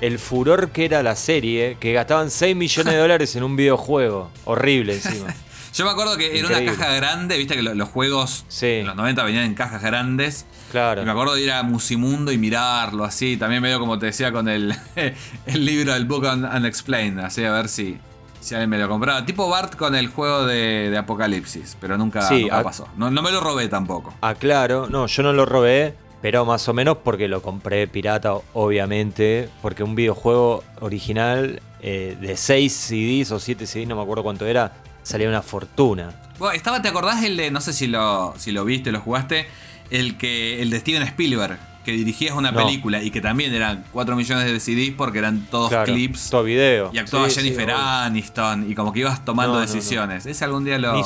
el 0.00 0.18
furor 0.18 0.70
que 0.70 0.86
era 0.86 1.02
la 1.02 1.14
serie, 1.14 1.76
que 1.78 1.92
gastaban 1.92 2.30
6 2.30 2.56
millones 2.56 2.94
de 2.94 2.98
dólares 2.98 3.36
en 3.36 3.42
un 3.42 3.56
videojuego. 3.56 4.30
Horrible 4.46 4.94
encima. 4.94 5.34
Yo 5.74 5.84
me 5.84 5.90
acuerdo 5.92 6.16
que 6.16 6.38
era 6.38 6.48
una 6.48 6.64
caja 6.64 6.92
grande, 6.94 7.36
viste 7.38 7.54
que 7.54 7.62
lo- 7.62 7.74
los 7.74 7.88
juegos 7.88 8.44
Sí. 8.48 8.66
en 8.66 8.86
los 8.86 8.96
90 8.96 9.22
venían 9.22 9.44
en 9.44 9.54
cajas 9.54 9.82
grandes. 9.82 10.44
Claro. 10.72 11.02
Y 11.02 11.04
me 11.04 11.10
acuerdo 11.12 11.34
de 11.34 11.42
ir 11.42 11.52
a 11.52 11.62
Musimundo 11.62 12.32
y 12.32 12.38
mirarlo 12.38 13.04
así. 13.04 13.36
También 13.36 13.62
medio 13.62 13.78
como 13.78 13.98
te 13.98 14.06
decía 14.06 14.32
con 14.32 14.48
el, 14.48 14.74
el 15.46 15.64
libro 15.64 15.92
del 15.94 16.06
Book 16.06 16.24
Un- 16.24 16.44
Unexplained. 16.44 17.20
Así 17.20 17.44
a 17.44 17.52
ver 17.52 17.68
si, 17.68 17.98
si 18.40 18.54
alguien 18.54 18.70
me 18.70 18.78
lo 18.78 18.88
compraba. 18.88 19.24
Tipo 19.24 19.48
Bart 19.48 19.76
con 19.76 19.94
el 19.94 20.08
juego 20.08 20.44
de, 20.44 20.90
de 20.90 20.98
Apocalipsis. 20.98 21.76
Pero 21.80 21.96
nunca, 21.96 22.22
Sí, 22.22 22.42
nunca 22.42 22.58
a- 22.58 22.62
pasó. 22.64 22.88
No, 22.96 23.10
no 23.10 23.22
me 23.22 23.30
lo 23.30 23.40
robé 23.40 23.68
tampoco. 23.68 24.12
Aclaro, 24.22 24.88
no, 24.88 25.06
yo 25.06 25.22
no 25.22 25.32
lo 25.32 25.46
robé, 25.46 25.94
pero 26.20 26.44
más 26.44 26.68
o 26.68 26.74
menos 26.74 26.98
porque 27.04 27.28
lo 27.28 27.42
compré 27.42 27.86
pirata, 27.86 28.34
obviamente, 28.52 29.48
porque 29.62 29.82
un 29.84 29.94
videojuego 29.94 30.64
original 30.80 31.62
eh, 31.82 32.16
de 32.20 32.36
6 32.36 32.72
CDs 32.72 33.30
o 33.32 33.38
7 33.38 33.66
CDs, 33.66 33.86
no 33.88 33.96
me 33.96 34.02
acuerdo 34.02 34.22
cuánto 34.22 34.46
era, 34.46 34.72
salía 35.02 35.28
una 35.28 35.42
fortuna. 35.42 36.10
Bueno, 36.38 36.54
estaba, 36.54 36.80
¿te 36.82 36.88
acordás 36.88 37.22
el 37.24 37.36
de, 37.36 37.50
no 37.50 37.60
sé 37.60 37.72
si 37.72 37.86
lo, 37.86 38.34
si 38.38 38.50
lo 38.52 38.64
viste, 38.64 38.92
lo 38.92 39.00
jugaste, 39.00 39.46
el 39.90 40.16
que 40.16 40.62
el 40.62 40.70
de 40.70 40.80
Steven 40.80 41.02
Spielberg, 41.02 41.58
que 41.84 41.92
dirigías 41.92 42.34
una 42.34 42.50
No. 42.52 42.64
película 42.64 43.02
y 43.02 43.10
que 43.10 43.20
también 43.20 43.52
eran 43.54 43.84
4 43.92 44.14
millones 44.16 44.44
de 44.46 44.60
CDs 44.60 44.94
porque 44.96 45.18
eran 45.18 45.46
todos 45.50 45.68
Claro, 45.70 45.92
clips. 45.92 46.30
todo 46.30 46.42
video. 46.44 46.90
Y 46.92 46.98
actuaba 46.98 47.28
Sí, 47.28 47.40
Jennifer. 47.40 47.70
Aniston 47.72 48.70
y 48.70 48.74
como 48.74 48.92
que 48.92 49.00
ibas 49.00 49.24
tomando 49.24 49.54
No, 49.54 49.60
no, 49.60 49.66
no. 49.66 49.72
decisiones. 49.72 50.26
Ese 50.26 50.44
algún 50.44 50.64
día 50.64 50.78
lo 50.78 50.94
Ni- 50.94 51.02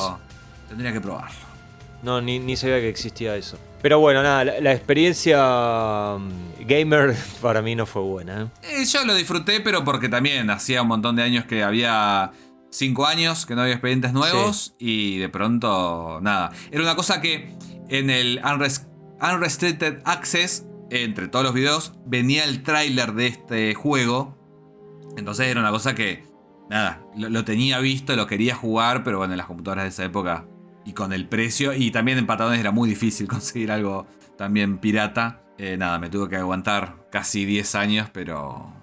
tendría 0.69 0.91
que 0.93 1.01
probarlo. 1.01 1.45
No, 2.03 2.21
ni, 2.21 2.39
ni 2.39 2.55
sabía 2.55 2.79
que 2.79 2.89
existía 2.89 3.35
eso. 3.35 3.57
Pero 3.81 3.99
bueno, 3.99 4.21
nada, 4.23 4.43
la, 4.43 4.59
la 4.61 4.73
experiencia 4.73 6.17
mm, 6.19 6.65
gamer 6.67 7.15
para 7.41 7.61
mí 7.61 7.75
no 7.75 7.85
fue 7.85 8.01
buena. 8.01 8.43
¿eh? 8.43 8.81
Eh, 8.81 8.85
yo 8.85 9.03
lo 9.05 9.15
disfruté, 9.15 9.59
pero 9.61 9.83
porque 9.83 10.09
también 10.09 10.49
hacía 10.49 10.81
un 10.81 10.87
montón 10.89 11.15
de 11.15 11.23
años 11.23 11.45
que 11.45 11.63
había 11.63 12.31
5 12.77 13.05
años 13.05 13.45
que 13.45 13.55
no 13.55 13.61
había 13.61 13.73
expedientes 13.75 14.13
nuevos 14.13 14.75
y 14.79 15.17
de 15.17 15.29
pronto 15.29 16.19
nada. 16.21 16.51
Era 16.71 16.83
una 16.83 16.95
cosa 16.95 17.21
que 17.21 17.55
en 17.89 18.09
el 18.09 18.41
Unres- 18.41 18.87
Unrestricted 19.21 19.99
Access, 20.05 20.65
entre 20.89 21.27
todos 21.27 21.43
los 21.45 21.53
videos, 21.53 21.93
venía 22.05 22.43
el 22.43 22.63
tráiler 22.63 23.13
de 23.13 23.27
este 23.27 23.73
juego. 23.75 24.37
Entonces 25.17 25.47
era 25.47 25.59
una 25.61 25.71
cosa 25.71 25.95
que, 25.95 26.23
nada, 26.69 27.01
lo, 27.15 27.29
lo 27.29 27.45
tenía 27.45 27.79
visto, 27.79 28.15
lo 28.15 28.27
quería 28.27 28.55
jugar, 28.55 29.03
pero 29.03 29.17
bueno, 29.19 29.33
en 29.33 29.37
las 29.37 29.47
computadoras 29.47 29.85
de 29.85 29.89
esa 29.89 30.03
época 30.05 30.45
y 30.85 30.93
con 30.93 31.13
el 31.13 31.27
precio, 31.27 31.73
y 31.73 31.89
también 31.91 32.17
en 32.19 32.27
patadones 32.27 32.59
era 32.59 32.71
muy 32.71 32.87
difícil 32.89 33.27
conseguir 33.29 33.71
algo 33.71 34.05
también 34.37 34.77
pirata. 34.79 35.41
Eh, 35.57 35.77
nada, 35.77 35.97
me 35.99 36.09
tuve 36.09 36.27
que 36.29 36.35
aguantar 36.35 37.07
casi 37.11 37.45
10 37.45 37.75
años, 37.75 38.09
pero 38.11 38.73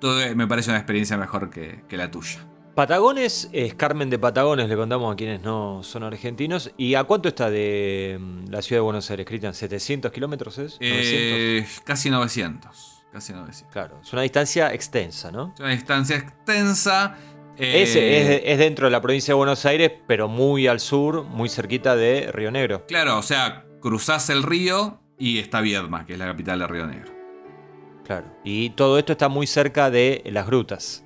tuve- 0.00 0.34
me 0.34 0.46
parece 0.46 0.70
una 0.70 0.78
experiencia 0.78 1.18
mejor 1.18 1.50
que, 1.50 1.84
que 1.88 1.96
la 1.98 2.10
tuya. 2.10 2.48
Patagones 2.74 3.48
es 3.52 3.74
Carmen 3.74 4.10
de 4.10 4.18
Patagones, 4.18 4.68
le 4.68 4.76
contamos 4.76 5.12
a 5.12 5.16
quienes 5.16 5.40
no 5.42 5.82
son 5.84 6.02
argentinos. 6.02 6.72
¿Y 6.76 6.94
a 6.96 7.04
cuánto 7.04 7.28
está 7.28 7.48
de 7.48 8.18
mm, 8.20 8.50
la 8.50 8.62
ciudad 8.62 8.78
de 8.78 8.84
Buenos 8.84 9.08
Aires, 9.10 9.24
Cristian? 9.26 9.52
¿700 9.52 10.10
kilómetros 10.10 10.58
es? 10.58 10.74
¿900? 10.80 10.80
Eh, 10.80 11.66
casi 11.84 12.10
900. 12.10 13.04
Casi 13.12 13.32
900. 13.32 13.72
Claro, 13.72 14.00
es 14.02 14.12
una 14.12 14.22
distancia 14.22 14.74
extensa, 14.74 15.30
¿no? 15.30 15.52
Es 15.54 15.60
una 15.60 15.70
distancia 15.70 16.16
extensa. 16.16 17.16
eh, 17.56 17.82
Es, 17.82 17.94
es- 17.94 18.42
es 18.44 18.58
dentro 18.58 18.86
de 18.88 18.90
la 18.90 19.00
provincia 19.00 19.30
de 19.32 19.36
Buenos 19.36 19.64
Aires, 19.66 19.92
pero 20.08 20.26
muy 20.26 20.66
al 20.66 20.80
sur, 20.80 21.22
muy 21.22 21.48
cerquita 21.48 21.94
de 21.94 22.30
Río 22.32 22.50
Negro. 22.50 22.84
Claro, 22.88 23.18
o 23.18 23.22
sea, 23.22 23.64
cruzás 23.80 24.30
el 24.30 24.42
río 24.42 25.00
y 25.16 25.38
está 25.38 25.60
Viedma, 25.60 26.04
que 26.06 26.14
es 26.14 26.18
la 26.18 26.26
capital 26.26 26.58
de 26.58 26.66
Río 26.66 26.86
Negro. 26.88 27.12
Claro. 28.04 28.26
Y 28.42 28.70
todo 28.70 28.98
esto 28.98 29.12
está 29.12 29.28
muy 29.28 29.46
cerca 29.46 29.90
de 29.90 30.24
las 30.32 30.46
grutas. 30.46 31.03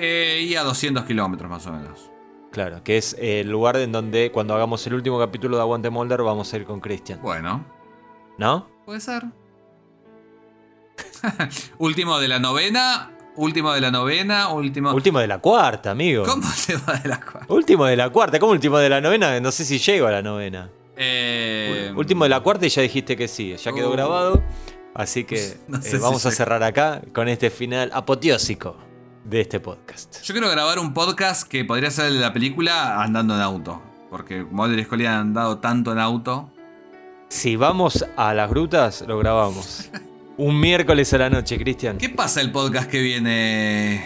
Eh, 0.00 0.46
y 0.48 0.54
a 0.54 0.62
200 0.62 1.04
kilómetros 1.04 1.50
más 1.50 1.66
o 1.66 1.72
menos. 1.72 2.10
Claro, 2.52 2.82
que 2.84 2.96
es 2.96 3.16
el 3.18 3.50
lugar 3.50 3.76
en 3.76 3.90
donde 3.92 4.30
cuando 4.30 4.54
hagamos 4.54 4.86
el 4.86 4.94
último 4.94 5.18
capítulo 5.18 5.56
de 5.56 5.62
Aguante 5.62 5.90
Molder 5.90 6.22
vamos 6.22 6.52
a 6.52 6.56
ir 6.56 6.64
con 6.64 6.78
Cristian. 6.80 7.20
Bueno, 7.20 7.64
¿No? 8.38 8.68
puede 8.86 9.00
ser. 9.00 9.24
último 11.78 12.18
de 12.18 12.28
la 12.28 12.38
novena, 12.38 13.10
último 13.36 13.72
de 13.72 13.80
la 13.80 13.90
novena, 13.90 14.48
último... 14.50 14.92
Último 14.92 15.18
de 15.18 15.26
la 15.26 15.38
cuarta, 15.38 15.90
amigo. 15.90 16.24
¿Cómo 16.24 16.46
se 16.54 16.76
va 16.76 16.94
de 16.94 17.08
la 17.08 17.20
cuarta? 17.20 17.52
Último 17.52 17.84
de 17.86 17.96
la 17.96 18.10
cuarta, 18.10 18.38
¿cómo 18.38 18.52
último 18.52 18.78
de 18.78 18.88
la 18.88 19.00
novena? 19.00 19.38
No 19.40 19.50
sé 19.50 19.64
si 19.64 19.78
llego 19.78 20.06
a 20.06 20.12
la 20.12 20.22
novena. 20.22 20.70
Eh, 20.96 21.92
Último 21.96 22.24
de 22.24 22.30
la 22.30 22.40
cuarta 22.40 22.66
y 22.66 22.68
ya 22.70 22.82
dijiste 22.82 23.16
que 23.16 23.28
sí, 23.28 23.54
ya 23.56 23.72
quedó 23.72 23.90
Uh. 23.90 23.92
grabado. 23.92 24.42
Así 24.94 25.24
que 25.24 25.56
No 25.68 25.78
eh, 25.78 25.82
si 25.82 25.96
vamos 25.98 26.24
a 26.26 26.30
cerrar 26.30 26.62
acá 26.62 27.02
con 27.12 27.28
este 27.28 27.50
final 27.50 27.90
apoteósico 27.92 28.76
de 29.28 29.40
este 29.42 29.60
podcast. 29.60 30.22
Yo 30.22 30.32
quiero 30.34 30.50
grabar 30.50 30.78
un 30.78 30.94
podcast 30.94 31.46
que 31.48 31.64
podría 31.64 31.90
ser 31.90 32.12
de 32.12 32.18
la 32.20 32.32
película 32.32 33.02
andando 33.02 33.34
en 33.34 33.40
auto. 33.40 33.82
Porque 34.10 34.42
Mulder 34.42 34.78
y 34.78 34.84
Scully 34.84 35.06
han 35.06 35.14
andado 35.20 35.58
tanto 35.58 35.92
en 35.92 35.98
auto. 35.98 36.50
Si 37.28 37.56
vamos 37.56 38.06
a 38.16 38.32
las 38.32 38.48
grutas, 38.48 39.04
lo 39.06 39.18
grabamos. 39.18 39.90
Un 40.38 40.58
miércoles 40.60 41.12
a 41.14 41.18
la 41.18 41.30
noche, 41.30 41.58
Cristian. 41.58 41.98
¿Qué 41.98 42.08
pasa 42.08 42.40
el 42.40 42.52
podcast 42.52 42.88
que 42.88 43.00
viene? 43.02 44.04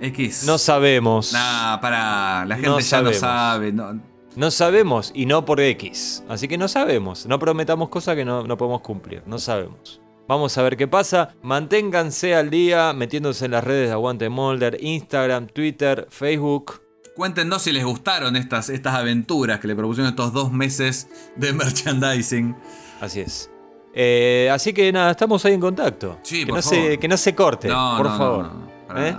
X. 0.00 0.44
No 0.46 0.58
sabemos. 0.58 1.32
Nah, 1.32 1.80
para. 1.80 2.44
La 2.44 2.56
gente 2.56 2.68
No 2.68 2.78
ya 2.78 2.84
sabemos. 2.84 3.14
lo 3.14 3.20
sabe. 3.20 3.72
no- 3.72 4.00
No 4.36 4.50
sabemos 4.50 5.10
y 5.14 5.26
no 5.26 5.44
por 5.44 5.60
X. 5.60 6.22
Así 6.28 6.46
que 6.46 6.58
no 6.58 6.68
sabemos. 6.68 7.24
No 7.26 7.38
prometamos 7.38 7.88
cosas 7.88 8.16
que 8.16 8.24
no, 8.24 8.42
no 8.46 8.56
podemos 8.56 8.82
cumplir. 8.82 9.22
No 9.26 9.38
sabemos. 9.38 10.01
Vamos 10.28 10.56
a 10.56 10.62
ver 10.62 10.76
qué 10.76 10.88
pasa. 10.88 11.34
Manténganse 11.42 12.34
al 12.34 12.48
día 12.50 12.92
metiéndose 12.92 13.44
en 13.44 13.50
las 13.52 13.64
redes 13.64 13.88
de 13.88 13.92
Aguante 13.92 14.28
Molder, 14.28 14.78
Instagram, 14.80 15.46
Twitter, 15.48 16.06
Facebook. 16.10 16.80
Cuéntenos 17.16 17.62
si 17.62 17.72
les 17.72 17.84
gustaron 17.84 18.36
estas, 18.36 18.70
estas 18.70 18.94
aventuras 18.94 19.60
que 19.60 19.68
le 19.68 19.76
propusieron 19.76 20.08
estos 20.10 20.32
dos 20.32 20.50
meses 20.52 21.08
de 21.36 21.52
merchandising. 21.52 22.56
Así 23.00 23.20
es. 23.20 23.50
Eh, 23.94 24.48
así 24.50 24.72
que 24.72 24.90
nada, 24.92 25.10
estamos 25.10 25.44
ahí 25.44 25.52
en 25.52 25.60
contacto. 25.60 26.18
Sí, 26.22 26.40
que, 26.40 26.46
por 26.46 26.56
no 26.56 26.62
favor. 26.62 26.78
Se, 26.86 26.98
que 26.98 27.08
no 27.08 27.16
se 27.18 27.34
corte, 27.34 27.68
No, 27.68 27.94
por 27.98 28.06
no, 28.06 28.16
favor. 28.16 28.44
no, 28.46 28.54
no, 28.54 28.68
para 28.88 29.08
¿Eh? 29.08 29.16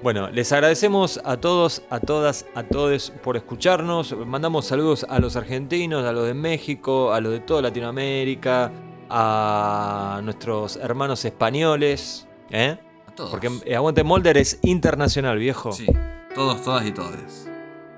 Bueno, 0.00 0.30
les 0.30 0.52
agradecemos 0.52 1.20
a 1.24 1.36
todos, 1.38 1.82
a 1.90 1.98
todas, 1.98 2.46
a 2.54 2.62
todos 2.62 3.12
por 3.24 3.36
escucharnos. 3.36 4.14
Mandamos 4.24 4.66
saludos 4.66 5.04
a 5.08 5.18
los 5.18 5.34
argentinos, 5.34 6.04
a 6.04 6.12
los 6.12 6.24
de 6.26 6.34
México, 6.34 7.12
a 7.12 7.20
los 7.20 7.32
de 7.32 7.40
toda 7.40 7.62
Latinoamérica, 7.62 8.70
a 9.10 10.20
nuestros 10.22 10.76
hermanos 10.76 11.24
españoles. 11.24 12.26
¿eh? 12.50 12.78
A 13.06 13.14
todos. 13.14 13.30
Porque 13.30 13.50
eh, 13.64 13.76
Aguante 13.76 14.04
Molder 14.04 14.36
es 14.36 14.58
internacional, 14.62 15.38
viejo. 15.38 15.72
Sí, 15.72 15.86
todos, 16.34 16.62
todas 16.62 16.86
y 16.86 16.92
todes. 16.92 17.48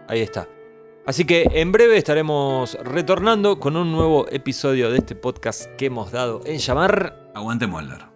Ahí 0.09 0.21
está. 0.21 0.49
Así 1.07 1.25
que 1.25 1.47
en 1.53 1.73
breve 1.73 1.97
estaremos 1.97 2.75
retornando 2.83 3.59
con 3.59 3.77
un 3.77 3.91
nuevo 3.91 4.29
episodio 4.29 4.91
de 4.91 4.99
este 4.99 5.15
podcast 5.15 5.67
que 5.77 5.87
hemos 5.87 6.13
dado 6.13 6.41
en 6.45 6.59
llamar 6.59 7.31
Aguante 7.35 7.67
Molder. 7.67 8.07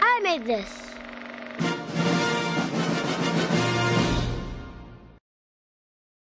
I 0.00 0.20
made 0.22 0.44
this. 0.44 0.83